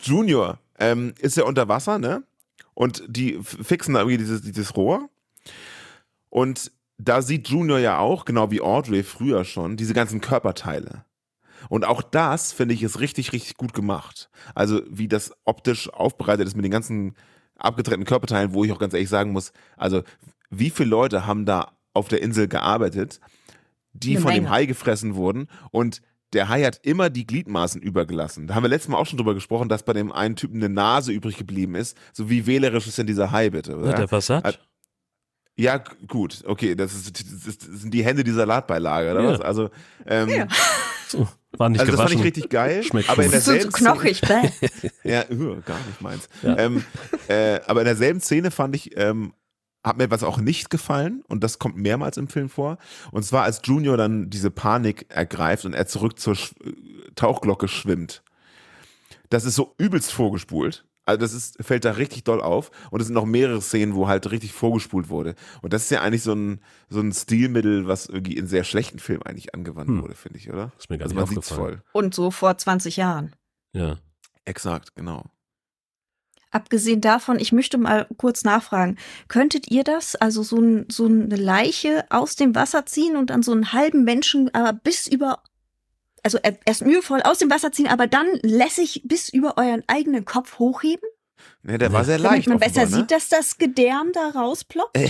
Junior 0.00 0.58
ähm, 0.80 1.14
ist 1.20 1.36
ja 1.36 1.44
unter 1.44 1.68
Wasser, 1.68 1.98
ne? 1.98 2.24
Und 2.74 3.04
die 3.06 3.38
fixen 3.42 3.94
da 3.94 4.00
irgendwie 4.00 4.18
dieses, 4.18 4.42
dieses 4.42 4.76
Rohr. 4.76 5.08
Und 6.30 6.72
da 6.98 7.22
sieht 7.22 7.48
Junior 7.48 7.78
ja 7.78 7.98
auch, 7.98 8.24
genau 8.24 8.50
wie 8.50 8.60
Audrey 8.60 9.02
früher 9.02 9.44
schon, 9.44 9.76
diese 9.76 9.94
ganzen 9.94 10.20
Körperteile. 10.20 11.04
Und 11.68 11.84
auch 11.84 12.02
das, 12.02 12.52
finde 12.52 12.74
ich, 12.74 12.82
ist 12.82 13.00
richtig, 13.00 13.32
richtig 13.32 13.56
gut 13.56 13.74
gemacht. 13.74 14.30
Also, 14.54 14.80
wie 14.88 15.08
das 15.08 15.32
optisch 15.44 15.92
aufbereitet 15.92 16.46
ist 16.46 16.56
mit 16.56 16.64
den 16.64 16.72
ganzen 16.72 17.14
abgetrennten 17.56 18.06
Körperteilen, 18.06 18.54
wo 18.54 18.64
ich 18.64 18.72
auch 18.72 18.78
ganz 18.78 18.94
ehrlich 18.94 19.10
sagen 19.10 19.32
muss, 19.32 19.52
also, 19.76 20.02
wie 20.48 20.70
viele 20.70 20.88
Leute 20.88 21.26
haben 21.26 21.44
da 21.44 21.72
auf 21.92 22.08
der 22.08 22.22
Insel 22.22 22.48
gearbeitet, 22.48 23.20
die 23.92 24.12
Eine 24.12 24.20
von 24.20 24.32
dem 24.32 24.44
Menge. 24.44 24.54
Hai 24.54 24.66
gefressen 24.66 25.14
wurden 25.14 25.48
und 25.70 26.00
der 26.32 26.48
Hai 26.48 26.62
hat 26.64 26.80
immer 26.84 27.10
die 27.10 27.26
Gliedmaßen 27.26 27.80
übergelassen. 27.82 28.46
Da 28.46 28.54
haben 28.54 28.62
wir 28.64 28.68
letztes 28.68 28.88
Mal 28.88 28.98
auch 28.98 29.06
schon 29.06 29.16
drüber 29.16 29.34
gesprochen, 29.34 29.68
dass 29.68 29.82
bei 29.82 29.92
dem 29.92 30.12
einen 30.12 30.36
Typen 30.36 30.56
eine 30.62 30.68
Nase 30.72 31.12
übrig 31.12 31.36
geblieben 31.36 31.74
ist. 31.74 31.96
So 32.12 32.30
wie 32.30 32.46
wählerisch 32.46 32.86
ist 32.86 32.98
denn 32.98 33.06
dieser 33.06 33.30
Hai 33.32 33.50
bitte? 33.50 33.76
Oder? 33.76 33.98
Er 34.10 34.20
satt? 34.20 34.44
Hat- 34.44 34.60
Ja, 35.56 35.82
gut, 36.08 36.42
okay, 36.46 36.74
das, 36.74 36.94
ist, 36.94 37.20
das, 37.20 37.46
ist, 37.46 37.68
das 37.68 37.80
sind 37.80 37.92
die 37.92 38.04
Hände 38.04 38.22
dieser 38.24 38.38
Salatbeilage, 38.38 39.10
oder 39.10 39.22
Ja. 39.22 39.28
was? 39.32 39.40
Also, 39.40 39.70
ähm, 40.06 40.28
Ja. 40.28 40.46
So, 41.08 41.26
war 41.58 41.68
nicht 41.68 41.80
also 41.80 41.90
das 41.90 42.00
fand 42.00 42.10
gewaschen. 42.10 42.18
ich 42.20 42.24
richtig 42.24 42.48
geil. 42.50 42.84
Schmeckt 42.84 43.10
aber 43.10 43.24
in 43.24 43.30
gut. 43.32 43.34
Das 43.34 43.40
ist 43.40 43.44
so, 43.46 43.52
so 43.52 43.58
derselben 43.58 44.20
Szene, 44.20 44.50
knochig. 44.52 44.90
bäh. 45.02 45.02
ja, 45.10 45.24
uh, 45.28 45.60
gar 45.66 45.78
nicht 45.88 46.00
meins. 46.00 46.28
Ja. 46.42 46.56
Ähm, 46.56 46.84
äh, 47.26 47.58
aber 47.66 47.80
in 47.80 47.86
derselben 47.86 48.20
Szene 48.20 48.52
fand 48.52 48.76
ich, 48.76 48.96
ähm, 48.96 49.32
hat 49.84 49.96
mir 49.96 50.04
etwas 50.04 50.22
auch 50.22 50.38
nicht 50.38 50.68
gefallen 50.70 51.22
und 51.28 51.42
das 51.42 51.58
kommt 51.58 51.76
mehrmals 51.76 52.16
im 52.16 52.28
Film 52.28 52.48
vor. 52.50 52.78
Und 53.12 53.24
zwar 53.24 53.44
als 53.44 53.60
Junior 53.64 53.96
dann 53.96 54.28
diese 54.30 54.50
Panik 54.50 55.06
ergreift 55.08 55.64
und 55.64 55.72
er 55.74 55.86
zurück 55.86 56.18
zur 56.18 56.34
Sch 56.36 56.52
äh, 56.64 56.72
Tauchglocke 57.14 57.66
schwimmt. 57.68 58.22
Das 59.30 59.44
ist 59.44 59.54
so 59.54 59.74
übelst 59.78 60.12
vorgespult. 60.12 60.84
Also 61.06 61.18
das 61.18 61.32
ist, 61.32 61.56
fällt 61.64 61.84
da 61.84 61.92
richtig 61.92 62.24
doll 62.24 62.40
auf. 62.40 62.70
Und 62.90 63.00
es 63.00 63.06
sind 63.06 63.14
noch 63.14 63.24
mehrere 63.24 63.60
Szenen, 63.62 63.94
wo 63.94 64.06
halt 64.06 64.30
richtig 64.30 64.52
vorgespult 64.52 65.08
wurde. 65.08 65.34
Und 65.62 65.72
das 65.72 65.84
ist 65.84 65.90
ja 65.90 66.02
eigentlich 66.02 66.22
so 66.22 66.32
ein, 66.34 66.60
so 66.88 67.00
ein 67.00 67.12
Stilmittel, 67.12 67.88
was 67.88 68.06
irgendwie 68.06 68.36
in 68.36 68.46
sehr 68.46 68.64
schlechten 68.64 68.98
Filmen 68.98 69.22
eigentlich 69.22 69.54
angewandt 69.54 69.88
Hm. 69.88 70.02
wurde, 70.02 70.14
finde 70.14 70.38
ich, 70.38 70.50
oder? 70.50 70.72
Ist 70.78 70.90
mir 70.90 70.98
gar 70.98 71.04
Also 71.06 71.14
man 71.16 71.26
sieht's 71.26 71.50
aufgefallen. 71.50 71.78
voll. 71.78 71.82
Und 71.92 72.14
so 72.14 72.30
vor 72.30 72.56
20 72.56 72.96
Jahren. 72.96 73.34
Ja. 73.72 73.96
Exakt, 74.44 74.94
genau. 74.94 75.24
Abgesehen 76.52 77.00
davon, 77.00 77.38
ich 77.38 77.52
möchte 77.52 77.78
mal 77.78 78.06
kurz 78.16 78.42
nachfragen, 78.44 78.96
könntet 79.28 79.70
ihr 79.70 79.84
das, 79.84 80.16
also 80.16 80.42
so, 80.42 80.56
ein, 80.58 80.86
so 80.90 81.06
eine 81.06 81.36
Leiche 81.36 82.04
aus 82.10 82.34
dem 82.34 82.54
Wasser 82.56 82.86
ziehen 82.86 83.16
und 83.16 83.30
dann 83.30 83.42
so 83.42 83.52
einen 83.52 83.72
halben 83.72 84.02
Menschen 84.04 84.52
aber 84.52 84.72
bis 84.72 85.06
über, 85.06 85.42
also 86.24 86.38
er- 86.42 86.58
erst 86.66 86.84
mühevoll 86.84 87.22
aus 87.22 87.38
dem 87.38 87.50
Wasser 87.50 87.70
ziehen, 87.70 87.86
aber 87.86 88.06
dann 88.08 88.26
lässig 88.42 89.02
bis 89.04 89.28
über 89.28 89.58
euren 89.58 89.84
eigenen 89.86 90.24
Kopf 90.24 90.58
hochheben? 90.58 91.08
Ja, 91.62 91.78
der 91.78 91.92
war 91.92 92.04
sehr 92.04 92.18
Damit 92.18 92.32
leicht. 92.38 92.48
man 92.48 92.58
besser 92.58 92.82
offenbar, 92.82 92.90
ne? 92.90 92.96
sieht, 93.04 93.10
dass 93.12 93.28
das 93.28 93.56
Gedärm 93.58 94.10
da 94.12 94.30
rausploppt? 94.38 94.98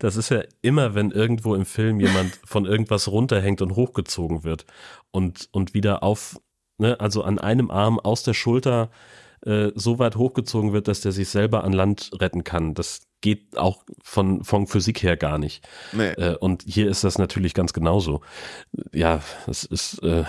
Das 0.00 0.16
ist 0.16 0.30
ja 0.30 0.42
immer, 0.62 0.96
wenn 0.96 1.12
irgendwo 1.12 1.54
im 1.54 1.64
Film 1.64 2.00
jemand 2.00 2.40
von 2.44 2.64
irgendwas 2.64 3.06
runterhängt 3.06 3.62
und 3.62 3.76
hochgezogen 3.76 4.42
wird 4.42 4.66
und, 5.12 5.48
und 5.52 5.74
wieder 5.74 6.02
auf, 6.02 6.40
ne, 6.78 6.98
also 6.98 7.22
an 7.22 7.38
einem 7.38 7.70
Arm 7.70 8.00
aus 8.00 8.24
der 8.24 8.34
Schulter 8.34 8.90
äh, 9.44 9.70
so 9.74 9.98
weit 9.98 10.16
hochgezogen 10.16 10.72
wird, 10.72 10.88
dass 10.88 11.00
der 11.00 11.12
sich 11.12 11.28
selber 11.28 11.64
an 11.64 11.72
Land 11.72 12.10
retten 12.20 12.44
kann. 12.44 12.74
Das 12.74 13.02
geht 13.20 13.56
auch 13.56 13.84
von, 14.02 14.44
von 14.44 14.66
Physik 14.66 15.02
her 15.02 15.16
gar 15.16 15.38
nicht. 15.38 15.66
Nee. 15.92 16.10
Äh, 16.12 16.36
und 16.36 16.62
hier 16.66 16.88
ist 16.88 17.04
das 17.04 17.18
natürlich 17.18 17.54
ganz 17.54 17.72
genauso. 17.72 18.20
Ja, 18.92 19.20
es 19.46 19.64
ist, 19.64 20.02
äh, 20.02 20.24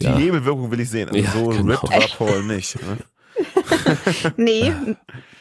Die 0.00 0.04
ja. 0.04 0.16
Hebelwirkung 0.16 0.70
will 0.70 0.80
ich 0.80 0.90
sehen. 0.90 1.08
Also 1.10 1.20
Ja, 1.22 1.30
so 1.32 1.46
genau. 1.48 1.72
ripped 1.72 1.90
war 1.90 2.26
Paul 2.26 2.42
nicht. 2.44 2.76
Ne? 2.82 2.98
Nee, 4.36 4.72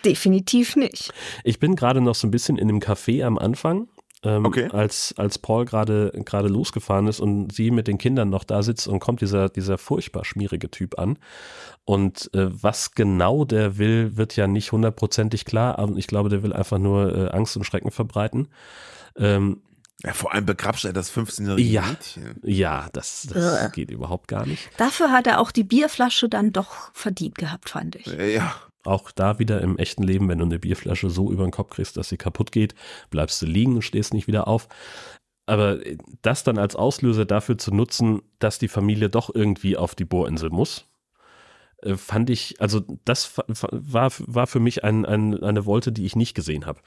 definitiv 0.03 0.75
nicht. 0.75 1.13
Ich 1.43 1.59
bin 1.59 1.75
gerade 1.75 2.01
noch 2.01 2.15
so 2.15 2.27
ein 2.27 2.31
bisschen 2.31 2.57
in 2.57 2.67
dem 2.67 2.79
Café 2.79 3.23
am 3.23 3.37
Anfang, 3.37 3.87
ähm, 4.23 4.45
Okay. 4.45 4.67
als, 4.71 5.13
als 5.17 5.37
Paul 5.37 5.65
gerade 5.65 6.11
gerade 6.25 6.47
losgefahren 6.47 7.07
ist 7.07 7.19
und 7.19 7.53
sie 7.53 7.71
mit 7.71 7.87
den 7.87 7.97
Kindern 7.97 8.29
noch 8.29 8.43
da 8.43 8.63
sitzt 8.63 8.87
und 8.87 8.99
kommt 8.99 9.21
dieser, 9.21 9.49
dieser 9.49 9.77
furchtbar 9.77 10.25
schmierige 10.25 10.69
Typ 10.71 10.97
an. 10.99 11.17
Und 11.85 12.33
äh, 12.33 12.47
was 12.63 12.91
genau 12.91 13.43
der 13.43 13.77
will, 13.77 14.15
wird 14.15 14.35
ja 14.37 14.47
nicht 14.47 14.71
hundertprozentig 14.71 15.43
klar, 15.45 15.79
aber 15.79 15.97
ich 15.97 16.07
glaube, 16.07 16.29
der 16.29 16.41
will 16.43 16.53
einfach 16.53 16.77
nur 16.79 17.13
äh, 17.15 17.29
Angst 17.31 17.57
und 17.57 17.65
Schrecken 17.65 17.91
verbreiten. 17.91 18.47
Ähm, 19.17 19.61
Ja, 20.03 20.13
vor 20.13 20.33
allem 20.33 20.45
begrapscht 20.45 20.85
er 20.85 20.93
das 20.93 21.11
15-jährige 21.15 21.69
Ja. 21.69 21.81
Mädchen. 21.85 22.39
ja, 22.43 22.87
das, 22.93 23.27
das 23.29 23.71
geht 23.73 23.91
überhaupt 23.91 24.27
gar 24.29 24.45
nicht. 24.45 24.69
Dafür 24.77 25.11
hat 25.11 25.27
er 25.27 25.39
auch 25.41 25.51
die 25.51 25.63
Bierflasche 25.65 26.29
dann 26.29 26.51
doch 26.53 26.91
verdient 26.93 27.35
gehabt, 27.35 27.69
fand 27.69 27.95
ich. 27.97 28.07
Äh, 28.07 28.33
Ja, 28.35 28.55
Auch 28.85 29.11
da 29.11 29.39
wieder 29.39 29.59
im 29.61 29.77
echten 29.77 30.03
Leben, 30.03 30.29
wenn 30.29 30.39
du 30.39 30.45
eine 30.45 30.59
Bierflasche 30.59 31.09
so 31.09 31.31
über 31.31 31.43
den 31.45 31.51
Kopf 31.51 31.71
kriegst, 31.71 31.97
dass 31.97 32.07
sie 32.09 32.17
kaputt 32.17 32.51
geht, 32.53 32.75
bleibst 33.09 33.41
du 33.41 33.45
liegen 33.45 33.75
und 33.75 33.81
stehst 33.81 34.13
nicht 34.13 34.27
wieder 34.27 34.47
auf. 34.47 34.67
Aber 35.45 35.79
das 36.21 36.43
dann 36.45 36.57
als 36.57 36.77
Auslöser 36.77 37.25
dafür 37.25 37.57
zu 37.57 37.71
nutzen, 37.71 38.21
dass 38.39 38.59
die 38.59 38.69
Familie 38.69 39.09
doch 39.09 39.33
irgendwie 39.33 39.75
auf 39.75 39.95
die 39.95 40.05
Bohrinsel 40.05 40.49
muss, 40.49 40.85
äh, 41.83 41.95
fand 41.95 42.29
ich, 42.29 42.59
also 42.61 42.81
das 43.05 43.37
war, 43.71 44.11
war 44.19 44.47
für 44.47 44.59
mich 44.59 44.83
ein, 44.83 45.05
ein, 45.05 45.43
eine 45.43 45.65
Wolte, 45.65 45.91
die 45.91 46.05
ich 46.05 46.15
nicht 46.15 46.33
gesehen 46.33 46.65
habe. 46.65 46.81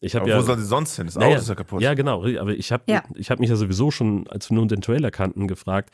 Ich 0.00 0.14
habe 0.14 0.24
aber 0.24 0.30
ja, 0.32 0.38
wo 0.38 0.42
soll 0.42 0.58
sie 0.58 0.66
sonst 0.66 0.96
hin? 0.96 1.06
Das 1.06 1.14
Naja, 1.16 1.28
Auto 1.36 1.40
ist 1.42 1.48
ja 1.48 1.54
kaputt. 1.54 1.80
ja, 1.82 1.94
genau. 1.94 2.22
Aber 2.38 2.50
ich 2.52 2.70
habe 2.72 2.84
Ja. 2.86 3.02
ich 3.14 3.30
hab 3.30 3.40
mich 3.40 3.48
ja 3.50 3.56
sowieso 3.56 3.90
schon, 3.90 4.28
als 4.28 4.50
wir 4.50 4.56
nun 4.56 4.68
den 4.68 4.82
Trailer 4.82 5.10
kannten, 5.10 5.48
gefragt, 5.48 5.90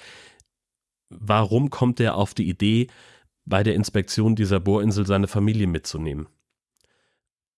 warum 1.09 1.70
kommt 1.70 2.01
er 2.01 2.16
auf 2.16 2.34
die 2.34 2.49
Idee, 2.49 2.88
bei 3.45 3.62
der 3.62 3.74
Inspektion 3.74 4.34
dieser 4.36 4.61
Bohrinsel 4.61 5.07
seine 5.07 5.28
Familie 5.28 5.66
mitzunehmen? 5.66 6.26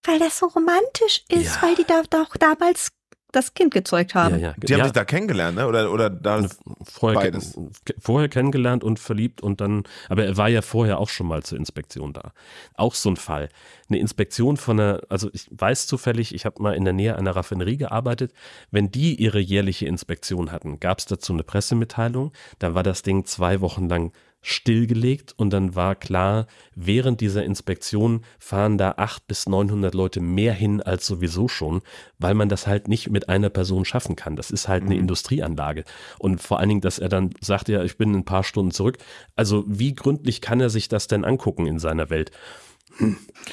Weil 0.07 0.19
das 0.19 0.39
so 0.39 0.47
romantisch 0.47 1.25
ist, 1.31 1.57
Ja. 1.57 1.63
weil 1.63 1.75
die 1.77 1.85
da 1.85 2.03
doch 2.11 2.37
damals 2.37 2.91
das 3.35 3.55
Kind 3.55 3.73
gezeugt 3.73 4.15
haben. 4.15 4.39
Ja, 4.39 4.49
ja. 4.49 4.55
Die 4.57 4.73
haben 4.73 4.81
ja, 4.81 4.85
sich 4.85 4.93
da 4.93 5.05
kennengelernt, 5.05 5.57
ne? 5.57 5.67
Oder, 5.67 5.91
oder 5.93 6.11
da 6.11 6.47
vorher, 6.83 7.21
beides. 7.21 7.59
vorher 7.99 8.29
kennengelernt 8.29 8.85
und 8.85 8.99
verliebt 8.99 9.41
und 9.41 9.61
dann, 9.61 9.85
aber 10.09 10.25
er 10.25 10.37
war 10.37 10.49
ja 10.49 10.63
vorher 10.63 10.99
auch 10.99 11.09
schon 11.09 11.27
mal 11.27 11.43
zur 11.43 11.59
Inspektion 11.59 12.13
da. 12.13 12.33
Auch 12.75 12.95
so 12.95 13.11
ein 13.11 13.17
Fall. 13.17 13.49
Eine 13.89 13.99
Inspektion 13.99 14.57
von 14.57 14.81
einer, 14.81 15.01
also 15.09 15.29
ich 15.33 15.49
weiß 15.51 15.87
zufällig, 15.87 16.35
ich 16.35 16.45
habe 16.47 16.63
mal 16.63 16.75
in 16.75 16.85
der 16.85 16.95
Nähe 16.95 17.17
einer 17.17 17.37
Raffinerie 17.37 17.77
gearbeitet, 17.77 18.33
wenn 18.71 18.91
die 18.91 19.15
ihre 19.17 19.41
jährliche 19.41 19.87
Inspektion 19.87 20.53
hatten, 20.53 20.81
gab 20.81 20.99
es 20.99 21.07
dazu 21.07 21.33
eine 21.33 21.43
Pressemitteilung, 21.43 22.33
dann 22.59 22.75
war 22.75 22.83
das 22.83 23.03
Ding 23.03 23.25
zwei 23.25 23.61
Wochen 23.61 23.89
lang 23.89 24.13
stillgelegt 24.45 25.33
und 25.37 25.51
dann 25.51 25.75
war 25.75 25.95
klar, 25.95 26.47
während 26.75 27.21
dieser 27.23 27.45
Inspektion 27.45 28.25
fahren 28.39 28.77
da 28.79 28.91
800 28.99 29.27
bis 29.27 29.47
900 29.49 29.95
Leute 29.95 30.21
mehr 30.21 30.53
hin 30.53 30.83
als 30.83 31.07
sowieso 31.07 31.49
schon, 31.49 31.81
weil 32.19 32.35
man 32.35 32.51
das 32.51 32.67
halt 32.67 32.87
nicht 32.87 33.11
mit 33.11 33.29
einer 33.31 33.49
Person 33.49 33.85
schaffen 33.87 34.17
kann. 34.17 34.37
Das 34.37 34.51
ist 34.51 34.69
halt 34.69 34.85
eine 34.85 34.97
Industrieanlage. 34.97 35.85
Und 36.19 36.43
vor 36.43 36.59
allen 36.61 36.69
Dingen, 36.69 36.81
dass 36.83 36.99
er 36.99 37.09
dann 37.09 37.31
sagt, 37.41 37.69
ja, 37.69 37.83
ich 37.83 37.97
bin 37.97 38.11
in 38.11 38.21
ein 38.21 38.25
paar 38.27 38.45
Stunden 38.45 38.71
zurück. 38.71 38.99
Also 39.35 39.65
wie 39.67 39.95
gründlich 39.95 40.43
kann 40.43 40.61
er 40.61 40.69
sich 40.69 40.89
das 40.89 41.07
denn 41.07 41.25
angucken 41.25 41.67
in 41.67 41.79
seiner 41.79 42.11
Welt? 42.11 42.31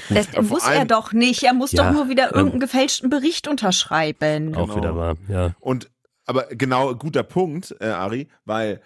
Das 0.09 0.27
Ja, 0.33 0.41
muss 0.41 0.67
er 0.67 0.85
doch 0.85 1.13
nicht. 1.13 1.43
Er 1.43 1.53
muss 1.53 1.71
Ja, 1.71 1.85
doch 1.87 1.91
nur 1.93 2.09
wieder 2.09 2.25
ähm, 2.31 2.35
irgendeinen 2.35 2.59
gefälschten 2.59 3.09
Bericht 3.09 3.47
unterschreiben. 3.47 4.55
Auch 4.55 4.65
Genau. 4.67 4.75
wieder 4.75 4.95
wahr, 4.97 5.15
ja. 5.29 5.55
Und 5.61 5.89
aber 6.27 6.45
genau, 6.51 6.93
guter 6.95 7.23
Punkt, 7.23 7.75
äh, 7.79 7.87
Ari, 7.87 8.27
weil 8.45 8.79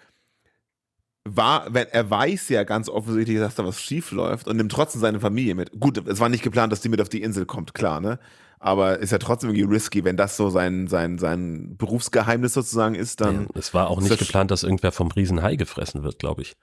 war, 1.26 1.66
wenn 1.74 1.88
er 1.88 2.08
weiß 2.08 2.48
ja 2.50 2.64
ganz 2.64 2.88
offensichtlich, 2.88 3.38
dass 3.38 3.56
da 3.56 3.64
was 3.64 3.80
schief 3.80 4.12
läuft 4.12 4.46
und 4.46 4.56
nimmt 4.56 4.72
trotzdem 4.72 5.00
seine 5.00 5.20
Familie 5.20 5.54
mit. 5.54 5.78
Gut, 5.78 5.98
es 6.06 6.20
war 6.20 6.28
nicht 6.28 6.42
geplant, 6.42 6.72
dass 6.72 6.80
die 6.80 6.88
mit 6.88 7.00
auf 7.00 7.08
die 7.08 7.22
Insel 7.22 7.46
kommt, 7.46 7.74
klar, 7.74 8.00
ne? 8.00 8.18
Aber 8.58 8.98
ist 9.00 9.12
ja 9.12 9.18
trotzdem 9.18 9.50
irgendwie 9.50 9.74
risky, 9.74 10.04
wenn 10.04 10.16
das 10.16 10.36
so 10.36 10.48
sein, 10.48 10.88
sein, 10.88 11.18
sein 11.18 11.76
Berufsgeheimnis 11.76 12.54
sozusagen 12.54 12.94
ist, 12.94 13.20
dann 13.20 13.48
es 13.54 13.74
war 13.74 13.90
auch 13.90 14.00
nicht 14.00 14.18
geplant, 14.18 14.50
dass 14.50 14.62
irgendwer 14.62 14.92
vom 14.92 15.10
Riesenhai 15.10 15.56
gefressen 15.56 16.02
wird, 16.02 16.18
glaube 16.18 16.42
ich. 16.42 16.56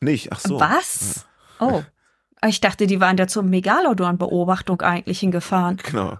nicht. 0.00 0.32
Ach 0.32 0.40
so. 0.40 0.58
Was? 0.58 1.26
Oh. 1.60 1.82
Ich 2.46 2.60
dachte, 2.60 2.86
die 2.86 3.00
waren 3.00 3.16
da 3.16 3.26
zur 3.26 3.42
Megalodon-Beobachtung 3.42 4.82
eigentlich 4.82 5.20
hingefahren. 5.20 5.78
Genau. 5.82 6.18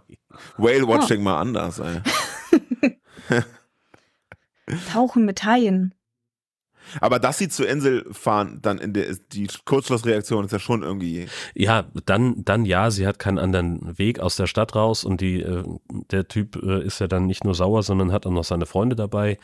Whale 0.56 0.86
Watching 0.86 1.22
mal 1.22 1.38
anders, 1.38 1.80
ey. 1.80 2.00
Tauchen 4.92 5.24
mit 5.24 5.44
Haien. 5.44 5.92
Aber 7.00 7.18
dass 7.18 7.38
sie 7.38 7.48
zur 7.48 7.68
Insel 7.68 8.04
fahren, 8.12 8.58
dann 8.62 8.78
in 8.78 8.92
der 8.92 9.14
die 9.32 9.48
Kurzschlussreaktion 9.64 10.44
ist 10.44 10.52
ja 10.52 10.58
schon 10.58 10.82
irgendwie. 10.82 11.26
Ja, 11.54 11.86
dann, 12.06 12.44
dann 12.44 12.64
ja, 12.64 12.90
sie 12.90 13.06
hat 13.06 13.18
keinen 13.18 13.38
anderen 13.38 13.98
Weg 13.98 14.20
aus 14.20 14.36
der 14.36 14.46
Stadt 14.46 14.74
raus 14.74 15.04
und 15.04 15.20
die, 15.20 15.40
äh, 15.40 15.64
der 16.10 16.28
Typ 16.28 16.56
äh, 16.62 16.84
ist 16.84 17.00
ja 17.00 17.06
dann 17.06 17.26
nicht 17.26 17.44
nur 17.44 17.54
sauer, 17.54 17.82
sondern 17.82 18.12
hat 18.12 18.26
auch 18.26 18.30
noch 18.30 18.44
seine 18.44 18.66
Freunde 18.66 18.96
dabei. 18.96 19.38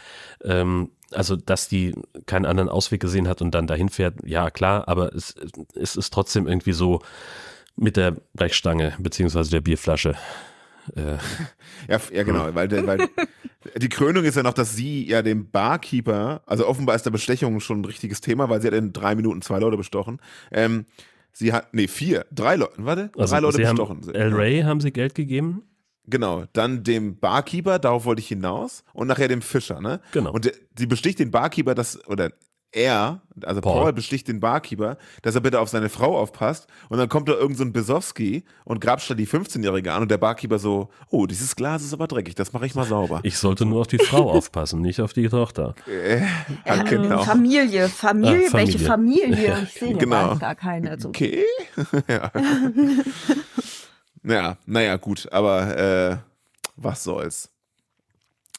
Ähm, 0.45 0.91
also, 1.13 1.37
dass 1.37 1.69
die 1.69 1.95
keinen 2.27 2.47
anderen 2.47 2.69
Ausweg 2.69 3.01
gesehen 3.01 3.29
hat 3.29 3.43
und 3.43 3.53
dann 3.53 3.67
dahin 3.67 3.89
fährt, 3.89 4.15
ja 4.25 4.51
klar, 4.51 4.87
aber 4.89 5.15
es, 5.15 5.35
es 5.75 5.97
ist 5.97 6.13
trotzdem 6.13 6.47
irgendwie 6.47 6.73
so 6.73 7.01
mit 7.77 7.97
der 7.97 8.17
Brechstange 8.35 8.95
beziehungsweise 8.99 9.51
der 9.51 9.61
Bierflasche. 9.61 10.15
Äh, 10.95 11.17
Ja, 11.89 11.99
ja 12.13 12.23
genau, 12.23 12.55
weil, 12.55 12.71
weil 12.87 13.09
die 13.77 13.89
Krönung 13.89 14.25
ist 14.25 14.37
ja 14.37 14.43
noch, 14.43 14.55
dass 14.55 14.75
sie 14.75 15.07
ja 15.07 15.23
dem 15.23 15.51
Barkeeper, 15.51 16.43
also 16.47 16.67
offenbar 16.67 16.97
ist 16.97 17.05
der 17.05 17.11
Bestechung 17.11 17.61
schon 17.61 17.81
ein 17.81 17.85
richtiges 17.85 18.21
Thema, 18.21 18.49
weil 18.49 18.61
sie 18.61 18.69
hat 18.69 18.75
in 18.75 18.93
drei 18.93 19.15
Minuten 19.15 19.43
zwei 19.43 19.59
Leute 19.59 19.77
bestochen. 19.77 20.21
Ähm, 20.51 20.87
sie 21.33 21.53
hat, 21.53 21.73
nee, 21.73 21.89
vier, 21.89 22.27
drei 22.31 22.57
Leute, 22.57 22.75
warte, 22.79 23.11
also 23.17 23.35
drei 23.35 23.41
Leute 23.41 23.57
sie 23.57 23.63
bestochen. 23.63 24.03
haben 24.03 24.15
El 24.15 24.35
Rey 24.35 24.63
haben 24.63 24.81
sie 24.81 24.93
Geld 24.93 25.15
gegeben. 25.15 25.63
Genau, 26.07 26.45
dann 26.53 26.83
dem 26.83 27.19
Barkeeper, 27.19 27.79
darauf 27.79 28.05
wollte 28.05 28.21
ich 28.21 28.29
hinaus, 28.29 28.85
und 28.93 29.07
nachher 29.07 29.29
dem 29.29 29.43
Fischer, 29.43 29.81
ne? 29.81 30.01
Genau. 30.13 30.33
Und 30.33 30.51
sie 30.77 30.87
besticht 30.87 31.21
den 31.21 31.31
Barkeeper, 31.31 31.75
dass, 31.75 32.05
oder 32.09 32.33
er, 32.73 33.21
also 33.45 33.61
Paul. 33.61 33.83
Paul. 33.83 33.93
besticht 33.93 34.29
den 34.29 34.39
Barkeeper, 34.39 34.97
dass 35.23 35.35
er 35.35 35.41
bitte 35.41 35.59
auf 35.61 35.69
seine 35.69 35.89
Frau 35.89 36.17
aufpasst. 36.19 36.69
Und 36.89 36.99
dann 36.99 37.09
kommt 37.09 37.29
da 37.29 37.33
irgend 37.33 37.57
so 37.57 37.65
ein 37.65 37.73
Besowski 37.73 38.45
und 38.65 38.81
grapscht 38.81 39.11
da 39.11 39.15
die 39.15 39.27
15-Jährige 39.27 39.93
an 39.93 40.03
und 40.03 40.11
der 40.11 40.19
Barkeeper 40.19 40.59
so, 40.59 40.89
oh, 41.09 41.27
dieses 41.27 41.57
Glas 41.57 41.83
ist 41.83 41.93
aber 41.93 42.07
dreckig, 42.07 42.35
das 42.37 42.53
mache 42.53 42.67
ich 42.67 42.75
mal 42.75 42.85
sauber. 42.87 43.21
Ich 43.25 43.39
sollte 43.39 43.65
nur 43.67 43.81
auf 43.81 43.87
die 43.89 43.99
Frau 43.99 44.31
aufpassen, 44.33 44.81
nicht 44.83 45.01
auf 45.01 45.13
die 45.13 45.29
Tochter. 45.29 45.75
äh, 45.87 46.23
Ähm, 46.65 46.85
genau. 46.89 47.23
Familie, 47.25 47.89
Familie, 47.89 48.49
Ah, 48.51 48.53
welche 48.53 48.79
Familie. 48.79 49.23
Familie? 49.37 49.63
Ich 49.65 49.73
sehe 49.75 49.95
Genau. 49.97 50.29
genau. 50.29 50.37
gar 50.39 50.55
keine. 50.55 51.01
So. 51.01 51.09
Okay. 51.09 51.45
ja. 52.09 52.31
ja, 54.23 54.57
naja, 54.67 54.97
gut, 54.97 55.29
aber 55.33 55.77
äh, 55.77 56.17
was 56.77 57.03
soll's. 57.05 57.51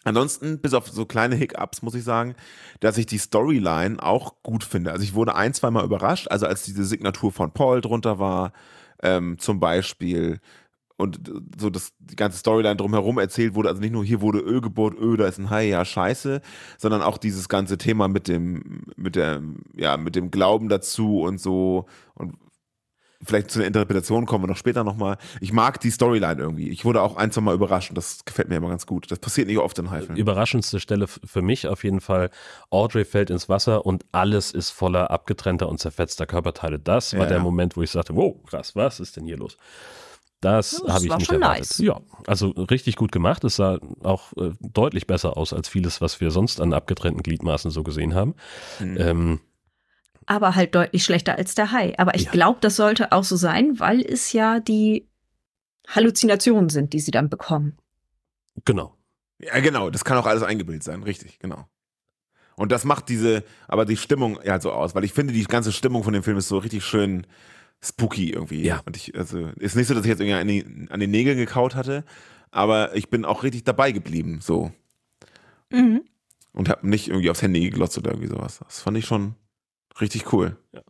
Ansonsten, 0.04 0.60
bis 0.60 0.74
auf 0.74 0.88
so 0.88 1.06
kleine 1.06 1.36
Hiccups, 1.36 1.84
muss 1.84 1.94
ich 1.94 2.04
sagen, 2.04 2.36
dass 2.80 2.98
ich 2.98 3.06
die 3.06 3.20
Storyline 3.20 4.02
auch 4.02 4.36
gut 4.42 4.64
finde. 4.64 4.92
Also 4.92 5.04
ich 5.04 5.14
wurde 5.14 5.36
ein, 5.36 5.54
zweimal 5.54 5.86
überrascht, 5.86 6.28
also 6.30 6.48
als 6.48 6.64
diese 6.64 6.84
Signatur 6.86 7.32
von 7.32 7.52
Paul 7.52 7.82
drunter 7.82 8.18
war, 8.18 8.52
ähm, 9.04 9.38
zum 9.38 9.60
Beispiel, 9.60 10.40
und 10.98 11.20
so 11.60 11.70
das, 11.70 11.94
die 12.00 12.16
ganze 12.16 12.40
Storyline 12.40 12.76
drumherum 12.76 13.20
erzählt 13.20 13.54
wurde, 13.56 13.70
also 13.70 13.82
nicht 13.82 13.94
nur 13.94 14.04
hier 14.06 14.22
wurde 14.22 14.40
Öl 14.40 14.62
gebohrt, 14.62 14.96
Öl, 15.00 15.18
da 15.18 15.28
ist 15.28 15.40
ein 15.40 15.50
Hai, 15.50 15.68
ja, 15.68 15.86
scheiße, 15.86 16.42
sondern 16.78 17.02
auch 17.02 17.18
dieses 17.18 17.50
ganze 17.50 17.78
Thema 17.78 18.08
mit 18.08 18.28
dem, 18.28 18.84
mit 18.96 19.16
der, 19.16 19.42
ja, 19.76 19.98
mit 19.98 20.16
dem 20.16 20.32
Glauben 20.32 20.70
dazu 20.70 21.22
und 21.22 21.40
so 21.40 21.86
und 22.16 22.36
vielleicht 23.24 23.52
zu 23.52 23.60
einer 23.60 23.68
Interpretation 23.68 24.26
kommen 24.26 24.44
wir 24.44 24.48
noch 24.48 24.58
später 24.58 24.84
nochmal. 24.84 25.18
Ich 25.40 25.54
mag 25.54 25.80
die 25.80 25.92
Storyline 25.92 26.42
irgendwie. 26.42 26.70
Ich 26.70 26.86
wurde 26.86 27.02
auch 27.02 27.16
ein, 27.16 27.32
zwei 27.32 27.42
Mal 27.42 27.56
überrascht 27.56 27.90
und 27.90 27.96
das 27.98 28.26
gefällt 28.26 28.50
mir 28.50 28.56
immer 28.58 28.70
ganz 28.70 28.86
gut. 28.86 29.12
Das 29.12 29.20
passiert 29.20 29.48
nicht 29.48 29.58
oft 29.60 29.78
in 29.80 29.92
Haifilmen. 29.92 30.18
Überraschendste 30.18 30.80
Stelle 30.80 31.08
für 31.08 31.42
mich 31.42 31.68
auf 31.68 31.84
jeden 31.84 32.02
Fall. 32.02 32.30
Audrey 32.70 33.06
fällt 33.06 33.30
ins 33.30 33.50
Wasser 33.50 33.86
und 33.86 34.06
alles 34.12 34.52
ist 34.52 34.70
voller 34.72 35.12
abgetrennter 35.12 35.70
und 35.70 35.80
zerfetzter 35.80 36.26
Körperteile. 36.26 36.80
Das 36.80 37.14
war 37.14 37.22
Ja, 37.22 37.26
der 37.28 37.38
ja. 37.38 37.44
Moment, 37.44 37.78
wo 37.78 37.82
ich 37.82 37.92
sagte, 37.92 38.16
wow, 38.16 38.36
krass, 38.48 38.76
was 38.76 39.00
ist 39.00 39.18
denn 39.18 39.26
hier 39.26 39.38
los? 39.38 39.58
Das 40.40 40.72
Ja, 40.72 40.80
das 40.86 40.94
habe 40.96 41.04
ich 41.06 41.10
war 41.12 41.18
nicht 41.18 41.28
schon 41.28 41.42
erwartet. 41.42 41.60
nice. 41.70 41.78
Ja, 41.78 42.00
also 42.26 42.50
richtig 42.50 42.96
gut 42.96 43.12
gemacht. 43.12 43.44
Es 43.44 43.58
sah 43.58 43.78
auch 44.02 44.34
äh, 44.38 44.52
deutlich 44.60 45.06
besser 45.06 45.38
aus 45.38 45.54
als 45.54 45.70
vieles, 45.70 46.02
was 46.02 46.20
wir 46.20 46.32
sonst 46.32 46.60
an 46.60 46.74
abgetrennten 46.74 47.22
Gliedmaßen 47.22 47.70
so 47.70 47.84
gesehen 47.84 48.16
haben. 48.16 48.34
Mhm. 48.80 48.98
Ähm, 49.00 49.40
Aber 50.32 50.56
halt 50.56 50.74
deutlich 50.76 51.04
schlechter 51.04 51.38
als 51.38 51.56
der 51.56 51.74
Hai. 51.74 51.94
Aber 51.98 52.16
ich 52.16 52.24
Ja. 52.24 52.32
glaube, 52.32 52.60
das 52.62 52.78
sollte 52.78 53.12
auch 53.12 53.26
so 53.26 53.36
sein, 53.36 53.80
weil 53.82 54.00
es 54.00 54.32
ja 54.32 54.62
die 54.62 55.10
Halluzinationen 55.90 56.70
sind, 56.70 56.94
die 56.94 57.02
sie 57.02 57.12
dann 57.12 57.30
bekommen. 57.30 57.78
genau. 58.66 58.96
Ja, 59.40 59.60
genau. 59.60 59.90
Das 59.90 60.06
kann 60.06 60.18
auch 60.18 60.28
alles 60.28 60.44
eingebildet 60.44 60.84
sein. 60.84 61.02
Richtig, 61.04 61.40
genau. 61.40 61.68
Und 62.56 62.72
das 62.72 62.86
macht 62.86 63.10
diese, 63.10 63.44
aber 63.68 63.86
die 63.86 63.98
Stimmung 63.98 64.40
ja 64.46 64.62
so 64.62 64.72
aus, 64.72 64.94
weil 64.96 65.04
ich 65.04 65.14
finde, 65.14 65.34
die 65.34 65.44
ganze 65.46 65.72
Stimmung 65.72 66.04
von 66.04 66.14
dem 66.14 66.22
Film 66.24 66.38
ist 66.38 66.48
so 66.48 66.60
richtig 66.60 66.86
schön 66.86 67.26
spooky 67.84 68.30
irgendwie. 68.32 68.62
Ja. 68.64 68.82
Und 68.86 68.96
ich, 68.96 69.18
also, 69.18 69.48
ist 69.58 69.76
nicht 69.76 69.88
so, 69.88 69.96
dass 69.96 70.04
ich 70.06 70.10
jetzt 70.10 70.22
irgendwie 70.22 70.36
an, 70.40 70.48
die, 70.48 70.88
an 70.92 71.00
den 71.00 71.10
Nägeln 71.12 71.38
gekaut 71.40 71.74
hatte, 71.76 72.06
aber 72.52 72.96
ich 72.96 73.10
bin 73.10 73.26
auch 73.26 73.42
richtig 73.44 73.64
dabei 73.64 73.92
geblieben, 73.92 74.40
so. 74.42 74.72
Mhm. 75.72 76.04
Und 76.54 76.70
habe 76.70 76.88
nicht 76.88 77.08
irgendwie 77.10 77.32
aufs 77.32 77.42
Handy 77.42 77.62
geglotzt 77.62 77.98
oder 77.98 78.12
irgendwie 78.12 78.30
sowas. 78.30 78.60
Das 78.60 78.80
fand 78.82 78.98
ich 78.98 79.06
schon 79.06 79.34
richtig 80.02 80.32
cool. 80.34 80.58
Ja. 80.74 80.82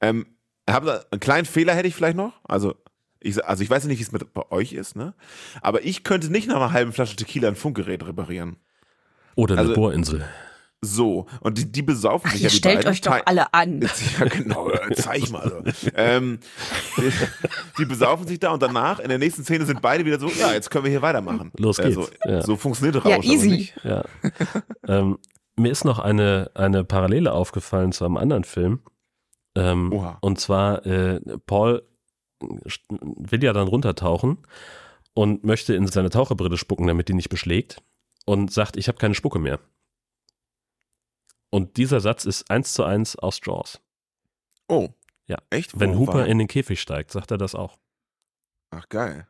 Ähm, 0.00 0.26
hab 0.68 0.84
da, 0.84 1.04
einen 1.10 1.20
kleinen 1.20 1.46
Fehler 1.46 1.74
hätte 1.74 1.88
ich 1.88 1.94
vielleicht 1.94 2.16
noch. 2.16 2.32
Also 2.44 2.74
ich, 3.20 3.42
also 3.44 3.62
ich 3.62 3.70
weiß 3.70 3.84
ja 3.84 3.88
nicht, 3.88 3.98
wie 3.98 4.02
es 4.02 4.12
mit 4.12 4.32
bei 4.34 4.50
euch 4.50 4.72
ist, 4.72 4.96
ne? 4.96 5.14
Aber 5.62 5.84
ich 5.84 6.04
könnte 6.04 6.30
nicht 6.30 6.46
nach 6.48 6.56
einer 6.56 6.72
halben 6.72 6.92
Flasche 6.92 7.16
Tequila 7.16 7.48
ein 7.48 7.56
Funkgerät 7.56 8.06
reparieren. 8.06 8.56
Oder 9.34 9.54
eine 9.54 9.62
Also- 9.62 9.74
Bohrinsel. 9.74 10.24
So. 10.86 11.24
Und 11.40 11.56
die, 11.56 11.72
die 11.72 11.80
besaufen 11.80 12.26
Ach, 12.28 12.32
sich 12.32 12.42
ihr 12.42 12.48
ja 12.48 12.50
die 12.50 12.56
stellt 12.56 12.76
beiden. 12.80 12.90
euch 12.90 13.00
doch 13.00 13.18
alle 13.24 13.54
an. 13.54 13.80
Ja, 14.20 14.26
genau, 14.26 14.70
zeig 14.94 15.30
mal. 15.30 15.64
Ähm, 15.94 16.40
die, 16.98 17.10
die 17.78 17.84
besaufen 17.86 18.26
sich 18.26 18.38
da 18.38 18.50
und 18.50 18.62
danach, 18.62 18.98
in 18.98 19.08
der 19.08 19.16
nächsten 19.18 19.44
Szene 19.44 19.64
sind 19.64 19.80
beide 19.80 20.04
wieder 20.04 20.20
so, 20.20 20.28
ja, 20.28 20.52
jetzt 20.52 20.70
können 20.70 20.84
wir 20.84 20.90
hier 20.90 21.00
weitermachen. 21.00 21.52
Los 21.56 21.78
Äh, 21.78 21.84
geht's. 21.84 21.94
so, 21.94 22.08
Ja. 22.26 22.42
so 22.42 22.56
funktioniert 22.58 23.02
Rausch 23.02 23.24
Ja, 23.24 23.32
easy. 23.32 23.48
nicht. 23.48 23.74
Ja. 23.82 24.04
ähm, 24.86 25.16
mir 25.56 25.70
ist 25.70 25.84
noch 25.84 25.98
eine, 25.98 26.50
eine 26.54 26.84
Parallele 26.84 27.32
aufgefallen 27.32 27.92
zu 27.92 28.04
einem 28.04 28.16
anderen 28.16 28.44
Film. 28.44 28.82
Ähm, 29.56 29.92
Oha. 29.92 30.18
und 30.20 30.40
zwar, 30.40 30.84
äh, 30.84 31.20
Paul 31.46 31.86
will 32.40 33.42
ja 33.44 33.52
dann 33.52 33.68
runtertauchen 33.68 34.38
und 35.14 35.44
möchte 35.44 35.74
in 35.74 35.86
seine 35.86 36.10
Taucherbrille 36.10 36.56
spucken, 36.56 36.86
damit 36.88 37.08
die 37.08 37.14
nicht 37.14 37.28
beschlägt. 37.28 37.82
Und 38.26 38.50
sagt, 38.52 38.76
ich 38.78 38.88
habe 38.88 38.96
keine 38.98 39.14
Spucke 39.14 39.38
mehr. 39.38 39.60
Und 41.50 41.76
dieser 41.76 42.00
Satz 42.00 42.24
ist 42.24 42.50
eins 42.50 42.72
zu 42.72 42.82
eins 42.84 43.16
aus 43.16 43.38
Jaws. 43.44 43.80
Oh. 44.68 44.88
Ja. 45.26 45.36
Echt? 45.50 45.78
Wenn 45.78 45.94
Wo 45.94 45.98
Hooper 46.00 46.14
war- 46.20 46.26
in 46.26 46.38
den 46.38 46.48
Käfig 46.48 46.80
steigt, 46.80 47.10
sagt 47.10 47.30
er 47.30 47.38
das 47.38 47.54
auch. 47.54 47.78
Ach, 48.70 48.88
geil. 48.88 49.28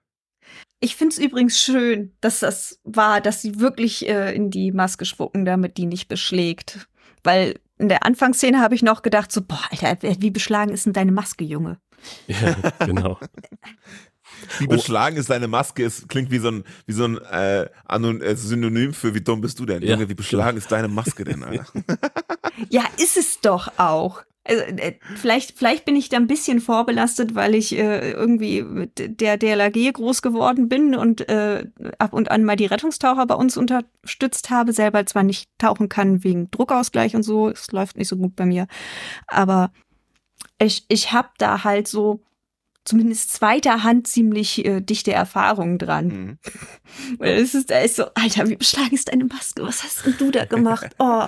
Ich 0.80 0.96
finde 0.96 1.14
es 1.14 1.18
übrigens 1.18 1.60
schön, 1.60 2.12
dass 2.20 2.40
das 2.40 2.80
war, 2.84 3.20
dass 3.20 3.40
sie 3.40 3.60
wirklich 3.60 4.08
äh, 4.08 4.34
in 4.34 4.50
die 4.50 4.72
Maske 4.72 5.04
spucken, 5.04 5.44
damit 5.44 5.76
die 5.78 5.86
nicht 5.86 6.08
beschlägt. 6.08 6.88
Weil 7.22 7.58
in 7.78 7.88
der 7.88 8.04
Anfangsszene 8.04 8.60
habe 8.60 8.74
ich 8.74 8.82
noch 8.82 9.02
gedacht, 9.02 9.32
so, 9.32 9.40
boah, 9.42 9.60
Alter, 9.70 9.96
wie 10.20 10.30
beschlagen 10.30 10.72
ist 10.72 10.86
denn 10.86 10.92
deine 10.92 11.12
Maske, 11.12 11.44
Junge? 11.44 11.78
Ja, 12.26 12.56
genau. 12.86 13.18
Wie 14.58 14.66
beschlagen 14.66 15.16
ist 15.16 15.30
deine 15.30 15.48
Maske? 15.48 15.84
Es 15.84 16.06
klingt 16.08 16.30
wie 16.30 16.38
so 16.38 16.48
ein, 16.48 16.64
wie 16.86 16.92
so 16.92 17.04
ein 17.04 17.18
äh, 17.18 17.68
Anon 17.86 18.20
äh, 18.20 18.36
Synonym 18.36 18.92
für 18.92 19.14
wie 19.14 19.20
dumm 19.20 19.40
bist 19.40 19.58
du 19.58 19.66
denn? 19.66 19.82
Ja, 19.82 19.92
Junge, 19.92 20.08
wie 20.08 20.14
beschlagen 20.14 20.58
ist 20.58 20.70
deine 20.70 20.88
Maske 20.88 21.24
denn, 21.24 21.42
Alter? 21.42 21.66
Ja, 22.68 22.84
ist 22.98 23.16
es 23.16 23.40
doch 23.40 23.78
auch. 23.78 24.22
Also, 24.46 24.62
äh, 24.62 24.98
vielleicht, 25.16 25.56
vielleicht 25.56 25.86
bin 25.86 25.96
ich 25.96 26.10
da 26.10 26.18
ein 26.18 26.26
bisschen 26.26 26.60
vorbelastet, 26.60 27.34
weil 27.34 27.54
ich 27.54 27.76
äh, 27.76 28.10
irgendwie 28.10 28.62
mit 28.62 29.20
der 29.20 29.38
DLRG 29.38 29.92
groß 29.92 30.20
geworden 30.20 30.68
bin 30.68 30.94
und 30.94 31.26
äh, 31.28 31.66
ab 31.98 32.12
und 32.12 32.30
an 32.30 32.44
mal 32.44 32.56
die 32.56 32.66
Rettungstaucher 32.66 33.26
bei 33.26 33.34
uns 33.34 33.56
unterstützt 33.56 34.50
habe. 34.50 34.74
Selber 34.74 35.06
zwar 35.06 35.22
nicht 35.22 35.48
tauchen 35.58 35.88
kann 35.88 36.24
wegen 36.24 36.50
Druckausgleich 36.50 37.16
und 37.16 37.22
so, 37.22 37.48
es 37.48 37.72
läuft 37.72 37.96
nicht 37.96 38.08
so 38.08 38.16
gut 38.16 38.36
bei 38.36 38.44
mir. 38.44 38.66
Aber 39.26 39.72
ich, 40.58 40.84
ich 40.88 41.12
habe 41.12 41.30
da 41.38 41.64
halt 41.64 41.88
so 41.88 42.20
zumindest 42.84 43.32
zweiter 43.32 43.82
Hand 43.82 44.06
ziemlich 44.06 44.64
äh, 44.64 44.80
dichte 44.80 45.12
Erfahrungen 45.12 45.78
dran. 45.78 46.06
Mhm. 46.06 46.38
Es 47.18 47.54
ist, 47.54 47.70
da 47.70 47.78
ist 47.78 47.96
so, 47.96 48.04
Alter, 48.14 48.48
wie 48.48 48.56
beschlagen 48.56 48.94
ist 48.94 49.10
deine 49.10 49.24
Maske? 49.24 49.62
Was 49.62 49.82
hast 49.82 50.04
denn 50.06 50.16
du 50.18 50.30
da 50.30 50.44
gemacht? 50.44 50.90
Oh. 50.98 51.26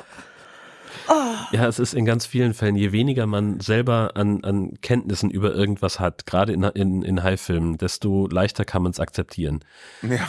Oh. 1.08 1.34
Ja, 1.52 1.66
es 1.68 1.78
ist 1.78 1.94
in 1.94 2.04
ganz 2.04 2.26
vielen 2.26 2.54
Fällen, 2.54 2.76
je 2.76 2.92
weniger 2.92 3.26
man 3.26 3.60
selber 3.60 4.12
an, 4.14 4.42
an 4.44 4.74
Kenntnissen 4.82 5.30
über 5.30 5.54
irgendwas 5.54 6.00
hat, 6.00 6.26
gerade 6.26 6.52
in, 6.52 6.62
in, 6.64 7.02
in 7.02 7.22
High-Filmen, 7.22 7.78
desto 7.78 8.26
leichter 8.28 8.64
kann 8.64 8.82
man 8.82 8.92
es 8.92 9.00
akzeptieren. 9.00 9.64
Ja. 10.02 10.28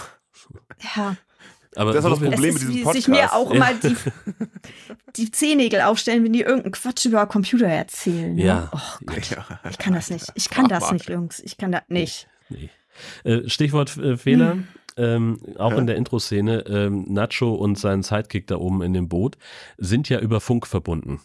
Ja. 0.96 1.16
Aber 1.76 1.94
Das 1.94 2.06
ist 2.06 2.12
auch 2.12 2.20
das 2.20 2.30
Problem 2.30 2.54
mit 2.54 2.62
diesem 2.62 2.76
Podcast. 2.84 2.96
sich 2.96 3.08
mir 3.08 3.34
auch 3.34 3.52
immer 3.52 3.74
die, 3.74 3.96
die 5.16 5.32
Zehennägel 5.32 5.82
aufstellen, 5.82 6.24
wenn 6.24 6.34
die 6.34 6.42
irgendeinen 6.42 6.72
Quatsch 6.72 7.06
über 7.06 7.26
Computer 7.28 7.68
erzählen. 7.68 8.36
ne? 8.36 8.44
Ja. 8.46 8.70
Och 8.74 9.00
Gott, 9.06 9.18
ich 9.70 9.78
kann 9.78 9.94
das 9.94 10.10
nicht. 10.10 10.26
Ich 10.36 10.50
kann 10.50 10.68
das 10.68 10.92
nicht, 10.92 11.10
Jungs. 11.10 11.40
Ich 11.40 11.58
kann 11.58 11.72
das 11.72 11.84
nicht. 11.88 12.28
Nee. 12.50 12.70
Äh, 13.24 13.48
Stichwort 13.50 13.96
äh, 13.98 14.18
Fehler. 14.18 14.54
Hm. 14.54 14.68
Ähm, 14.98 15.40
auch 15.58 15.74
in 15.78 15.86
der 15.88 15.96
Intro-Szene, 15.96 16.66
ähm, 16.68 17.06
Nacho 17.08 17.54
und 17.54 17.78
sein 17.78 18.02
Sidekick 18.04 18.48
da 18.48 18.58
oben 18.58 18.82
in 18.82 18.94
dem 18.94 19.08
Boot 19.08 19.38
sind 19.78 20.10
ja 20.10 20.20
über 20.20 20.42
Funk 20.42 20.66
verbunden. 20.66 21.22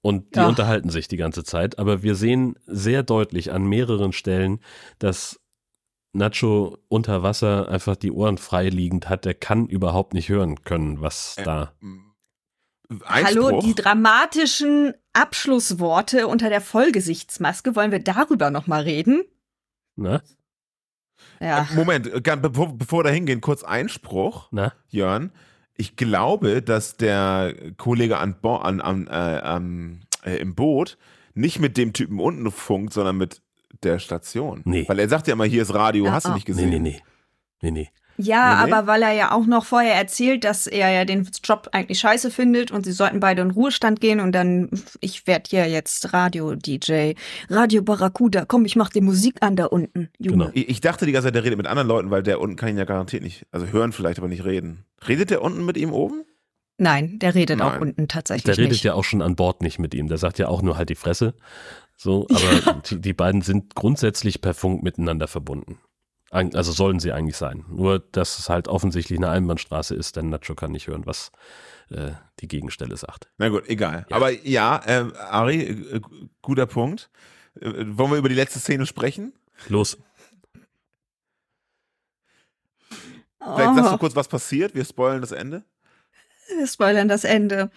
Und 0.00 0.34
die 0.34 0.40
Ja. 0.40 0.48
unterhalten 0.48 0.88
sich 0.90 1.06
die 1.08 1.16
ganze 1.18 1.44
Zeit, 1.44 1.78
aber 1.78 2.02
wir 2.02 2.14
sehen 2.14 2.58
sehr 2.66 3.02
deutlich 3.02 3.52
an 3.52 3.66
mehreren 3.66 4.12
Stellen, 4.12 4.60
dass 4.98 5.38
Nacho 6.14 6.78
unter 6.88 7.22
Wasser 7.22 7.68
einfach 7.68 7.96
die 7.96 8.10
Ohren 8.12 8.38
frei 8.38 8.70
liegend 8.70 9.08
hat. 9.10 9.24
Der 9.26 9.34
kann 9.34 9.66
überhaupt 9.66 10.14
nicht 10.14 10.28
hören 10.30 10.62
können, 10.64 11.00
was 11.02 11.36
Äh, 11.36 11.42
da. 11.44 11.72
Einspruch? 13.04 13.04
Hallo, 13.04 13.60
die 13.60 13.74
dramatischen 13.74 14.94
Abschlussworte 15.12 16.26
unter 16.26 16.48
der 16.48 16.62
Vollgesichtsmaske. 16.62 17.76
Wollen 17.76 17.90
wir 17.90 17.98
darüber 18.02 18.50
noch 18.50 18.66
mal 18.66 18.82
reden? 18.82 19.22
Na? 19.96 20.22
Ja. 21.40 21.68
Äh, 21.70 21.74
Moment, 21.74 22.06
äh, 22.06 22.36
bevor, 22.36 22.76
bevor 22.76 23.00
wir 23.00 23.04
da 23.04 23.10
hingehen, 23.10 23.40
kurz 23.40 23.64
Einspruch, 23.64 24.48
Na? 24.50 24.72
Jörn. 24.88 25.32
Ich 25.76 25.96
glaube, 25.96 26.60
dass 26.62 26.96
der 26.96 27.54
Kollege 27.76 28.18
an, 28.18 28.36
Bo 28.40 28.56
an, 28.56 28.80
an, 28.80 29.06
äh, 29.06 30.30
äh, 30.30 30.36
im 30.40 30.54
Boot 30.54 30.98
nicht 31.34 31.60
mit 31.60 31.76
dem 31.76 31.92
Typen 31.92 32.18
unten 32.18 32.50
funkt, 32.50 32.92
sondern 32.92 33.16
mit 33.16 33.42
der 33.84 34.00
Station. 34.00 34.62
Nee. 34.64 34.84
Weil 34.88 34.98
er 34.98 35.08
sagt 35.08 35.28
ja 35.28 35.34
immer, 35.34 35.44
hier 35.44 35.62
ist 35.62 35.72
Radio, 35.72 36.06
Ja, 36.06 36.12
hast 36.12 36.26
du 36.26 36.30
ah. 36.30 36.34
nicht 36.34 36.48
Nee, 36.48 36.54
gesehen? 36.54 36.70
nee, 36.70 36.78
nee. 36.80 37.02
Nee, 37.62 37.70
nee. 37.70 37.90
Ja, 38.20 38.60
Nee, 38.60 38.66
nee. 38.66 38.72
aber 38.72 38.86
weil 38.88 39.02
er 39.02 39.12
ja 39.12 39.30
auch 39.32 39.46
noch 39.46 39.64
vorher 39.64 39.94
erzählt, 39.94 40.42
dass 40.44 40.66
er 40.66 40.90
ja 40.90 41.04
den 41.04 41.28
Job 41.44 41.68
eigentlich 41.72 42.00
scheiße 42.00 42.30
findet 42.32 42.70
und 42.72 42.84
sie 42.84 42.92
sollten 42.92 43.20
beide 43.20 43.42
in 43.42 43.52
Ruhestand 43.52 44.00
gehen 44.00 44.18
und 44.20 44.32
dann, 44.32 44.68
ich 45.00 45.26
werde 45.28 45.44
hier 45.48 45.66
jetzt 45.68 46.12
Radio-DJ, 46.12 47.14
Radio 47.48 47.82
Barracuda, 47.82 48.44
komm, 48.44 48.64
ich 48.64 48.76
mach 48.76 48.90
die 48.90 49.00
Musik 49.00 49.36
an 49.40 49.54
da 49.56 49.66
unten, 49.66 50.08
Junge. 50.18 50.36
Genau. 50.46 50.50
Ich, 50.54 50.68
ich 50.68 50.80
dachte 50.80 51.06
die 51.06 51.12
ganze 51.12 51.28
Zeit, 51.28 51.36
der 51.36 51.44
redet 51.44 51.58
mit 51.58 51.66
anderen 51.68 51.88
Leuten, 51.88 52.10
weil 52.10 52.22
der 52.24 52.40
unten 52.40 52.56
kann 52.56 52.70
ihn 52.70 52.76
ja 52.78 52.84
garantiert 52.84 53.22
nicht, 53.22 53.46
also 53.52 53.66
hören 53.68 53.92
vielleicht, 53.92 54.18
aber 54.18 54.28
nicht 54.28 54.44
reden. 54.44 54.84
Redet 55.06 55.30
der 55.30 55.40
unten 55.42 55.64
mit 55.64 55.76
ihm 55.76 55.92
oben? 55.92 56.24
Nein, 56.76 57.18
der 57.18 57.34
redet 57.34 57.60
auch 57.60 57.72
Nein. 57.72 57.82
unten 57.82 58.08
tatsächlich 58.08 58.44
Der 58.44 58.56
redet 58.58 58.72
nicht. 58.72 58.84
ja 58.84 58.94
auch 58.94 59.02
schon 59.04 59.20
an 59.22 59.34
Bord 59.36 59.62
nicht 59.62 59.78
mit 59.80 59.94
ihm. 59.94 60.06
Der 60.08 60.18
sagt 60.18 60.38
ja 60.38 60.46
auch 60.48 60.62
nur 60.62 60.76
halt 60.76 60.88
die 60.90 60.94
Fresse. 60.94 61.34
So, 61.96 62.26
aber 62.30 62.80
die, 62.90 63.00
die 63.00 63.12
beiden 63.12 63.42
sind 63.42 63.74
grundsätzlich 63.74 64.40
per 64.40 64.54
Funk 64.54 64.84
miteinander 64.84 65.26
verbunden. 65.26 65.78
Also 66.30 66.72
sollen 66.72 67.00
sie 67.00 67.12
eigentlich 67.12 67.36
sein. 67.36 67.64
Nur, 67.68 68.00
dass 68.00 68.38
es 68.38 68.48
halt 68.48 68.68
offensichtlich 68.68 69.18
eine 69.18 69.30
Einbahnstraße 69.30 69.94
ist, 69.94 70.16
denn 70.16 70.28
Nacho 70.28 70.54
kann 70.54 70.72
nicht 70.72 70.86
hören, 70.86 71.06
was 71.06 71.32
äh, 71.90 72.12
die 72.40 72.48
Gegenstelle 72.48 72.96
sagt. 72.96 73.30
Na 73.38 73.48
gut, 73.48 73.68
egal. 73.68 74.06
Ja. 74.10 74.16
Aber 74.16 74.30
ja, 74.30 74.82
ähm, 74.86 75.12
Ari, 75.16 75.60
äh, 75.62 76.00
guter 76.42 76.66
Punkt. 76.66 77.10
Äh, 77.60 77.84
wollen 77.86 78.10
wir 78.10 78.18
über 78.18 78.28
die 78.28 78.34
letzte 78.34 78.58
Szene 78.58 78.84
sprechen? 78.84 79.32
Los. 79.68 79.96
Vielleicht 83.40 83.74
sagst 83.76 83.90
du 83.90 83.94
Oh, 83.94 83.98
kurz, 83.98 84.16
was 84.16 84.28
passiert. 84.28 84.74
Wir 84.74 84.84
spoilen 84.84 85.20
das 85.22 85.32
Ende. 85.32 85.64
Wir 86.56 86.66
spoilern 86.66 87.08
das 87.08 87.24
Ende. 87.24 87.70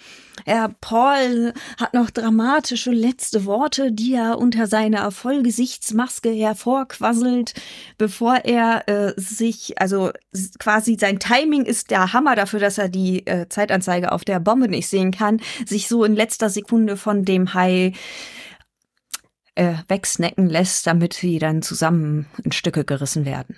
Ja, 0.46 0.70
Paul 0.82 1.54
hat 1.80 1.94
noch 1.94 2.10
dramatische 2.10 2.92
letzte 2.92 3.46
Worte, 3.46 3.92
die 3.92 4.14
er 4.14 4.40
unter 4.40 4.68
seiner 4.68 5.12
Vollgesichtsmaske 5.12 6.30
hervorquasselt, 6.30 7.54
bevor 7.98 8.46
er 8.46 8.88
äh, 8.88 9.14
sich, 9.18 9.80
also 9.80 10.12
quasi 10.60 10.98
sein 11.00 11.20
Timing 11.20 11.66
ist 11.66 11.92
der 11.92 12.14
Hammer 12.14 12.36
dafür, 12.36 12.60
dass 12.60 12.78
er 12.78 12.90
die 12.90 13.26
äh, 13.28 13.48
Zeitanzeige 13.50 14.12
auf 14.12 14.24
der 14.24 14.40
Bombe 14.40 14.68
nicht 14.68 14.88
sehen 14.88 15.12
kann, 15.12 15.42
sich 15.66 15.88
so 15.88 16.04
in 16.04 16.16
letzter 16.16 16.50
Sekunde 16.50 16.98
von 16.98 17.24
dem 17.26 17.54
Hai 17.54 17.94
äh, 19.56 19.76
wegsnacken 19.88 20.50
lässt, 20.50 20.88
damit 20.88 21.14
sie 21.14 21.40
dann 21.40 21.62
zusammen 21.62 22.26
in 22.44 22.52
Stücke 22.52 22.86
gerissen 22.86 23.26
werden. 23.26 23.58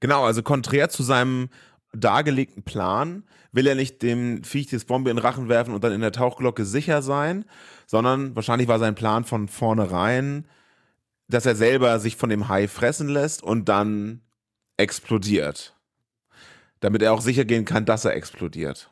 Genau, 0.00 0.24
also 0.24 0.42
konträr 0.42 0.88
zu 0.88 1.02
seinem 1.02 1.48
dargelegten 1.92 2.62
Plan 2.62 3.24
will 3.56 3.66
er 3.66 3.74
nicht 3.74 4.02
dem 4.02 4.44
Viech 4.44 4.68
das 4.68 4.84
Bombe 4.84 5.10
in 5.10 5.16
den 5.16 5.24
Rachen 5.24 5.48
werfen 5.48 5.74
und 5.74 5.82
dann 5.82 5.92
in 5.92 6.02
der 6.02 6.12
Tauchglocke 6.12 6.64
sicher 6.64 7.02
sein, 7.02 7.46
sondern 7.86 8.36
wahrscheinlich 8.36 8.68
war 8.68 8.78
sein 8.78 8.94
Plan 8.94 9.24
von 9.24 9.48
vornherein, 9.48 10.46
dass 11.26 11.46
er 11.46 11.56
selber 11.56 11.98
sich 11.98 12.16
von 12.16 12.28
dem 12.28 12.48
Hai 12.48 12.68
fressen 12.68 13.08
lässt 13.08 13.42
und 13.42 13.68
dann 13.68 14.20
explodiert. 14.76 15.74
Damit 16.80 17.02
er 17.02 17.14
auch 17.14 17.22
sicher 17.22 17.46
gehen 17.46 17.64
kann, 17.64 17.86
dass 17.86 18.04
er 18.04 18.14
explodiert. 18.14 18.90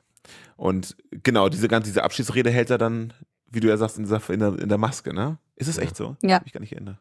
Und 0.57 0.97
genau, 1.11 1.49
diese 1.49 1.69
ganze 1.69 1.91
diese 1.91 2.03
Abschiedsrede 2.03 2.51
hält 2.51 2.71
er 2.71 2.79
dann, 2.79 3.13
wie 3.51 3.61
du 3.61 3.69
ja 3.69 3.77
sagst, 3.77 3.99
in, 3.99 4.05
dieser, 4.05 4.31
in, 4.31 4.41
der, 4.41 4.59
in 4.59 4.69
der 4.69 4.79
Maske, 4.79 5.13
ne? 5.13 5.39
Ist 5.57 5.69
es 5.69 5.79
echt 5.79 5.95
so? 5.95 6.17
Ja. 6.23 6.37
Hab 6.37 6.47
Ich 6.47 6.53
gar 6.53 6.61
nicht 6.61 6.73
erinnern. 6.73 6.99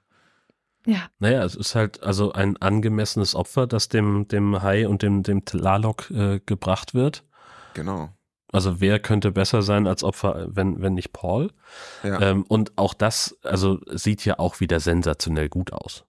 Ja. 0.85 1.07
Naja, 1.19 1.43
es 1.45 1.55
ist 1.55 1.75
halt 1.75 2.03
also 2.03 2.33
ein 2.33 2.57
angemessenes 2.57 3.35
Opfer, 3.35 3.67
das 3.67 3.87
dem, 3.87 4.27
dem 4.27 4.61
Hai 4.61 4.87
und 4.87 5.01
dem, 5.01 5.23
dem 5.23 5.45
Tlalok 5.45 6.11
äh, 6.11 6.41
gebracht 6.45 6.93
wird. 6.93 7.23
Genau. 7.73 8.09
Also 8.51 8.79
wer 8.79 8.99
könnte 8.99 9.31
besser 9.31 9.63
sein 9.63 9.87
als 9.87 10.03
Opfer, 10.03 10.47
wenn, 10.49 10.79
wenn 10.81 10.93
nicht 10.93 11.11
Paul? 11.11 11.51
Ja. 12.03 12.21
Ähm, 12.21 12.45
und 12.47 12.77
auch 12.77 12.93
das, 12.93 13.37
also 13.41 13.79
sieht 13.91 14.23
ja 14.25 14.37
auch 14.37 14.59
wieder 14.59 14.79
sensationell 14.79 15.49
gut 15.49 15.73
aus. 15.73 16.05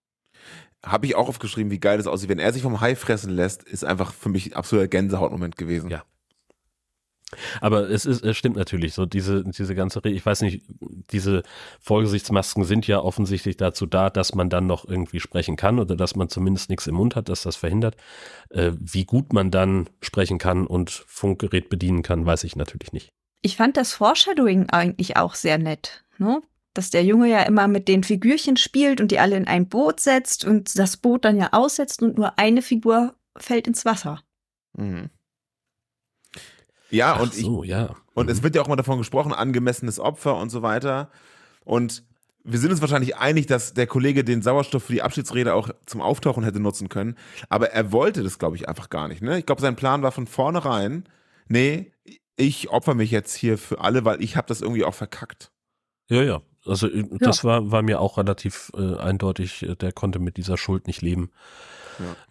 Habe 0.85 1.07
ich 1.07 1.15
auch 1.15 1.29
aufgeschrieben, 1.29 1.71
wie 1.71 1.81
geil 1.81 1.97
das 1.97 2.07
aussieht. 2.07 2.29
Wenn 2.29 2.39
er 2.39 2.53
sich 2.53 2.63
vom 2.63 2.83
Hai 2.83 2.97
fressen 2.97 3.31
lässt, 3.31 3.63
ist 3.63 3.85
einfach 3.85 4.13
für 4.13 4.29
mich 4.29 4.47
ein 4.47 4.53
absoluter 4.53 4.89
Gänsehautmoment 4.89 5.57
gewesen. 5.57 5.89
Ja. 5.89 6.05
Aber 7.61 7.89
es 7.89 8.07
ist, 8.07 8.25
es 8.25 8.37
stimmt 8.37 8.57
natürlich, 8.57 8.95
so 8.95 9.07
diese, 9.07 9.45
diese 9.45 9.75
ganze, 9.75 10.01
ich 10.05 10.25
weiß 10.25 10.43
nicht, 10.43 10.63
diese 11.11 11.43
Vollgesichtsmasken 11.81 12.65
sind 12.65 12.87
ja 12.87 13.01
offensichtlich 13.01 13.57
dazu 13.57 13.87
da, 13.87 14.11
dass 14.11 14.35
man 14.35 14.51
dann 14.51 14.67
noch 14.67 14.87
irgendwie 14.89 15.21
sprechen 15.21 15.57
kann 15.57 15.79
oder 15.79 15.97
dass 15.97 16.17
man 16.17 16.29
zumindest 16.29 16.71
nichts 16.71 16.87
im 16.87 16.95
Mund 16.95 17.17
hat, 17.17 17.29
dass 17.29 17.43
das 17.43 17.57
verhindert. 17.57 17.97
Äh, 18.51 18.73
wie 18.79 19.05
gut 19.05 19.33
man 19.33 19.51
dann 19.51 19.89
sprechen 20.01 20.39
kann 20.39 20.67
und 20.67 20.91
Funkgerät 20.91 21.69
bedienen 21.69 22.03
kann, 22.03 22.27
weiß 22.27 22.45
ich 22.45 22.57
natürlich 22.57 22.93
nicht. 22.93 23.11
Ich 23.43 23.57
fand 23.57 23.77
das 23.77 23.93
Foreshadowing 23.93 24.71
eigentlich 24.71 25.17
auch 25.17 25.35
sehr 25.35 25.59
nett, 25.59 26.05
ne? 26.19 26.41
Dass 26.73 26.91
der 26.91 27.05
Junge 27.05 27.29
ja 27.29 27.43
immer 27.43 27.69
mit 27.69 27.87
den 27.87 28.03
Figürchen 28.03 28.57
spielt 28.57 29.01
und 29.01 29.13
die 29.13 29.21
alle 29.21 29.37
in 29.37 29.47
ein 29.47 29.69
Boot 29.69 30.01
setzt 30.01 30.45
und 30.45 30.77
das 30.77 30.97
Boot 30.97 31.25
dann 31.25 31.37
ja 31.37 31.51
aussetzt 31.53 32.03
und 32.03 32.17
nur 32.17 32.37
eine 32.39 32.63
Figur 32.63 33.15
fällt 33.37 33.69
ins 33.69 33.85
Wasser. 33.85 34.23
Mhm. 34.77 35.11
Ja, 36.95 37.15
Ach 37.15 37.21
und, 37.23 37.35
ich, 37.37 37.45
so, 37.45 37.65
ja. 37.65 37.95
und 38.15 38.27
Mhm. 38.27 38.33
es 38.33 38.43
wird 38.43 38.55
ja 38.55 38.63
auch 38.63 38.69
mal 38.69 38.77
davon 38.77 38.99
gesprochen, 38.99 39.33
angemessenes 39.33 39.99
Opfer 40.01 40.37
und 40.37 40.51
so 40.51 40.63
weiter. 40.63 41.11
Und 41.65 42.05
wir 42.45 42.59
sind 42.59 42.71
uns 42.71 42.81
wahrscheinlich 42.81 43.17
einig, 43.17 43.47
dass 43.47 43.73
der 43.75 43.87
Kollege 43.87 44.23
den 44.23 44.43
Sauerstoff 44.43 44.85
für 44.85 44.93
die 44.93 45.03
Abschiedsrede 45.03 45.55
auch 45.55 45.71
zum 45.87 46.03
Auftauchen 46.03 46.45
hätte 46.45 46.61
nutzen 46.61 46.89
können. 46.91 47.17
Aber 47.49 47.71
er 47.71 47.91
wollte 47.91 48.23
das, 48.23 48.39
glaube 48.39 48.57
ich, 48.57 48.69
einfach 48.69 48.91
gar 48.91 49.09
nicht. 49.09 49.23
Ne? 49.23 49.39
Ich 49.39 49.47
glaube, 49.47 49.63
sein 49.63 49.77
Plan 49.77 50.03
war 50.03 50.13
von 50.13 50.27
vornherein, 50.27 51.05
nee, 51.49 51.93
ich 52.37 52.69
opfer 52.69 52.95
mich 52.95 53.11
jetzt 53.11 53.35
hier 53.35 53.57
für 53.59 53.81
alle, 53.81 54.05
weil 54.05 54.23
ich 54.23 54.37
habe 54.37 54.47
das 54.47 54.61
irgendwie 54.61 54.85
auch 54.85 54.95
verkackt. 54.95 55.53
Ja, 56.09 56.23
ja. 56.23 56.43
Also 56.67 56.87
äh, 56.89 57.05
das 57.21 57.45
war, 57.45 57.71
war 57.71 57.83
mir 57.83 58.01
auch 58.01 58.19
relativ 58.19 58.71
äh, 58.77 58.97
eindeutig, 58.97 59.63
äh, 59.63 59.75
der 59.77 59.93
konnte 59.93 60.19
mit 60.19 60.37
dieser 60.37 60.57
Schuld 60.59 60.87
nicht 60.87 61.01
leben. 61.03 61.31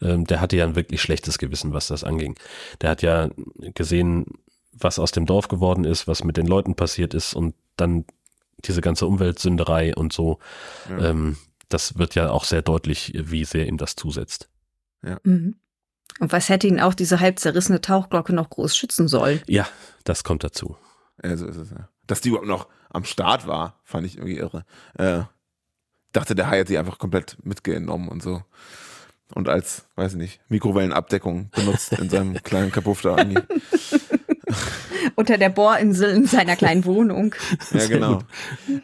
Ähm, 0.02 0.26
der 0.26 0.42
hatte 0.42 0.58
ja 0.58 0.66
ein 0.66 0.76
wirklich 0.76 1.02
schlechtes 1.02 1.38
Gewissen, 1.38 1.72
was 1.74 1.88
das 1.88 2.04
anging. 2.04 2.36
Der 2.82 2.90
hat 2.90 3.02
ja 3.02 3.30
gesehen, 3.74 4.26
was 4.74 5.00
aus 5.00 5.12
dem 5.12 5.26
Dorf 5.26 5.48
geworden 5.48 5.86
ist, 5.86 6.08
was 6.08 6.24
mit 6.24 6.38
den 6.38 6.48
Leuten 6.48 6.76
passiert 6.76 7.14
ist 7.14 7.34
und 7.34 7.56
dann 7.78 8.06
diese 8.66 8.82
ganze 8.82 9.06
Umweltsünderei 9.06 9.96
und 9.96 10.14
so. 10.14 10.40
Ja. 10.90 11.10
Ähm, 11.10 11.38
das 11.70 11.98
wird 11.98 12.16
ja 12.16 12.30
auch 12.30 12.44
sehr 12.44 12.62
deutlich, 12.62 13.14
wie 13.16 13.46
sehr 13.46 13.68
ihm 13.68 13.78
das 13.78 13.96
zusetzt. 13.96 14.50
Mhm. 15.24 15.56
Und 16.20 16.32
was 16.32 16.50
hätte 16.50 16.68
ihn 16.68 16.80
auch 16.80 16.94
diese 16.94 17.20
halb 17.20 17.40
zerrissene 17.40 17.82
Tauchglocke 17.82 18.34
noch 18.34 18.50
groß 18.50 18.78
schützen 18.78 19.08
sollen? 19.08 19.42
Ja, 19.48 19.68
das 20.04 20.24
kommt 20.24 20.44
dazu. 20.44 20.78
Ja, 21.24 21.36
so 21.36 21.48
ist 21.48 21.58
es, 21.58 21.72
ja. 21.72 21.90
Dass 22.06 22.22
die 22.22 22.30
überhaupt 22.30 22.48
noch 22.48 22.68
am 22.90 23.06
Start 23.06 23.48
war, 23.48 23.80
fand 23.84 24.06
ich 24.06 24.18
irgendwie 24.18 24.38
irre. 24.38 24.66
Äh, 24.98 25.22
dachte, 26.12 26.36
der 26.36 26.48
Hai 26.48 26.60
hat 26.60 26.68
sie 26.68 26.78
einfach 26.78 27.00
komplett 27.00 27.38
mitgenommen 27.44 28.10
und 28.10 28.22
so. 28.22 28.44
Und 29.34 29.50
als, 29.50 29.88
weiß 29.96 30.14
ich 30.14 30.18
nicht, 30.18 30.42
Mikrowellenabdeckung 30.50 31.50
benutzt 31.50 31.94
in 31.94 32.10
seinem 32.10 32.34
kleinen 32.44 32.72
Kapuff 32.72 33.02
da. 33.02 33.18
irgendwie. 33.18 33.42
Unter 35.16 35.38
der 35.38 35.50
Bohrinsel 35.50 36.10
in 36.12 36.26
seiner 36.26 36.56
kleinen 36.56 36.86
Wohnung. 36.86 37.36
Ja, 37.72 37.80
Sehr 37.80 37.88
genau. 37.90 38.20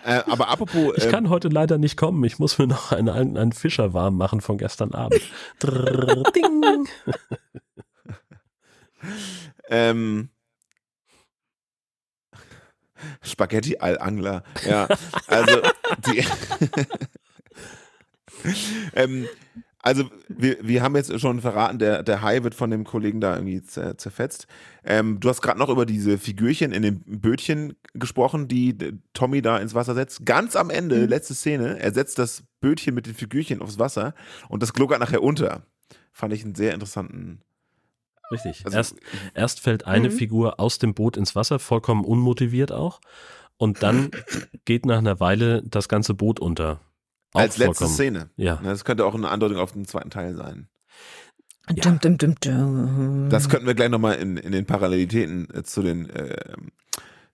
Äh, 0.03 0.21
aber 0.27 0.49
apropos, 0.49 0.93
Ich 0.97 1.05
äh, 1.05 1.09
kann 1.09 1.29
heute 1.29 1.47
leider 1.47 1.77
nicht 1.77 1.97
kommen. 1.97 2.23
Ich 2.23 2.39
muss 2.39 2.57
mir 2.57 2.67
noch 2.67 2.91
einen, 2.91 3.09
einen, 3.09 3.37
einen 3.37 3.51
Fischer 3.51 3.93
warm 3.93 4.17
machen 4.17 4.41
von 4.41 4.57
gestern 4.57 4.93
Abend. 4.93 5.21
Drrr, 5.59 6.23
ding. 6.31 6.87
ähm, 9.69 10.29
Spaghetti 13.21 13.77
al 13.77 13.97
Angler. 13.99 14.43
Ja, 14.67 14.87
also 15.27 15.61
die. 16.05 16.25
ähm, 18.95 19.27
also 19.89 20.09
wir, 20.27 20.57
wir 20.61 20.81
haben 20.81 20.95
jetzt 20.95 21.19
schon 21.19 21.41
verraten, 21.41 21.79
der, 21.79 22.03
der 22.03 22.21
Hai 22.21 22.43
wird 22.43 22.55
von 22.55 22.69
dem 22.71 22.83
Kollegen 22.83 23.19
da 23.19 23.35
irgendwie 23.35 23.61
zer, 23.61 23.97
zerfetzt. 23.97 24.47
Ähm, 24.83 25.19
du 25.19 25.29
hast 25.29 25.41
gerade 25.41 25.59
noch 25.59 25.69
über 25.69 25.85
diese 25.85 26.17
Figürchen 26.17 26.71
in 26.71 26.81
dem 26.81 27.01
Bötchen 27.05 27.75
gesprochen, 27.93 28.47
die 28.47 28.77
Tommy 29.13 29.41
da 29.41 29.57
ins 29.57 29.73
Wasser 29.73 29.95
setzt. 29.95 30.25
Ganz 30.25 30.55
am 30.55 30.69
Ende, 30.69 30.97
Mhm. 30.99 31.07
letzte 31.09 31.33
Szene, 31.33 31.79
er 31.79 31.93
setzt 31.93 32.17
das 32.19 32.43
Bötchen 32.61 32.95
mit 32.95 33.05
den 33.07 33.13
Figürchen 33.15 33.61
aufs 33.61 33.79
Wasser 33.79 34.13
und 34.47 34.63
das 34.63 34.73
gluckert 34.73 34.99
nachher 34.99 35.23
unter. 35.23 35.63
Fand 36.11 36.33
ich 36.33 36.43
einen 36.43 36.55
sehr 36.55 36.73
interessanten. 36.73 37.41
Richtig. 38.31 38.61
Also, 38.65 38.77
erst, 38.77 38.95
erst 39.33 39.59
fällt 39.59 39.87
eine 39.87 40.09
Mhm. 40.09 40.13
Figur 40.13 40.59
aus 40.59 40.77
dem 40.77 40.93
Boot 40.93 41.17
ins 41.17 41.35
Wasser, 41.35 41.57
vollkommen 41.59 42.05
unmotiviert 42.05 42.71
auch. 42.71 43.01
Und 43.57 43.81
dann 43.83 44.11
geht 44.65 44.85
nach 44.85 44.99
einer 44.99 45.19
Weile 45.19 45.63
das 45.65 45.89
ganze 45.89 46.13
Boot 46.13 46.39
unter. 46.39 46.79
Auch 47.33 47.41
als 47.41 47.57
letzte 47.57 47.75
vollkommen. 47.75 47.93
Szene. 47.93 48.29
Ja. 48.37 48.55
Ne, 48.61 48.69
Das 48.69 48.85
könnte 48.85 49.05
auch 49.05 49.15
eine 49.15 49.29
Andeutung 49.29 49.57
auf 49.57 49.71
den 49.73 49.85
zweiten 49.85 50.09
Teil 50.09 50.35
sein. 50.35 50.67
Ja. 51.69 51.83
Dum, 51.83 51.99
dum, 51.99 52.17
dum, 52.17 52.35
dum. 52.41 53.27
Das 53.29 53.47
könnten 53.49 53.67
wir 53.67 53.75
gleich 53.75 53.89
nochmal 53.89 54.15
in, 54.15 54.37
in 54.37 54.51
den 54.51 54.65
Parallelitäten 54.65 55.47
äh, 55.53 55.63
zu, 55.63 55.83
den, 55.83 56.09
äh, 56.09 56.55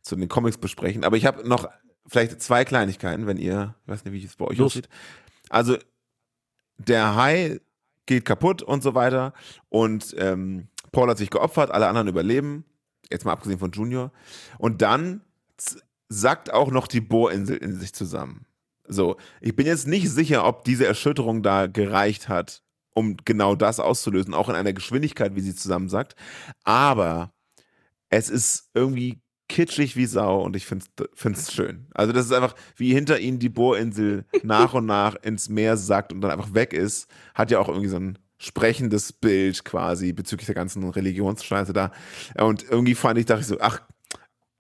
zu 0.02 0.16
den 0.18 0.28
Comics 0.28 0.58
besprechen. 0.58 1.06
Aber 1.06 1.16
ich 1.16 1.26
habe 1.26 1.48
noch 1.48 1.70
vielleicht 2.08 2.42
zwei 2.42 2.66
Kleinigkeiten, 2.66 3.28
wenn 3.28 3.38
ihr, 3.38 3.76
ich 3.84 3.88
weiß 3.88 4.04
nicht, 4.04 4.14
wie 4.14 4.26
es 4.26 4.36
bei 4.36 4.46
euch 4.46 4.58
Los. 4.58 4.74
aussieht. 4.74 4.90
Also, 5.50 5.78
der 6.78 7.16
Hai 7.16 7.62
geht 8.06 8.26
kaputt 8.26 8.62
und 8.62 8.84
so 8.84 8.94
weiter. 8.94 9.34
Und 9.70 10.14
ähm, 10.18 10.68
Paul 10.92 11.10
hat 11.10 11.18
sich 11.18 11.30
geopfert, 11.30 11.72
alle 11.72 11.88
anderen 11.88 12.10
überleben. 12.10 12.66
Jetzt 13.10 13.24
mal 13.24 13.32
abgesehen 13.32 13.60
von 13.60 13.72
Junior. 13.72 14.12
Und 14.58 14.82
dann 14.82 15.22
sackt 16.10 16.52
auch 16.52 16.72
noch 16.72 16.88
die 16.88 17.02
Bohrinsel 17.02 17.56
in 17.58 17.80
sich 17.80 17.94
zusammen. 17.94 18.46
So, 18.88 19.18
ich 19.42 19.56
bin 19.56 19.66
jetzt 19.66 19.88
nicht 19.88 20.10
sicher, 20.10 20.46
ob 20.46 20.64
diese 20.64 20.86
Erschütterung 20.86 21.44
da 21.44 21.68
gereicht 21.68 22.30
hat, 22.30 22.64
um 22.94 23.18
genau 23.26 23.56
das 23.56 23.80
auszulösen, 23.80 24.34
auch 24.34 24.50
in 24.50 24.56
einer 24.56 24.74
Geschwindigkeit, 24.74 25.36
wie 25.36 25.42
sie 25.42 25.56
zusammensackt. 25.56 26.16
Aber 26.64 27.34
es 28.10 28.30
ist 28.30 28.70
irgendwie 28.74 29.22
kitschig 29.48 29.96
wie 29.96 30.06
Sau 30.06 30.42
und 30.42 30.56
ich 30.56 30.66
finde 30.66 30.86
es 31.34 31.54
schön. 31.54 31.88
Also 31.94 32.14
das 32.14 32.26
ist 32.26 32.32
einfach, 32.32 32.56
wie 32.76 32.94
hinter 32.94 33.20
ihnen 33.20 33.40
die 33.40 33.50
Bohrinsel 33.50 34.26
nach 34.44 34.74
und 34.74 34.86
nach 34.86 35.16
ins 35.16 35.50
Meer 35.50 35.78
sackt 35.78 36.14
und 36.14 36.22
dann 36.22 36.32
einfach 36.32 36.54
weg 36.54 36.74
ist, 36.74 37.08
hat 37.34 37.52
ja 37.52 37.60
auch 37.60 37.68
irgendwie 37.68 37.90
so 37.90 37.98
ein 37.98 38.18
sprechendes 38.38 39.14
Bild 39.14 39.64
quasi 39.66 40.14
bezüglich 40.14 40.46
der 40.46 40.56
ganzen 40.56 40.88
Religionsscheiße 40.88 41.74
da. 41.74 41.92
Und 42.38 42.64
irgendwie 42.64 42.96
fand 42.96 43.20
ich, 43.20 43.26
dachte 43.26 43.42
ich 43.42 43.48
so, 43.48 43.60
ach, 43.60 43.82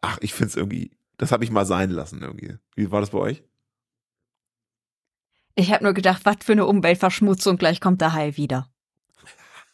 ach, 0.02 0.18
ich 0.22 0.34
finde 0.34 0.50
es 0.50 0.56
irgendwie, 0.56 0.92
das 1.18 1.32
habe 1.32 1.44
ich 1.44 1.52
mal 1.52 1.66
sein 1.66 1.90
lassen 1.90 2.22
irgendwie. 2.22 2.56
Wie 2.76 2.92
war 2.92 3.02
das 3.02 3.10
bei 3.10 3.20
euch? 3.20 3.44
Ich 5.56 5.72
habe 5.72 5.84
nur 5.84 5.94
gedacht, 5.94 6.22
was 6.26 6.38
für 6.44 6.52
eine 6.52 6.66
Umweltverschmutzung, 6.66 7.58
gleich 7.58 7.80
kommt 7.80 8.02
der 8.02 8.14
Hai 8.14 8.36
wieder. 8.38 8.68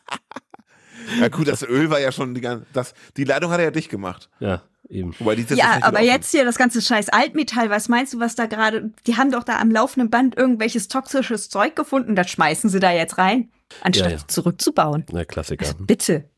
Ja 1.20 1.28
gut, 1.28 1.48
das 1.48 1.62
Öl 1.62 1.90
war 1.90 2.00
ja 2.00 2.12
schon 2.12 2.34
die 2.34 2.40
ganze, 2.40 2.66
das, 2.72 2.94
die 3.18 3.24
Leitung 3.24 3.50
hat 3.50 3.58
er 3.58 3.64
ja 3.64 3.70
dicht 3.70 3.90
gemacht. 3.90 4.30
Ja, 4.40 4.62
eben. 4.88 5.14
Wobei 5.18 5.34
die 5.34 5.44
Ja, 5.54 5.78
aber 5.82 6.00
jetzt 6.00 6.30
hier 6.30 6.46
das 6.46 6.56
ganze 6.56 6.80
scheiß 6.80 7.10
Altmetall, 7.10 7.68
was 7.68 7.90
meinst 7.90 8.14
du, 8.14 8.20
was 8.20 8.34
da 8.36 8.46
gerade, 8.46 8.90
die 9.06 9.16
haben 9.16 9.30
doch 9.30 9.44
da 9.44 9.60
am 9.60 9.70
laufenden 9.70 10.08
Band 10.08 10.36
irgendwelches 10.36 10.88
toxisches 10.88 11.50
Zeug 11.50 11.76
gefunden, 11.76 12.16
das 12.16 12.30
schmeißen 12.30 12.70
sie 12.70 12.80
da 12.80 12.90
jetzt 12.90 13.18
rein, 13.18 13.50
anstatt 13.82 14.12
Ja, 14.12 14.16
ja. 14.18 14.28
zurückzubauen. 14.28 15.04
Der 15.12 15.26
Klassiker. 15.26 15.66
Also 15.66 15.84
bitte. 15.84 16.30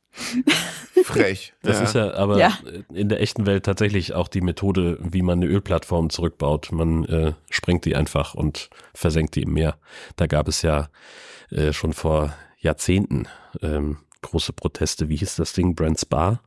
Frech. 1.04 1.52
Das 1.62 1.78
ja. 1.78 1.84
ist 1.84 1.94
ja 1.94 2.14
aber 2.14 2.38
Ja. 2.38 2.58
in 2.92 3.08
der 3.08 3.20
echten 3.20 3.46
Welt 3.46 3.64
tatsächlich 3.64 4.14
auch 4.14 4.28
die 4.28 4.40
Methode, 4.40 4.98
wie 5.00 5.22
man 5.22 5.38
eine 5.42 5.46
Ölplattform 5.50 6.10
zurückbaut. 6.10 6.70
Man 6.72 7.04
äh, 7.04 7.32
sprengt 7.50 7.84
die 7.84 7.96
einfach 7.96 8.34
und 8.34 8.70
versenkt 8.94 9.34
die 9.36 9.42
im 9.42 9.52
Meer. 9.52 9.78
Da 10.16 10.26
gab 10.26 10.48
es 10.48 10.62
ja 10.62 10.88
äh, 11.50 11.72
schon 11.72 11.92
vor 11.92 12.34
Jahrzehnten 12.58 13.28
ähm, 13.62 13.98
große 14.22 14.52
Proteste. 14.52 15.08
Wie 15.08 15.16
hieß 15.16 15.36
das 15.36 15.52
Ding? 15.52 15.74
Brand 15.74 16.00
Spa 16.00 16.40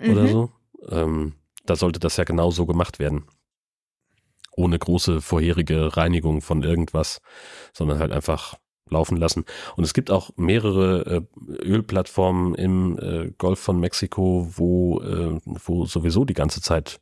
oder 0.00 0.22
Mhm. 0.22 0.28
so? 0.28 0.50
Ähm, 0.90 1.34
da 1.64 1.74
sollte 1.76 1.98
das 2.00 2.16
ja 2.16 2.24
genau 2.24 2.50
so 2.50 2.66
gemacht 2.66 2.98
werden. 2.98 3.24
Ohne 4.58 4.78
große 4.78 5.20
vorherige 5.20 5.96
Reinigung 5.96 6.40
von 6.40 6.62
irgendwas, 6.62 7.20
sondern 7.74 7.98
halt 7.98 8.12
einfach 8.12 8.54
laufen 8.88 9.16
lassen. 9.16 9.44
Und 9.76 9.84
es 9.84 9.94
gibt 9.94 10.10
auch 10.10 10.30
mehrere 10.36 11.26
äh, 11.28 11.64
Ölplattformen 11.64 12.54
im 12.54 12.98
äh, 12.98 13.32
Golf 13.38 13.58
von 13.58 13.80
Mexiko, 13.80 14.48
wo, 14.56 15.00
äh, 15.00 15.40
wo 15.44 15.86
sowieso 15.86 16.24
die 16.24 16.34
ganze 16.34 16.60
Zeit 16.60 17.00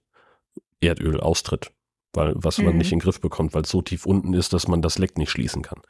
Erdöl 0.80 1.20
austritt, 1.20 1.72
weil 2.12 2.32
was 2.36 2.58
man 2.58 2.72
Mhm. 2.72 2.78
nicht 2.78 2.92
in 2.92 2.98
den 2.98 3.04
Griff 3.04 3.20
bekommt, 3.20 3.54
weil 3.54 3.62
es 3.62 3.70
so 3.70 3.82
tief 3.82 4.06
unten 4.06 4.34
ist, 4.34 4.52
dass 4.52 4.68
man 4.68 4.82
das 4.82 4.98
Leck 4.98 5.18
nicht 5.18 5.30
schließen 5.30 5.62
kann. 5.62 5.80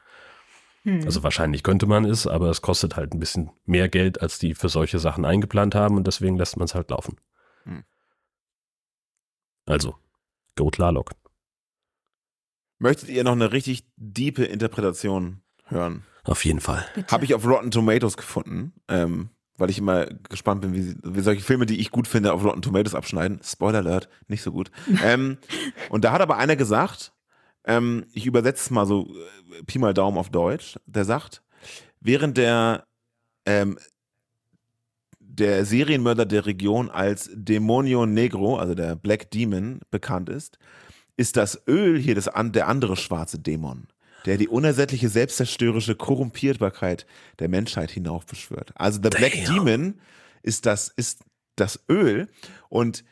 Hm. 0.83 1.01
Also 1.03 1.23
wahrscheinlich 1.23 1.63
könnte 1.63 1.87
man 1.87 2.05
es, 2.05 2.27
aber 2.27 2.49
es 2.49 2.61
kostet 2.61 2.95
halt 2.95 3.13
ein 3.13 3.19
bisschen 3.19 3.49
mehr 3.65 3.89
Geld, 3.89 4.21
als 4.21 4.37
die 4.37 4.53
für 4.53 4.69
solche 4.69 4.99
Sachen 4.99 5.25
eingeplant 5.25 5.75
haben 5.75 5.97
und 5.97 6.05
deswegen 6.07 6.37
lässt 6.37 6.57
man 6.57 6.65
es 6.65 6.75
halt 6.75 6.91
laufen. 6.91 7.17
Hm. 7.63 7.83
Also, 9.65 9.95
go 10.55 10.69
Tlaloc. 10.69 11.11
Möchtet 12.77 13.09
ihr 13.09 13.23
noch 13.23 13.31
eine 13.31 13.51
richtig 13.51 13.87
diepe 13.95 14.43
Interpretation 14.43 15.41
hören? 15.65 16.03
Auf 16.23 16.43
jeden 16.45 16.59
Fall. 16.59 16.85
Habe 17.09 17.25
ich 17.25 17.33
auf 17.35 17.45
Rotten 17.45 17.71
Tomatoes 17.71 18.17
gefunden, 18.17 18.73
ähm, 18.87 19.29
weil 19.57 19.69
ich 19.69 19.77
immer 19.77 20.07
gespannt 20.29 20.61
bin, 20.61 20.73
wie, 20.73 20.95
wie 21.03 21.21
solche 21.21 21.43
Filme, 21.43 21.65
die 21.65 21.79
ich 21.79 21.91
gut 21.91 22.07
finde, 22.07 22.33
auf 22.33 22.43
Rotten 22.43 22.61
Tomatoes 22.61 22.95
abschneiden. 22.95 23.39
Spoiler 23.43 23.79
Alert, 23.79 24.09
nicht 24.27 24.41
so 24.41 24.51
gut. 24.51 24.71
ähm, 25.03 25.37
und 25.89 26.03
da 26.03 26.11
hat 26.11 26.21
aber 26.21 26.37
einer 26.37 26.55
gesagt, 26.55 27.13
ähm, 27.65 28.05
ich 28.13 28.25
übersetze 28.25 28.63
es 28.63 28.71
mal 28.71 28.85
so 28.85 29.13
äh, 29.59 29.63
Pi 29.63 29.79
mal 29.79 29.93
Daumen 29.93 30.17
auf 30.17 30.29
Deutsch, 30.29 30.79
der 30.85 31.05
sagt, 31.05 31.43
während 31.99 32.37
der 32.37 32.85
ähm, 33.45 33.77
der 35.37 35.65
Serienmörder 35.65 36.25
der 36.25 36.45
Region 36.45 36.89
als 36.89 37.29
Demonio 37.33 38.05
Negro, 38.05 38.57
also 38.57 38.73
der 38.73 38.95
Black 38.95 39.31
Demon, 39.31 39.81
bekannt 39.91 40.29
ist, 40.29 40.57
ist 41.17 41.37
das 41.37 41.61
Öl 41.67 41.99
hier 41.99 42.15
das, 42.15 42.29
der 42.33 42.67
andere 42.67 42.95
schwarze 42.95 43.39
Dämon, 43.39 43.87
der 44.25 44.37
die 44.37 44.47
unersättliche 44.47 45.09
selbstzerstörerische 45.09 45.95
Korrumpierbarkeit 45.95 47.05
der 47.39 47.49
Menschheit 47.49 47.91
hinaufbeschwört. 47.91 48.73
Also 48.75 48.99
der 48.99 49.09
Black 49.11 49.33
Damn. 49.45 49.65
Demon 49.65 49.93
ist 50.43 50.65
das, 50.65 50.89
ist 50.89 51.21
das 51.55 51.79
Öl 51.89 52.27
und 52.69 53.03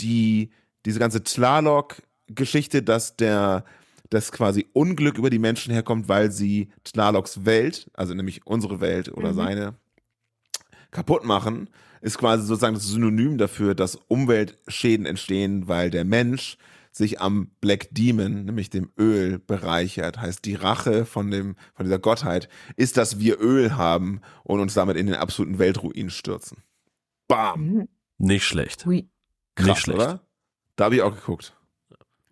die, 0.00 0.50
diese 0.84 0.98
ganze 0.98 1.22
Tlaloc-Geschichte, 1.22 2.82
dass 2.82 3.16
der 3.16 3.64
dass 4.10 4.30
quasi 4.30 4.66
Unglück 4.74 5.16
über 5.16 5.30
die 5.30 5.38
Menschen 5.38 5.72
herkommt, 5.72 6.06
weil 6.06 6.30
sie 6.30 6.68
Tlalocs 6.84 7.46
Welt, 7.46 7.90
also 7.94 8.12
nämlich 8.12 8.46
unsere 8.46 8.82
Welt 8.82 9.10
oder 9.10 9.30
Mhm. 9.30 9.36
seine, 9.36 9.74
kaputt 10.90 11.24
machen, 11.24 11.70
ist 12.02 12.18
quasi 12.18 12.44
sozusagen 12.46 12.74
das 12.74 12.86
Synonym 12.86 13.38
dafür, 13.38 13.74
dass 13.74 13.96
Umweltschäden 14.08 15.06
entstehen, 15.06 15.66
weil 15.66 15.90
der 15.90 16.04
Mensch 16.04 16.58
sich 16.92 17.20
am 17.20 17.50
Black 17.60 17.88
Demon, 17.92 18.44
nämlich 18.44 18.68
dem 18.70 18.90
Öl, 18.98 19.38
bereichert. 19.38 20.20
Heißt, 20.20 20.44
die 20.44 20.54
Rache 20.54 21.04
von, 21.06 21.30
dem, 21.30 21.56
von 21.74 21.84
dieser 21.86 21.98
Gottheit 21.98 22.48
ist, 22.76 22.96
dass 22.98 23.18
wir 23.18 23.40
Öl 23.40 23.76
haben 23.76 24.20
und 24.44 24.60
uns 24.60 24.74
damit 24.74 24.96
in 24.96 25.06
den 25.06 25.14
absoluten 25.16 25.58
Weltruin 25.58 26.10
stürzen. 26.10 26.58
Bam! 27.28 27.54
Hm. 27.60 27.88
Nicht 28.18 28.44
schlecht. 28.44 28.84
Hui. 28.86 29.08
Krass, 29.54 29.66
Nicht 29.68 29.80
schlecht. 29.80 29.98
oder? 29.98 30.20
Da 30.76 30.84
habe 30.84 30.96
ich 30.96 31.02
auch 31.02 31.14
geguckt. 31.14 31.56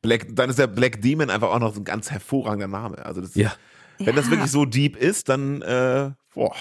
Black, 0.03 0.29
dann 0.31 0.49
ist 0.51 0.59
der 0.59 0.67
Black 0.67 1.01
Demon 1.03 1.31
einfach 1.31 1.51
auch 1.51 1.59
noch 1.59 1.75
so 1.75 1.81
ein 1.81 1.85
ganz 1.85 2.11
hervorragender 2.11 2.69
Name. 2.69 3.05
Also 3.05 3.21
das, 3.21 3.35
Ja. 3.35 3.53
wenn 3.99 4.15
das 4.17 4.27
Ja. 4.27 4.31
wirklich 4.33 4.51
so 4.51 4.65
deep 4.65 4.97
ist, 4.97 5.29
dann 5.29 5.63
äh, 5.63 6.13
boah. 6.35 6.55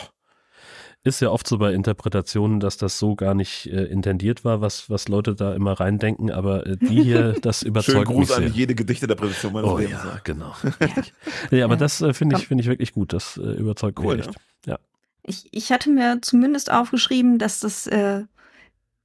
Ist 1.04 1.22
ja 1.22 1.30
oft 1.30 1.48
so 1.48 1.58
bei 1.58 1.74
Interpretationen, 1.74 2.60
dass 2.60 2.76
das 2.76 3.00
so 3.00 3.16
gar 3.16 3.34
nicht 3.34 3.68
äh, 3.68 3.86
intendiert 3.86 4.44
war, 4.44 4.60
was, 4.60 4.90
was 4.90 5.08
Leute 5.08 5.34
da 5.34 5.54
immer 5.54 5.80
reindenken, 5.80 6.30
aber 6.30 6.68
äh, 6.68 6.76
die 6.76 7.02
hier, 7.02 7.34
das 7.42 7.64
überzeugt 7.64 7.94
Schönen 7.96 8.06
Gruß 8.06 8.28
mich 8.28 8.38
sehr. 8.38 8.46
an 8.48 8.54
jede 8.54 8.76
Gedichteinterpretation 8.76 9.54
meines 9.54 9.70
Oh 9.70 9.78
Lebens. 9.78 10.00
ja, 10.04 10.20
genau. 10.26 10.54
nee, 11.52 11.62
aber 11.62 11.78
das 11.78 12.02
äh, 12.02 12.14
finde 12.14 12.36
ich, 12.38 12.48
finde 12.48 12.64
ich 12.64 12.68
wirklich 12.68 12.92
gut. 12.92 13.14
Das 13.14 13.38
äh, 13.38 13.42
überzeugt 13.42 13.98
Cool, 14.00 14.18
mich 14.18 14.28
echt. 14.28 14.38
Ja. 14.66 14.78
Ich, 15.24 15.48
ich 15.52 15.72
hatte 15.72 15.90
mir 15.90 16.22
zumindest 16.22 16.70
aufgeschrieben, 16.70 17.40
dass 17.40 17.62
das 17.62 17.88
äh, 17.88 18.26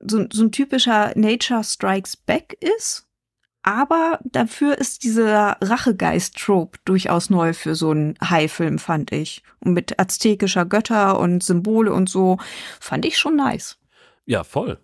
so, 0.00 0.26
so 0.32 0.42
ein 0.42 0.50
typischer 0.50 1.12
Nature 1.14 1.62
Strikes 1.62 2.16
Back 2.16 2.56
ist. 2.60 3.06
Aber 3.66 4.18
dafür 4.24 4.76
ist 4.76 5.04
dieser 5.04 5.56
Rachegeist-Trope 5.62 6.78
durchaus 6.84 7.30
neu 7.30 7.54
für 7.54 7.74
so 7.74 7.90
einen 7.90 8.14
Hai-Film, 8.22 8.78
fand 8.78 9.10
ich. 9.10 9.42
Und 9.60 9.72
mit 9.72 9.98
aztekischer 9.98 10.66
Götter 10.66 11.18
und 11.18 11.42
Symbole 11.42 11.90
und 11.90 12.10
so 12.10 12.36
fand 12.78 13.06
ich 13.06 13.16
schon 13.16 13.36
nice. 13.36 13.78
Ja, 14.26 14.44
voll. 14.44 14.78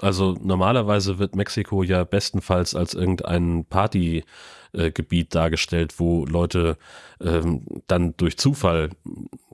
Also 0.00 0.38
normalerweise 0.40 1.18
wird 1.18 1.34
Mexiko 1.34 1.82
ja 1.82 2.04
bestenfalls 2.04 2.76
als 2.76 2.94
irgendein 2.94 3.64
Partygebiet 3.64 5.34
dargestellt, 5.34 5.98
wo 5.98 6.24
Leute 6.24 6.78
ähm, 7.20 7.66
dann 7.88 8.16
durch 8.16 8.38
Zufall 8.38 8.90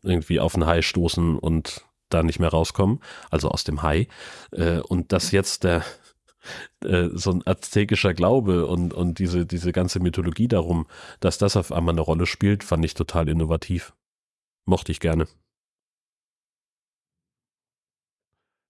irgendwie 0.03 0.39
auf 0.39 0.55
einen 0.55 0.67
Hai 0.67 0.83
stoßen 0.83 1.39
und 1.39 1.83
da 2.11 2.23
nicht 2.23 2.41
mehr 2.41 2.51
rauskommen, 2.51 3.01
also 3.31 3.49
aus 3.49 3.65
dem 3.65 3.83
Hai. 3.83 4.07
Äh, 4.53 4.81
und 4.81 5.13
dass 5.13 5.33
jetzt 5.33 5.65
der 5.65 5.83
äh, 6.85 7.09
so 7.13 7.31
ein 7.31 7.47
aztekischer 7.47 8.15
Glaube 8.15 8.67
und, 8.67 8.95
und 8.95 9.19
diese, 9.19 9.47
diese 9.47 9.73
ganze 9.73 10.01
Mythologie 10.01 10.49
darum, 10.49 10.87
dass 11.21 11.39
das 11.39 11.57
auf 11.57 11.73
einmal 11.73 11.95
eine 11.95 12.01
Rolle 12.01 12.27
spielt, 12.27 12.65
fand 12.65 12.85
ich 12.85 12.95
total 12.95 13.29
innovativ. 13.29 13.95
Mochte 14.65 14.93
ich 14.93 15.01
gerne. 15.01 15.27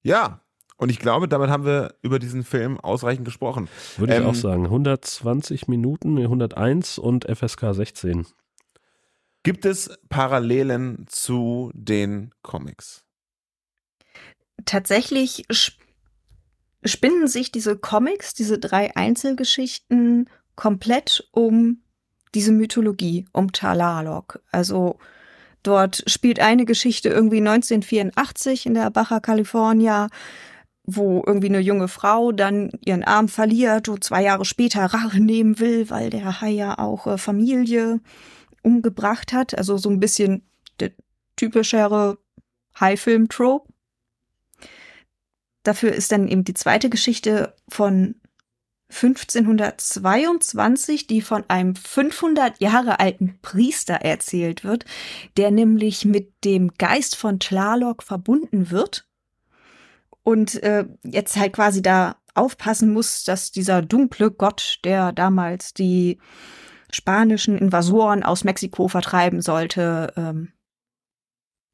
Ja, 0.03 0.41
und 0.77 0.91
ich 0.91 0.99
glaube, 0.99 1.27
damit 1.27 1.49
haben 1.49 1.65
wir 1.65 1.95
über 2.03 2.19
diesen 2.19 2.45
Film 2.45 2.79
ausreichend 2.79 3.25
gesprochen. 3.25 3.69
Würde 3.97 4.15
ich 4.15 4.21
Ähm, 4.21 4.27
auch 4.27 4.35
sagen. 4.35 4.65
120 4.65 5.69
Minuten, 5.69 6.15
nee, 6.15 6.25
101 6.25 6.99
und 6.99 7.25
FSK 7.25 7.75
16. 7.75 8.27
Gibt 9.43 9.65
es 9.65 9.97
Parallelen 10.09 11.07
zu 11.09 11.71
den 11.75 12.35
Comics? 12.43 13.05
Tatsächlich 14.65 15.45
spinnen 16.87 17.29
sich 17.29 17.53
diese 17.53 17.77
Comics, 17.77 18.35
diese 18.35 18.59
drei 18.59 18.95
Einzelgeschichten, 18.97 20.29
komplett 20.55 21.29
um 21.33 21.83
diese 22.35 22.53
Mythologie, 22.53 23.27
um 23.33 23.53
Talalok. 23.53 24.43
Also 24.51 24.99
dort 25.63 26.03
spielt 26.07 26.41
eine 26.41 26.65
Geschichte 26.65 27.09
irgendwie 27.09 27.39
1984 27.39 28.67
in 28.67 28.75
der 28.75 28.91
Baja 28.91 29.21
California, 29.21 30.09
wo 30.85 31.23
irgendwie 31.27 31.49
eine 31.49 31.61
junge 31.61 31.89
Frau 31.89 32.33
dann 32.33 32.71
ihren 32.85 33.03
Arm 33.05 33.29
verliert 33.29 33.89
und 33.89 34.05
zwei 34.05 34.23
Jahre 34.23 34.45
später 34.45 34.85
Rache 34.85 35.21
nehmen 35.21 35.59
will, 35.59 35.91
weil 35.91 36.11
der 36.11 36.41
Hai 36.41 36.51
ja 36.51 36.79
auch 36.79 37.07
äh, 37.07 37.19
Familie 37.19 38.01
umgebracht 38.63 39.33
hat. 39.33 39.57
Also 39.57 39.79
so 39.79 39.89
ein 39.91 40.01
bisschen 40.01 40.43
der 40.79 40.93
typischere 41.37 42.19
Hai-Film-Trope. 42.79 43.73
Dafür 45.67 45.93
ist 45.93 46.13
dann 46.13 46.29
eben 46.29 46.45
die 46.45 46.55
zweite 46.55 46.89
Geschichte 46.89 47.53
von 47.69 48.15
1522, 48.91 51.09
die 51.09 51.23
von 51.23 51.43
einem 51.49 51.75
500 51.75 52.61
Jahre 52.61 53.01
alten 53.01 53.41
Priester 53.43 53.95
erzählt 53.95 54.63
wird, 54.63 54.85
der 55.37 55.51
nämlich 55.51 56.05
mit 56.05 56.45
dem 56.45 56.73
Geist 56.79 57.17
von 57.17 57.41
Tlaloc 57.41 58.05
verbunden 58.05 58.71
wird 58.71 59.09
und 60.23 60.63
äh, 60.63 60.87
jetzt 61.03 61.37
halt 61.37 61.53
quasi 61.53 61.83
da 61.83 62.15
aufpassen 62.35 62.93
muss, 62.93 63.25
dass 63.25 63.51
dieser 63.51 63.83
dunkle 63.83 64.31
Gott, 64.31 64.79
der 64.85 65.11
damals 65.11 65.75
die 65.75 66.21
spanischen 66.93 67.59
Invasoren 67.59 68.23
aus 68.23 68.45
Mexiko 68.45 68.87
vertreiben 68.87 69.43
sollte, 69.43 70.13
ähm, 70.17 70.53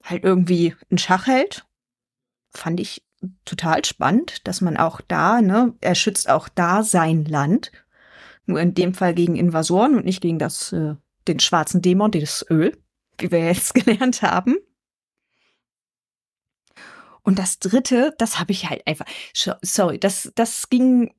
halt 0.02 0.24
irgendwie 0.24 0.74
in 0.88 0.96
Schach 0.96 1.26
hält. 1.26 1.66
Fand 2.54 2.80
ich 2.80 3.02
total 3.44 3.84
spannend, 3.84 4.46
dass 4.46 4.60
man 4.60 4.76
auch 4.76 5.00
da, 5.00 5.40
ne, 5.40 5.74
er 5.80 5.94
schützt 5.94 6.28
auch 6.28 6.48
da 6.48 6.82
sein 6.82 7.24
Land. 7.24 7.72
Nur 8.46 8.60
in 8.60 8.74
dem 8.74 8.94
Fall 8.94 9.14
gegen 9.14 9.36
Invasoren 9.36 9.96
und 9.96 10.04
nicht 10.04 10.20
gegen 10.20 10.38
das, 10.38 10.72
äh, 10.72 10.96
den 11.28 11.40
schwarzen 11.40 11.80
Dämon, 11.80 12.10
das 12.10 12.44
Öl, 12.50 12.76
wie 13.18 13.30
wir 13.30 13.46
jetzt 13.46 13.74
gelernt 13.74 14.22
haben. 14.22 14.56
Und 17.22 17.38
das 17.38 17.60
dritte, 17.60 18.14
das 18.18 18.40
habe 18.40 18.50
ich 18.50 18.68
halt 18.68 18.86
einfach, 18.86 19.06
sorry, 19.62 19.98
das, 19.98 20.32
das 20.34 20.68
ging 20.70 21.14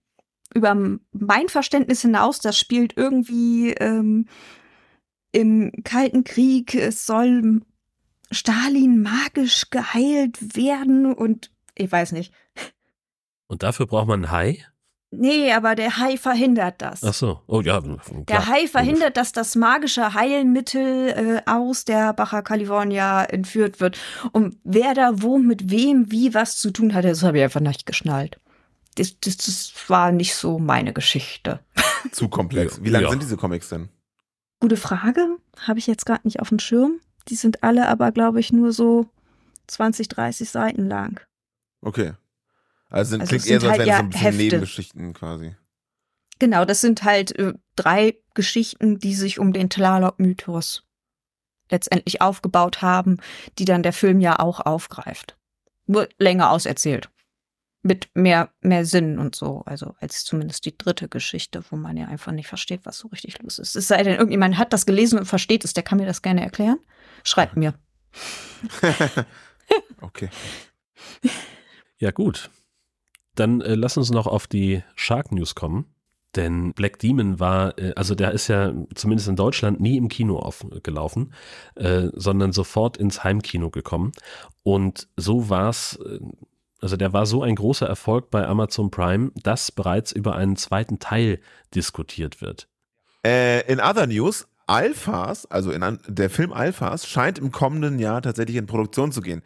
über 0.53 0.75
mein 1.11 1.47
Verständnis 1.47 2.01
hinaus. 2.01 2.39
Das 2.39 2.59
spielt 2.59 2.97
irgendwie 2.97 3.71
ähm, 3.71 4.27
im 5.31 5.71
Kalten 5.83 6.23
Krieg. 6.23 6.75
Es 6.75 7.05
soll 7.05 7.61
Stalin 8.31 9.01
magisch 9.01 9.69
geheilt 9.69 10.55
werden 10.55 11.13
und 11.13 11.51
ich 11.75 11.91
weiß 11.91 12.11
nicht. 12.13 12.33
Und 13.47 13.63
dafür 13.63 13.85
braucht 13.87 14.07
man 14.07 14.23
einen 14.25 14.31
Hai? 14.31 14.65
Nee, 15.15 15.51
aber 15.53 15.75
der 15.75 15.97
Hai 15.99 16.17
verhindert 16.17 16.81
das. 16.81 17.03
Ach 17.03 17.13
so. 17.13 17.41
Oh 17.45 17.61
ja, 17.61 17.79
Der 17.81 17.99
klar. 18.25 18.47
Hai 18.47 18.67
verhindert, 18.67 19.15
dass 19.15 19.31
das 19.31 19.55
magische 19.55 20.15
Heilmittel 20.15 21.09
äh, 21.09 21.41
aus 21.45 21.85
der 21.85 22.13
Baja 22.13 22.41
California 22.41 23.23
entführt 23.23 23.79
wird. 23.79 23.99
Und 24.31 24.57
wer 24.63 24.95
da 24.95 25.21
wo 25.21 25.37
mit 25.37 25.69
wem 25.69 26.11
wie 26.11 26.33
was 26.33 26.57
zu 26.57 26.71
tun 26.71 26.95
hatte, 26.95 27.09
das 27.09 27.21
habe 27.21 27.37
ich 27.37 27.43
einfach 27.43 27.59
nicht 27.59 27.85
geschnallt. 27.85 28.39
Das, 28.95 29.19
das, 29.19 29.37
das 29.37 29.73
war 29.87 30.11
nicht 30.11 30.33
so 30.33 30.57
meine 30.57 30.93
Geschichte. 30.93 31.59
Zu 32.11 32.27
komplex. 32.27 32.83
Wie 32.83 32.89
lang 32.89 33.03
Ja. 33.03 33.09
sind 33.11 33.21
diese 33.21 33.37
Comics 33.37 33.69
denn? 33.69 33.89
Gute 34.59 34.77
Frage. 34.77 35.37
Habe 35.67 35.77
ich 35.79 35.85
jetzt 35.87 36.05
gerade 36.07 36.21
nicht 36.23 36.39
auf 36.39 36.49
dem 36.49 36.59
Schirm. 36.59 36.99
Die 37.27 37.35
sind 37.35 37.63
alle 37.63 37.87
aber, 37.87 38.11
glaube 38.11 38.39
ich, 38.39 38.51
nur 38.51 38.71
so 38.73 39.05
20, 39.67 40.07
30 40.09 40.49
Seiten 40.49 40.87
lang. 40.87 41.21
Okay. 41.83 42.13
Also, 42.89 43.11
sind, 43.11 43.21
Also 43.21 43.29
klingt 43.29 43.47
eher 43.47 43.59
so, 43.59 43.67
als 43.67 43.79
halt 43.79 43.87
wären 43.87 43.87
so 43.87 43.91
ja 43.91 43.99
ein 43.99 44.09
bisschen 44.09 44.25
Hefte. 44.25 44.43
Nebengeschichten 44.43 45.13
quasi. 45.13 45.55
Genau, 46.39 46.65
das 46.65 46.81
sind 46.81 47.03
halt 47.03 47.37
äh, 47.37 47.53
drei 47.75 48.17
Geschichten, 48.33 48.99
die 48.99 49.15
sich 49.15 49.39
um 49.39 49.53
den 49.53 49.69
Tlaloc-Mythos 49.69 50.83
letztendlich 51.69 52.21
aufgebaut 52.21 52.81
haben, 52.81 53.17
die 53.57 53.65
dann 53.65 53.83
der 53.83 53.93
Film 53.93 54.19
ja 54.19 54.39
auch 54.39 54.59
aufgreift. 54.59 55.37
Nur 55.85 56.07
länger 56.17 56.51
auserzählt. 56.51 57.09
Mit 57.81 58.09
mehr, 58.13 58.49
mehr 58.61 58.85
Sinn 58.85 59.19
und 59.19 59.35
so. 59.35 59.63
Also 59.65 59.95
als 59.99 60.23
zumindest 60.23 60.65
die 60.65 60.77
dritte 60.77 61.09
Geschichte, 61.09 61.63
wo 61.69 61.75
man 61.75 61.97
ja 61.97 62.07
einfach 62.07 62.31
nicht 62.31 62.47
versteht, 62.47 62.81
was 62.85 62.97
so 62.97 63.07
richtig 63.09 63.41
los 63.41 63.59
ist. 63.59 63.75
Es 63.75 63.87
sei 63.87 64.03
denn, 64.03 64.15
irgendjemand 64.15 64.57
hat 64.57 64.71
das 64.71 64.85
gelesen 64.85 65.19
und 65.19 65.25
versteht 65.25 65.65
es, 65.65 65.73
der 65.73 65.83
kann 65.83 65.97
mir 65.97 66.05
das 66.05 66.21
gerne 66.21 66.41
erklären. 66.41 66.79
Schreibt 67.23 67.57
mir. 67.57 67.73
Okay. 70.01 70.29
Ja, 72.03 72.11
gut. 72.11 72.49
Dann 73.33 73.61
äh, 73.61 73.75
lass 73.75 73.95
uns 73.95 74.11
noch 74.11 74.27
auf 74.27 74.45
die 74.45 74.83
Shark 74.93 75.31
News 75.31 75.55
kommen. 75.55 75.85
Denn 76.35 76.73
Black 76.73 76.99
Demon 76.99 77.39
war, 77.39 77.79
äh, 77.79 77.93
also 77.95 78.13
der 78.13 78.33
ist 78.33 78.49
ja 78.49 78.73
zumindest 78.93 79.29
in 79.29 79.37
Deutschland 79.37 79.79
nie 79.79 79.95
im 79.95 80.09
Kino 80.09 80.37
aufgelaufen, 80.37 81.33
äh, 81.75 82.09
sondern 82.11 82.51
sofort 82.51 82.97
ins 82.97 83.23
Heimkino 83.23 83.69
gekommen. 83.69 84.11
Und 84.63 85.07
so 85.15 85.47
war 85.47 85.69
es, 85.69 85.97
äh, 86.05 86.19
also 86.81 86.97
der 86.97 87.13
war 87.13 87.25
so 87.25 87.41
ein 87.41 87.55
großer 87.55 87.87
Erfolg 87.87 88.29
bei 88.29 88.45
Amazon 88.45 88.91
Prime, 88.91 89.31
dass 89.41 89.71
bereits 89.71 90.11
über 90.11 90.35
einen 90.35 90.57
zweiten 90.57 90.99
Teil 90.99 91.39
diskutiert 91.73 92.41
wird. 92.41 92.67
Äh, 93.25 93.65
in 93.71 93.79
other 93.79 94.07
news, 94.07 94.45
Alphas, 94.67 95.45
also 95.45 95.71
in 95.71 95.99
der 96.07 96.29
Film 96.29 96.53
Alphas, 96.53 97.07
scheint 97.07 97.39
im 97.39 97.51
kommenden 97.51 97.99
Jahr 97.99 98.21
tatsächlich 98.21 98.57
in 98.57 98.65
Produktion 98.65 99.11
zu 99.11 99.21
gehen. 99.21 99.41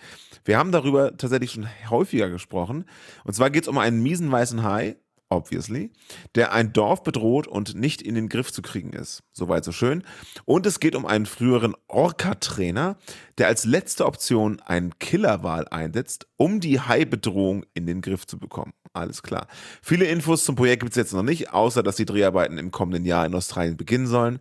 Wir 0.46 0.58
haben 0.58 0.72
darüber 0.72 1.18
tatsächlich 1.18 1.52
schon 1.52 1.68
häufiger 1.90 2.30
gesprochen. 2.30 2.86
Und 3.24 3.34
zwar 3.34 3.50
geht 3.50 3.64
es 3.64 3.68
um 3.68 3.78
einen 3.78 4.02
miesen 4.02 4.32
weißen 4.32 4.64
Hai, 4.64 4.98
obviously, 5.30 5.92
der 6.36 6.54
ein 6.54 6.74
Dorf 6.74 7.04
bedroht 7.04 7.48
und 7.48 7.76
nicht 7.76 8.02
in 8.02 8.16
den 8.16 8.30
Griff 8.30 8.52
zu 8.52 8.62
kriegen 8.62 8.94
ist. 8.94 9.24
Soweit 9.34 9.66
so 9.66 9.72
schön. 9.72 10.04
Und 10.46 10.66
es 10.66 10.80
geht 10.80 10.96
um 10.96 11.06
einen 11.06 11.26
früheren 11.26 11.76
Orca-Trainer, 11.88 12.98
der 13.38 13.48
als 13.48 13.66
letzte 13.66 14.06
Option 14.06 14.60
einen 14.62 14.98
Killerwal 15.00 15.68
einsetzt, 15.68 16.28
um 16.38 16.60
die 16.60 16.80
Hai-Bedrohung 16.80 17.66
in 17.74 17.86
den 17.86 18.02
Griff 18.02 18.26
zu 18.26 18.40
bekommen. 18.40 18.74
Alles 18.94 19.22
klar. 19.22 19.48
Viele 19.82 20.06
Infos 20.06 20.46
zum 20.46 20.56
Projekt 20.56 20.82
gibt 20.82 20.92
es 20.92 20.98
jetzt 20.98 21.14
noch 21.14 21.24
nicht, 21.24 21.54
außer 21.54 21.84
dass 21.84 21.98
die 21.98 22.06
Dreharbeiten 22.06 22.58
im 22.58 22.72
kommenden 22.72 23.06
Jahr 23.06 23.26
in 23.26 23.36
Australien 23.36 23.78
beginnen 23.78 24.08
sollen. 24.08 24.40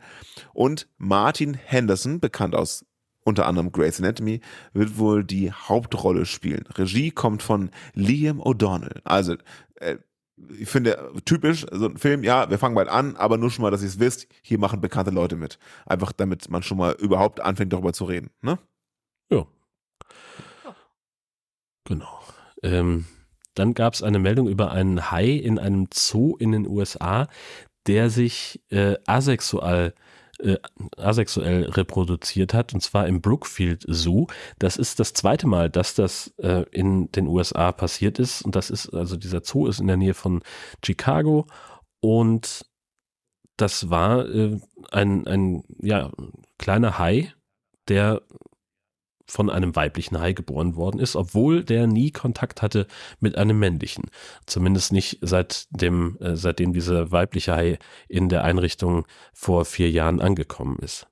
Und 0.54 0.88
Martin 0.96 1.54
Henderson, 1.54 2.20
bekannt 2.20 2.54
aus 2.54 2.84
unter 3.24 3.46
anderem 3.46 3.72
Grey's 3.72 3.98
Anatomy, 3.98 4.40
wird 4.72 4.98
wohl 4.98 5.24
die 5.24 5.50
Hauptrolle 5.50 6.26
spielen. 6.26 6.64
Regie 6.74 7.10
kommt 7.10 7.42
von 7.42 7.70
Liam 7.92 8.40
O'Donnell. 8.40 9.00
Also, 9.04 9.34
äh, 9.74 9.96
ich 10.58 10.68
finde 10.68 11.12
typisch, 11.24 11.66
so 11.70 11.86
ein 11.86 11.96
Film, 11.96 12.22
ja, 12.22 12.50
wir 12.50 12.58
fangen 12.58 12.74
bald 12.74 12.88
an, 12.88 13.16
aber 13.16 13.38
nur 13.38 13.50
schon 13.50 13.62
mal, 13.62 13.70
dass 13.70 13.82
ihr 13.82 13.88
es 13.88 13.98
wisst, 13.98 14.26
hier 14.42 14.58
machen 14.58 14.80
bekannte 14.80 15.10
Leute 15.10 15.36
mit. 15.36 15.58
Einfach 15.86 16.12
damit 16.12 16.50
man 16.50 16.62
schon 16.62 16.78
mal 16.78 16.92
überhaupt 16.92 17.40
anfängt, 17.40 17.72
darüber 17.72 17.92
zu 17.92 18.04
reden. 18.04 18.30
Ne? 18.42 18.58
Ja. 19.30 19.46
Genau. 21.84 22.20
Ähm, 22.62 23.06
dann 23.54 23.72
gab 23.74 23.94
es 23.94 24.02
eine 24.02 24.18
Meldung 24.18 24.48
über 24.48 24.72
einen 24.72 25.10
Hai 25.10 25.30
in 25.30 25.58
einem 25.58 25.86
Zoo 25.92 26.36
in 26.36 26.52
den 26.52 26.66
USA, 26.66 27.28
der 27.86 28.10
sich 28.10 28.60
äh, 28.70 28.96
asexual 29.06 29.94
äh, 29.94 30.00
asexuell 30.96 31.64
reproduziert 31.70 32.54
hat, 32.54 32.74
und 32.74 32.80
zwar 32.80 33.06
im 33.06 33.20
Brookfield 33.20 33.84
Zoo. 33.88 34.26
Das 34.58 34.76
ist 34.76 35.00
das 35.00 35.12
zweite 35.12 35.46
Mal, 35.46 35.70
dass 35.70 35.94
das 35.94 36.34
äh, 36.38 36.64
in 36.70 37.10
den 37.12 37.26
USA 37.26 37.72
passiert 37.72 38.18
ist. 38.18 38.42
Und 38.42 38.54
das 38.54 38.70
ist, 38.70 38.92
also 38.94 39.16
dieser 39.16 39.42
Zoo 39.42 39.66
ist 39.66 39.80
in 39.80 39.86
der 39.86 39.96
Nähe 39.96 40.14
von 40.14 40.42
Chicago. 40.84 41.46
Und 42.00 42.66
das 43.56 43.88
war 43.90 44.28
äh, 44.28 44.60
ein, 44.90 45.26
ein 45.26 45.64
ja, 45.80 46.12
kleiner 46.58 46.98
Hai, 46.98 47.32
der 47.88 48.22
von 49.28 49.50
einem 49.50 49.74
weiblichen 49.76 50.18
Hai 50.20 50.32
geboren 50.32 50.76
worden 50.76 51.00
ist, 51.00 51.16
obwohl 51.16 51.64
der 51.64 51.86
nie 51.86 52.10
Kontakt 52.12 52.62
hatte 52.62 52.86
mit 53.20 53.36
einem 53.36 53.58
männlichen. 53.58 54.04
Zumindest 54.46 54.92
nicht 54.92 55.18
seit 55.20 55.66
dem, 55.70 56.16
äh, 56.20 56.36
seitdem 56.36 56.72
dieser 56.72 57.10
weibliche 57.12 57.54
Hai 57.54 57.78
in 58.08 58.28
der 58.28 58.44
Einrichtung 58.44 59.06
vor 59.32 59.64
vier 59.64 59.90
Jahren 59.90 60.20
angekommen 60.20 60.78
ist. 60.80 61.06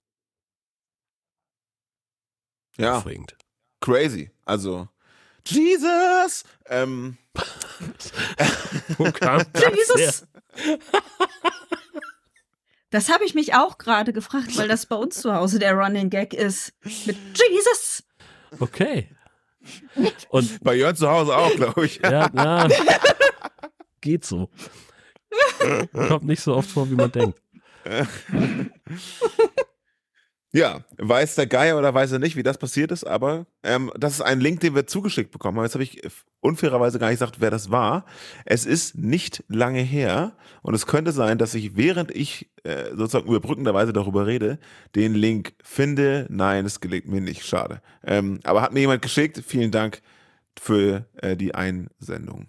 Ja, 2.77 2.99
Aufregend. 2.99 3.37
crazy. 3.81 4.31
Also, 4.45 4.89
Jesus! 5.47 6.45
Ähm, 6.67 7.19
Wo 8.99 9.11
kam 9.13 9.43
Jesus! 9.57 10.27
Das 12.95 13.09
habe 13.09 13.25
ich 13.25 13.35
mich 13.35 13.55
auch 13.55 13.79
gerade 13.79 14.13
gefragt, 14.13 14.57
weil 14.57 14.69
das 14.69 14.87
bei 14.87 14.95
uns 14.95 15.21
zu 15.21 15.35
Hause 15.35 15.59
der 15.59 15.73
Running 15.73 16.11
Gag 16.11 16.33
ist. 16.33 16.73
Mit 17.07 17.17
Jesus! 17.37 18.05
Okay. 18.61 19.09
Und 20.29 20.63
bei 20.63 20.77
Jörn 20.77 20.95
zu 20.95 21.11
Hause 21.11 21.37
auch, 21.37 21.53
glaube 21.57 21.87
ich. 21.87 22.01
ja, 22.01 22.31
na, 22.33 22.69
geht 24.01 24.25
so. 24.25 24.49
Kommt 25.93 26.23
nicht 26.23 26.41
so 26.41 26.55
oft 26.55 26.71
vor, 26.71 26.89
wie 26.89 26.95
man 26.95 27.11
denkt. 27.11 27.43
Ja, 30.55 30.85
weiß 30.99 31.35
der 31.35 31.49
Geier 31.49 31.77
oder 31.77 31.93
weiß 31.93 32.13
er 32.13 32.21
nicht, 32.21 32.37
wie 32.37 32.45
das 32.45 32.59
passiert 32.59 32.93
ist, 32.93 33.03
aber 33.03 33.47
ähm, 33.65 33.91
das 33.99 34.15
ist 34.15 34.21
ein 34.21 34.39
Link, 34.39 34.61
den 34.61 34.77
wir 34.77 34.87
zugeschickt 34.87 35.33
bekommen 35.33 35.59
haben. 35.59 35.65
Jetzt 35.65 35.75
habe 35.75 35.83
ich 35.83 36.01
unfairerweise 36.39 37.01
gar 37.01 37.09
nicht 37.09 37.19
gesagt, 37.19 37.41
wer 37.41 37.51
das 37.51 37.73
war. 37.73 38.05
Es 38.45 38.65
ist 38.65 38.97
nicht 38.97 39.43
lange 39.49 39.81
her 39.81 40.37
und 40.63 40.75
es 40.75 40.87
könnte 40.87 41.11
sein, 41.11 41.39
dass 41.39 41.55
ich, 41.55 41.77
während 41.77 42.13
ich 42.13 42.53
äh, 42.63 42.91
sozusagen 42.95 43.27
überbrückenderweise 43.27 43.93
darüber 43.93 44.29
rede, 44.29 44.61
den 44.95 45.15
Link 45.15 45.55
finde. 45.61 46.29
Nein, 46.31 46.65
es 46.67 46.79
gelingt 46.79 47.09
mir 47.09 47.21
nicht, 47.21 47.45
schade. 47.45 47.83
Ähm, 48.05 48.39
aber 48.45 48.63
hat 48.63 48.73
mir 48.73 48.81
jemand 48.81 49.03
geschickt. 49.03 49.43
Vielen 49.45 49.73
Dank 49.73 50.03
für 50.57 51.09
äh, 51.17 51.37
die 51.37 51.57
Einsendung. 51.57 52.47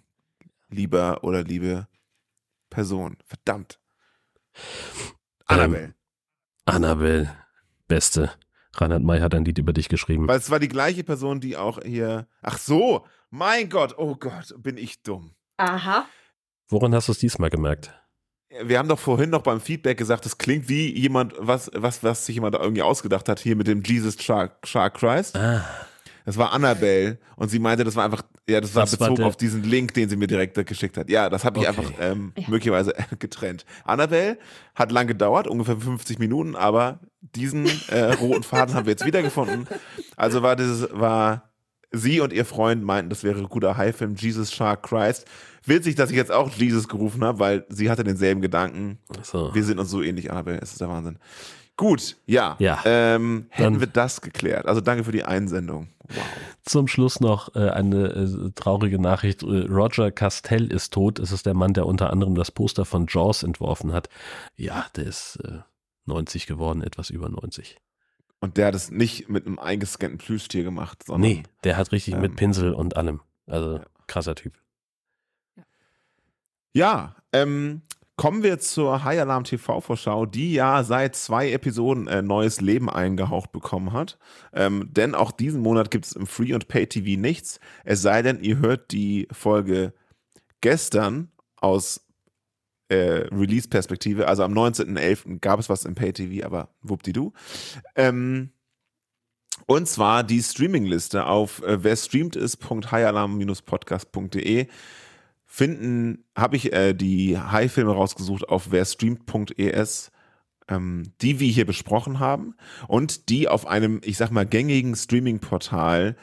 Lieber 0.69 1.23
oder 1.23 1.43
liebe 1.43 1.87
Person. 2.69 3.17
Verdammt. 3.25 3.79
Annabelle. 5.47 5.95
Annabelle, 6.65 7.35
beste. 7.87 8.31
Reinhard 8.73 9.03
May 9.03 9.19
hat 9.21 9.33
ein 9.33 9.45
Lied 9.45 9.57
über 9.57 9.73
dich 9.73 9.89
geschrieben. 9.89 10.27
Weil 10.27 10.37
es 10.37 10.49
war 10.49 10.59
die 10.59 10.67
gleiche 10.67 11.03
Person, 11.03 11.39
die 11.39 11.55
auch 11.55 11.79
hier. 11.83 12.27
Ach 12.41 12.57
so, 12.57 13.05
mein 13.29 13.69
Gott, 13.69 13.95
oh 13.97 14.15
Gott, 14.15 14.53
bin 14.57 14.77
ich 14.77 15.01
dumm. 15.01 15.35
Aha. 15.57 16.05
Woran 16.69 16.93
hast 16.93 17.07
du 17.07 17.11
es 17.11 17.19
diesmal 17.19 17.49
gemerkt? 17.49 17.93
Wir 18.63 18.79
haben 18.79 18.87
doch 18.87 18.99
vorhin 18.99 19.29
noch 19.29 19.41
beim 19.41 19.59
Feedback 19.59 19.97
gesagt, 19.97 20.25
es 20.25 20.37
klingt 20.37 20.69
wie 20.69 20.97
jemand, 20.97 21.33
was, 21.37 21.69
was, 21.73 22.03
was 22.03 22.25
sich 22.25 22.35
jemand 22.35 22.55
da 22.55 22.59
irgendwie 22.61 22.83
ausgedacht 22.83 23.27
hat, 23.27 23.39
hier 23.39 23.55
mit 23.55 23.67
dem 23.67 23.83
Jesus 23.83 24.21
Shark, 24.21 24.65
Shark 24.65 24.95
Christ. 24.95 25.35
Ah, 25.35 25.65
Das 26.25 26.37
war 26.37 26.51
Annabelle 26.53 27.19
und 27.35 27.49
sie 27.49 27.59
meinte, 27.59 27.83
das 27.83 27.95
war 27.95 28.03
einfach, 28.05 28.23
ja, 28.49 28.59
das 28.59 28.73
war 28.75 28.83
Das 28.83 28.99
war 28.99 29.07
bezogen 29.07 29.17
der- 29.17 29.27
auf 29.27 29.37
diesen 29.37 29.63
Link, 29.63 29.93
den 29.93 30.09
sie 30.09 30.15
mir 30.17 30.27
direkt 30.27 30.55
geschickt 30.67 30.97
hat. 30.97 31.09
Ja, 31.09 31.29
das 31.29 31.45
habe 31.45 31.59
ich 31.59 31.67
Okay. 31.69 31.77
einfach 31.79 31.91
ähm, 31.99 32.33
Ja. 32.37 32.45
möglicherweise 32.49 32.93
getrennt. 33.19 33.65
Annabelle 33.83 34.37
hat 34.73 34.91
lang 34.91 35.07
gedauert, 35.07 35.47
ungefähr 35.47 35.77
50 35.77 36.19
Minuten, 36.19 36.55
aber 36.55 36.99
diesen 37.21 37.67
äh, 37.89 38.13
roten 38.13 38.43
Faden 38.43 38.73
haben 38.75 38.85
wir 38.85 38.91
jetzt 38.91 39.05
wiedergefunden. 39.05 39.67
Also 40.17 40.41
war 40.41 40.55
dieses, 40.55 40.87
war 40.91 41.49
sie 41.91 42.19
und 42.19 42.33
ihr 42.33 42.45
Freund 42.45 42.83
meinten, 42.83 43.09
das 43.09 43.23
wäre 43.23 43.39
ein 43.39 43.47
guter 43.49 43.77
High-Film, 43.77 44.15
Jesus 44.15 44.51
Shark 44.51 44.83
Christ. 44.83 45.25
Witzig, 45.65 45.95
dass 45.95 46.09
ich 46.11 46.15
jetzt 46.17 46.31
auch 46.31 46.51
Jesus 46.51 46.87
gerufen 46.87 47.23
habe, 47.23 47.39
weil 47.39 47.65
sie 47.69 47.89
hatte 47.89 48.03
denselben 48.03 48.41
Gedanken. 48.41 48.99
so. 49.23 49.53
Wir 49.55 49.63
sind 49.63 49.79
uns 49.79 49.89
so 49.89 50.01
ähnlich, 50.03 50.29
Annabelle, 50.31 50.59
es 50.61 50.71
ist 50.73 50.81
der 50.81 50.89
Wahnsinn. 50.89 51.17
Gut, 51.77 52.15
ja. 52.25 52.55
Ja. 52.59 52.81
Ähm, 52.85 53.47
hätten 53.49 53.73
Dann- 53.73 53.79
wir 53.81 53.87
das 53.87 54.21
geklärt. 54.21 54.65
Also 54.65 54.79
danke 54.81 55.03
für 55.03 55.11
die 55.11 55.23
Einsendung. 55.25 55.89
Wow. 56.07 56.23
Zum 56.63 56.87
Schluss 56.87 57.19
noch 57.19 57.53
äh, 57.55 57.69
eine 57.69 58.05
äh, 58.07 58.51
traurige 58.55 58.97
Nachricht. 58.99 59.43
Äh, 59.43 59.65
Roger 59.69 60.11
Castell 60.11 60.71
ist 60.71 60.93
tot. 60.93 61.19
Es 61.19 61.31
ist 61.31 61.45
der 61.45 61.53
Mann, 61.53 61.73
der 61.73 61.85
unter 61.85 62.11
anderem 62.11 62.35
das 62.35 62.51
Poster 62.51 62.85
von 62.85 63.07
Jaws 63.09 63.43
entworfen 63.43 63.91
hat. 63.91 64.07
Ja, 64.55 64.85
der 64.95 65.05
ist 65.07 65.37
äh, 65.43 65.59
90 66.05 66.47
geworden, 66.47 66.81
etwas 66.81 67.09
über 67.09 67.27
90. 67.27 67.77
Und 68.39 68.57
der 68.57 68.67
hat 68.67 68.75
es 68.75 68.91
nicht 68.91 69.27
mit 69.29 69.45
einem 69.45 69.59
eingescannten 69.59 70.19
Plüschtier 70.19 70.63
gemacht, 70.63 71.03
sondern. 71.03 71.29
Nee, 71.29 71.43
der 71.63 71.75
hat 71.77 71.91
richtig 71.91 72.13
ähm, 72.13 72.21
mit 72.21 72.35
Pinsel 72.35 72.73
und 72.73 72.95
allem. 72.95 73.21
Also 73.47 73.77
Ja. 73.77 73.85
krasser 74.07 74.35
Typ. 74.35 74.53
Ja, 76.73 77.15
ähm, 77.33 77.81
kommen 78.17 78.43
wir 78.43 78.59
zur 78.59 79.03
High 79.03 79.19
Alarm 79.19 79.43
TV 79.43 79.81
Vorschau, 79.81 80.25
die 80.25 80.53
ja 80.53 80.83
seit 80.83 81.15
zwei 81.15 81.51
Episoden 81.51 82.07
äh, 82.07 82.21
neues 82.21 82.61
Leben 82.61 82.89
eingehaucht 82.89 83.51
bekommen 83.51 83.93
hat. 83.93 84.17
Ähm, 84.53 84.87
denn 84.91 85.15
auch 85.15 85.31
diesen 85.31 85.61
Monat 85.61 85.91
gibt 85.91 86.05
es 86.05 86.13
im 86.13 86.27
Free 86.27 86.53
und 86.53 86.67
Pay 86.67 86.87
TV 86.87 87.19
nichts. 87.19 87.59
Es 87.83 88.01
sei 88.01 88.21
denn, 88.21 88.41
ihr 88.41 88.59
hört 88.59 88.91
die 88.91 89.27
Folge 89.31 89.93
gestern 90.61 91.31
aus 91.57 92.05
äh, 92.89 93.27
Release-Perspektive. 93.31 94.27
Also 94.27 94.43
am 94.43 94.53
19.11. 94.53 95.39
gab 95.39 95.59
es 95.59 95.69
was 95.69 95.85
im 95.85 95.95
Pay 95.95 96.13
TV, 96.13 96.45
aber 96.45 96.69
wuppdidu. 96.81 97.33
Ähm, 97.95 98.51
und 99.67 99.87
zwar 99.87 100.23
die 100.23 100.43
Streamingliste 100.43 101.25
auf 101.25 101.63
äh, 101.63 101.83
wer 101.83 101.95
streamt 101.95 102.35
ist.highalarm-podcast.de 102.35 104.67
finden, 105.45 106.25
habe 106.35 106.55
ich 106.55 106.73
äh, 106.73 106.93
die 106.93 107.37
High-Filme 107.37 107.91
rausgesucht 107.91 108.49
auf 108.49 108.71
werstreamt.es, 108.71 110.11
ähm, 110.67 111.03
die 111.21 111.39
wir 111.39 111.47
hier 111.47 111.65
besprochen 111.65 112.19
haben 112.19 112.55
und 112.87 113.29
die 113.29 113.47
auf 113.47 113.67
einem, 113.67 114.01
ich 114.03 114.17
sag 114.17 114.31
mal, 114.31 114.45
gängigen 114.45 114.95
Streaming-Portal 114.95 116.15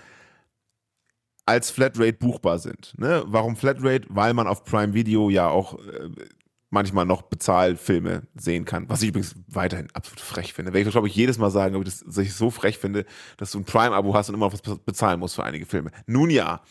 als 1.47 1.71
Flatrate 1.71 2.15
buchbar 2.15 2.59
sind. 2.59 2.95
Ne? 2.99 3.25
Warum 3.27 3.57
Flatrate? 3.57 4.07
Weil 4.09 4.35
man 4.35 4.47
auf 4.47 4.65
Prime 4.65 4.95
Video 4.95 5.31
ja 5.31 5.49
auch 5.49 5.79
äh, 5.79 6.11
manchmal 6.71 7.05
noch 7.05 7.23
Bezahlfilme 7.23 8.23
sehen 8.35 8.65
kann, 8.65 8.89
was 8.89 9.03
ich 9.03 9.11
übrigens 9.11 9.35
weiterhin 9.47 9.89
absolut 9.93 10.21
frech 10.21 10.55
finde. 10.55 10.73
Werde 10.73 10.89
ich, 10.89 10.93
glaube 10.93 11.09
ich, 11.09 11.15
jedes 11.15 11.37
Mal 11.37 11.51
sagen, 11.51 11.83
dass 11.85 12.19
ich 12.19 12.33
so 12.35 12.51
frech 12.51 12.79
finde, 12.79 13.05
dass 13.37 13.51
du 13.51 13.59
ein 13.59 13.65
Prime-Abo 13.65 14.15
hast 14.15 14.31
und 14.31 14.37
immer 14.37 14.47
noch 14.47 14.55
was 14.55 14.79
bezahlen 14.79 15.21
musst 15.21 15.35
für 15.35 15.45
einige 15.45 15.67
Filme. 15.67 15.91
Nun 16.07 16.31
ja. 16.31 16.63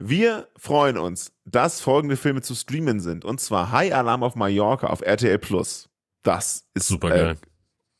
Wir 0.00 0.48
freuen 0.56 0.96
uns, 0.96 1.32
dass 1.44 1.80
folgende 1.80 2.16
Filme 2.16 2.40
zu 2.40 2.54
streamen 2.54 3.00
sind. 3.00 3.24
Und 3.24 3.40
zwar 3.40 3.72
High 3.72 3.92
Alarm 3.92 4.22
auf 4.22 4.36
Mallorca 4.36 4.86
auf 4.86 5.00
RTL 5.00 5.38
Plus. 5.40 5.88
Das 6.22 6.68
ist 6.72 6.86
Super 6.86 7.08
äh, 7.08 7.18
geil. 7.18 7.38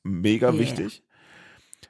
mega 0.05 0.51
Yeah. 0.51 0.61
wichtig. 0.61 1.03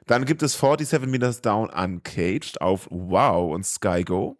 Dann 0.07 0.25
gibt 0.25 0.41
es 0.41 0.59
47 0.59 1.07
Meters 1.07 1.41
Down 1.41 1.69
Uncaged 1.69 2.59
auf 2.59 2.87
Wow 2.89 3.53
und 3.53 3.63
Sky 3.67 4.03
Go. 4.03 4.39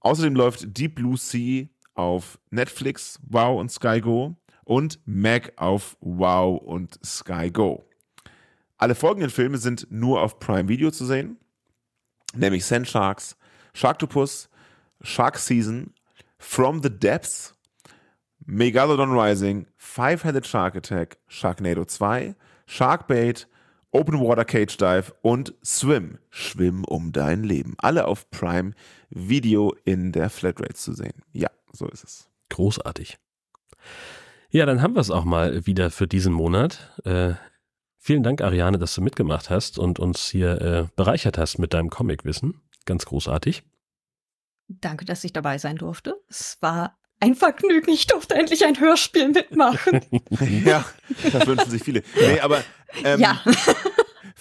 Außerdem 0.00 0.34
läuft 0.34 0.74
Deep 0.76 0.94
Blue 0.94 1.18
Sea 1.18 1.66
auf 1.92 2.38
Netflix, 2.48 3.18
Wow 3.28 3.60
und 3.60 3.70
Sky 3.70 4.00
Go 4.00 4.36
und 4.64 4.98
Mac 5.04 5.52
auf 5.56 5.98
Wow 6.00 6.62
und 6.62 6.98
Sky 7.04 7.50
Go. 7.50 7.84
Alle 8.78 8.94
folgenden 8.94 9.28
Filme 9.28 9.58
sind 9.58 9.86
nur 9.90 10.22
auf 10.22 10.38
Prime 10.38 10.68
Video 10.70 10.90
zu 10.90 11.04
sehen, 11.04 11.36
nämlich 12.34 12.64
Sand 12.64 12.88
Sharks, 12.88 13.36
Sharktopus, 13.74 14.48
Shark 15.02 15.38
Season, 15.38 15.94
From 16.38 16.82
the 16.82 16.90
Depths, 16.90 17.54
Megalodon 18.46 19.14
Rising, 19.14 19.66
Five-Headed 19.76 20.46
Shark 20.46 20.74
Attack, 20.74 21.18
Sharknado 21.28 21.86
2, 21.86 22.34
Sharkbait, 22.66 23.46
Open 23.92 24.20
Water 24.20 24.44
Cage 24.44 24.76
Dive 24.76 25.12
und 25.22 25.54
Swim, 25.64 26.18
Schwimm 26.30 26.84
um 26.84 27.12
dein 27.12 27.42
Leben. 27.42 27.74
Alle 27.78 28.06
auf 28.06 28.30
Prime 28.30 28.72
Video 29.10 29.74
in 29.84 30.12
der 30.12 30.30
Flatrate 30.30 30.74
zu 30.74 30.92
sehen. 30.92 31.22
Ja, 31.32 31.50
so 31.72 31.88
ist 31.88 32.04
es. 32.04 32.30
Großartig. 32.50 33.18
Ja, 34.50 34.66
dann 34.66 34.82
haben 34.82 34.94
wir 34.94 35.00
es 35.00 35.10
auch 35.10 35.24
mal 35.24 35.66
wieder 35.66 35.90
für 35.90 36.06
diesen 36.06 36.32
Monat. 36.32 36.92
Äh, 37.04 37.34
vielen 37.98 38.22
Dank, 38.22 38.40
Ariane, 38.42 38.78
dass 38.78 38.94
du 38.94 39.02
mitgemacht 39.02 39.50
hast 39.50 39.78
und 39.78 39.98
uns 39.98 40.28
hier 40.28 40.60
äh, 40.60 40.86
bereichert 40.96 41.38
hast 41.38 41.58
mit 41.58 41.74
deinem 41.74 41.90
Comicwissen. 41.90 42.60
Ganz 42.86 43.06
großartig. 43.06 43.62
Danke, 44.68 45.04
dass 45.04 45.24
ich 45.24 45.32
dabei 45.32 45.58
sein 45.58 45.76
durfte. 45.76 46.14
Es 46.28 46.58
war 46.60 46.98
ein 47.18 47.34
Vergnügen. 47.34 47.90
Ich 47.92 48.06
durfte 48.06 48.34
endlich 48.34 48.64
ein 48.64 48.78
Hörspiel 48.80 49.28
mitmachen. 49.28 50.00
ja, 50.64 50.84
das 51.32 51.46
wünschen 51.46 51.70
sich 51.70 51.82
viele. 51.82 52.02
Nee, 52.14 52.40
aber 52.40 52.62
ähm, 53.04 53.20
ja. 53.20 53.40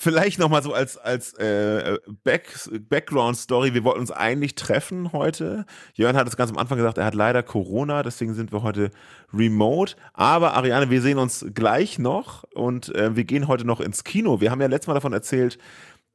Vielleicht 0.01 0.39
nochmal 0.39 0.63
so 0.63 0.73
als, 0.73 0.97
als 0.97 1.33
äh, 1.33 1.97
Back, 2.23 2.53
Background-Story. 2.89 3.73
Wir 3.73 3.83
wollten 3.83 3.99
uns 3.99 4.11
eigentlich 4.11 4.55
treffen 4.55 5.11
heute. 5.11 5.65
Jörn 5.93 6.15
hat 6.15 6.25
es 6.25 6.37
ganz 6.37 6.51
am 6.51 6.57
Anfang 6.57 6.77
gesagt, 6.77 6.97
er 6.97 7.03
hat 7.03 7.15
leider 7.15 7.43
Corona, 7.43 8.01
deswegen 8.01 8.33
sind 8.33 8.53
wir 8.53 8.63
heute 8.63 8.91
remote. 9.33 9.97
Aber 10.13 10.53
Ariane, 10.53 10.89
wir 10.89 11.01
sehen 11.01 11.17
uns 11.17 11.45
gleich 11.53 11.99
noch 11.99 12.45
und 12.53 12.95
äh, 12.95 13.17
wir 13.17 13.25
gehen 13.25 13.49
heute 13.49 13.65
noch 13.65 13.81
ins 13.81 14.05
Kino. 14.05 14.39
Wir 14.39 14.51
haben 14.51 14.61
ja 14.61 14.67
letztes 14.67 14.87
Mal 14.87 14.93
davon 14.93 15.11
erzählt, 15.11 15.57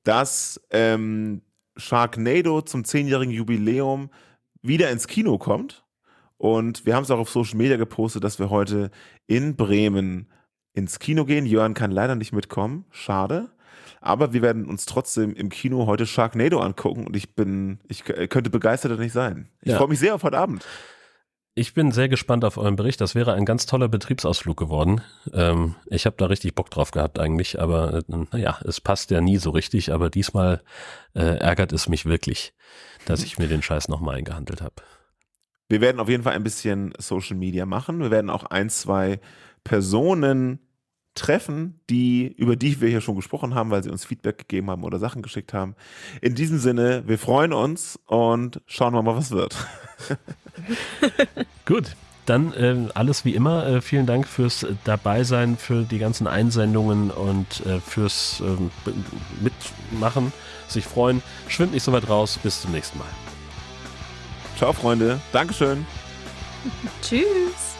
dass 0.02 0.62
ähm, 0.70 1.42
Sharknado 1.76 2.62
zum 2.62 2.84
zehnjährigen 2.84 3.32
Jubiläum 3.32 4.10
wieder 4.62 4.90
ins 4.90 5.06
Kino 5.06 5.38
kommt. 5.38 5.84
Und 6.36 6.84
wir 6.84 6.94
haben 6.96 7.04
es 7.04 7.10
auch 7.10 7.18
auf 7.18 7.30
Social 7.30 7.56
Media 7.56 7.76
gepostet, 7.76 8.24
dass 8.24 8.38
wir 8.38 8.50
heute 8.50 8.90
in 9.26 9.56
Bremen 9.56 10.28
ins 10.72 10.98
Kino 10.98 11.24
gehen. 11.24 11.46
Jörn 11.46 11.74
kann 11.74 11.90
leider 11.90 12.16
nicht 12.16 12.32
mitkommen. 12.32 12.84
Schade. 12.90 13.50
Aber 14.00 14.32
wir 14.32 14.42
werden 14.42 14.66
uns 14.66 14.84
trotzdem 14.84 15.34
im 15.34 15.48
Kino 15.48 15.86
heute 15.86 16.06
Sharknado 16.06 16.60
angucken 16.60 17.06
und 17.06 17.16
ich 17.16 17.34
bin, 17.34 17.78
ich 17.88 18.04
könnte 18.04 18.50
begeisterter 18.50 18.96
nicht 18.96 19.12
sein. 19.12 19.48
Ich 19.62 19.72
ja. 19.72 19.78
freue 19.78 19.88
mich 19.88 19.98
sehr 19.98 20.14
auf 20.14 20.22
heute 20.22 20.38
Abend. 20.38 20.64
Ich 21.56 21.72
bin 21.72 21.92
sehr 21.92 22.08
gespannt 22.08 22.44
auf 22.44 22.56
euren 22.56 22.74
Bericht. 22.74 23.00
Das 23.00 23.14
wäre 23.14 23.34
ein 23.34 23.44
ganz 23.44 23.66
toller 23.66 23.86
Betriebsausflug 23.88 24.56
geworden. 24.56 25.02
Ähm, 25.32 25.76
ich 25.86 26.04
habe 26.04 26.16
da 26.18 26.26
richtig 26.26 26.56
Bock 26.56 26.68
drauf 26.68 26.90
gehabt 26.90 27.20
eigentlich, 27.20 27.60
aber 27.60 27.94
äh, 27.94 28.02
naja, 28.32 28.58
es 28.64 28.80
passt 28.80 29.12
ja 29.12 29.20
nie 29.20 29.36
so 29.36 29.50
richtig. 29.50 29.92
Aber 29.92 30.10
diesmal 30.10 30.62
äh, 31.14 31.38
ärgert 31.38 31.72
es 31.72 31.88
mich 31.88 32.06
wirklich, 32.06 32.54
dass 33.06 33.22
ich 33.22 33.38
mir 33.38 33.46
den 33.46 33.62
Scheiß 33.62 33.86
nochmal 33.86 34.16
eingehandelt 34.16 34.62
habe. 34.62 34.74
Wir 35.68 35.80
werden 35.80 36.00
auf 36.00 36.08
jeden 36.08 36.24
Fall 36.24 36.32
ein 36.32 36.42
bisschen 36.42 36.92
Social 36.98 37.36
Media 37.36 37.66
machen. 37.66 38.00
Wir 38.00 38.10
werden 38.10 38.30
auch 38.30 38.44
ein, 38.44 38.68
zwei 38.68 39.20
Personen 39.62 40.58
treffen, 41.14 41.78
die, 41.88 42.26
über 42.36 42.56
die 42.56 42.80
wir 42.80 42.88
hier 42.88 43.00
schon 43.00 43.14
gesprochen 43.14 43.54
haben, 43.54 43.70
weil 43.70 43.84
sie 43.84 43.90
uns 43.90 44.04
Feedback 44.04 44.38
gegeben 44.38 44.70
haben 44.70 44.82
oder 44.82 44.98
Sachen 44.98 45.22
geschickt 45.22 45.54
haben. 45.54 45.76
In 46.20 46.34
diesem 46.34 46.58
Sinne, 46.58 47.04
wir 47.06 47.18
freuen 47.18 47.52
uns 47.52 47.96
und 48.06 48.60
schauen 48.66 48.92
wir 48.92 49.02
mal, 49.02 49.14
was 49.14 49.30
wird. 49.30 49.56
Gut, 51.66 51.96
dann 52.26 52.52
äh, 52.54 52.88
alles 52.94 53.24
wie 53.24 53.34
immer. 53.34 53.66
Äh, 53.66 53.80
vielen 53.80 54.06
Dank 54.06 54.26
fürs 54.26 54.66
Dabeisein, 54.84 55.56
für 55.56 55.82
die 55.82 55.98
ganzen 55.98 56.26
Einsendungen 56.26 57.10
und 57.10 57.64
äh, 57.66 57.80
fürs 57.80 58.40
ähm, 58.40 58.70
Mitmachen, 59.40 60.32
sich 60.68 60.84
freuen. 60.84 61.22
Schwimmt 61.48 61.72
nicht 61.72 61.82
so 61.82 61.92
weit 61.92 62.08
raus. 62.08 62.38
Bis 62.42 62.62
zum 62.62 62.72
nächsten 62.72 62.98
Mal. 62.98 63.08
Ciao, 64.56 64.72
Freunde. 64.72 65.20
Dankeschön. 65.32 65.84
Tschüss. 67.02 67.74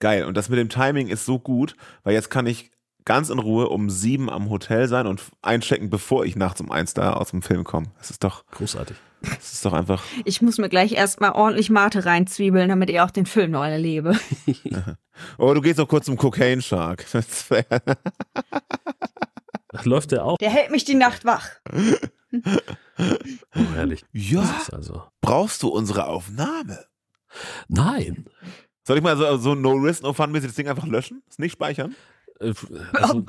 Geil. 0.00 0.24
Und 0.24 0.36
das 0.36 0.48
mit 0.48 0.58
dem 0.58 0.68
Timing 0.68 1.08
ist 1.08 1.24
so 1.24 1.38
gut, 1.40 1.74
weil 2.04 2.14
jetzt 2.14 2.30
kann 2.30 2.46
ich 2.46 2.70
ganz 3.08 3.30
in 3.30 3.38
Ruhe 3.38 3.70
um 3.70 3.88
sieben 3.88 4.28
am 4.28 4.50
Hotel 4.50 4.86
sein 4.86 5.06
und 5.06 5.22
einchecken, 5.40 5.88
bevor 5.88 6.26
ich 6.26 6.36
nachts 6.36 6.60
um 6.60 6.70
eins 6.70 6.92
da 6.92 7.14
aus 7.14 7.30
dem 7.30 7.40
Film 7.40 7.64
komme. 7.64 7.86
Das 7.96 8.10
ist 8.10 8.22
doch 8.22 8.44
großartig. 8.48 8.98
Das 9.22 9.54
ist 9.54 9.64
doch 9.64 9.72
einfach. 9.72 10.04
Ich 10.26 10.42
muss 10.42 10.58
mir 10.58 10.68
gleich 10.68 10.92
erstmal 10.92 11.32
ordentlich 11.32 11.70
Mate 11.70 12.04
reinzwiebeln, 12.04 12.68
damit 12.68 12.90
ich 12.90 13.00
auch 13.00 13.10
den 13.10 13.24
Film 13.24 13.52
noch 13.52 13.64
erlebe. 13.64 14.14
oh, 15.38 15.54
du 15.54 15.62
gehst 15.62 15.78
noch 15.78 15.88
kurz 15.88 16.04
zum 16.04 16.18
Cocaine 16.18 16.60
Shark. 16.60 17.06
Läuft 19.84 20.12
der 20.12 20.26
auch? 20.26 20.36
Der 20.36 20.50
hält 20.50 20.70
mich 20.70 20.84
die 20.84 20.94
Nacht 20.94 21.24
wach. 21.24 21.48
oh, 22.30 23.64
herrlich. 23.74 24.04
Ja. 24.12 24.66
Also. 24.70 25.02
Brauchst 25.22 25.62
du 25.62 25.68
unsere 25.68 26.08
Aufnahme? 26.08 26.84
Nein. 27.68 28.26
Soll 28.84 28.98
ich 28.98 29.02
mal 29.02 29.16
so, 29.16 29.38
so 29.38 29.54
No 29.54 29.72
Risk, 29.72 30.02
No 30.02 30.12
Fun 30.12 30.30
mäßig 30.30 30.48
das 30.48 30.56
Ding 30.56 30.68
einfach 30.68 30.86
löschen? 30.86 31.22
Das 31.26 31.38
nicht 31.38 31.52
speichern? 31.52 31.96
Äh, 32.40 32.52
also, 32.92 33.24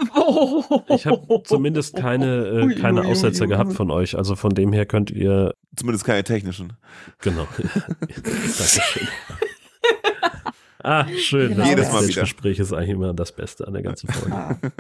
ich 0.90 1.06
habe 1.06 1.44
zumindest 1.44 1.96
keine, 1.96 2.70
äh, 2.72 2.76
keine 2.76 3.06
Aussetzer 3.06 3.48
gehabt 3.48 3.74
von 3.74 3.92
euch. 3.92 4.18
Also 4.18 4.36
von 4.36 4.54
dem 4.54 4.74
her 4.74 4.86
könnt 4.86 5.12
ihr. 5.12 5.54
Zumindest 5.76 6.06
keine 6.06 6.24
technischen. 6.24 6.74
Genau. 7.22 7.48
Dankeschön. 8.00 9.08
Ah, 10.82 11.06
schön. 11.18 11.62
Jedes 11.62 11.92
Mal 11.92 12.08
wieder. 12.08 12.22
Das 12.22 12.30
Gespräch 12.30 12.58
ist 12.58 12.72
eigentlich 12.72 12.92
immer 12.92 13.14
das 13.14 13.34
Beste 13.34 13.68
an 13.68 13.74
der 13.74 13.84
ganzen 13.84 14.08
Folge. 14.08 14.72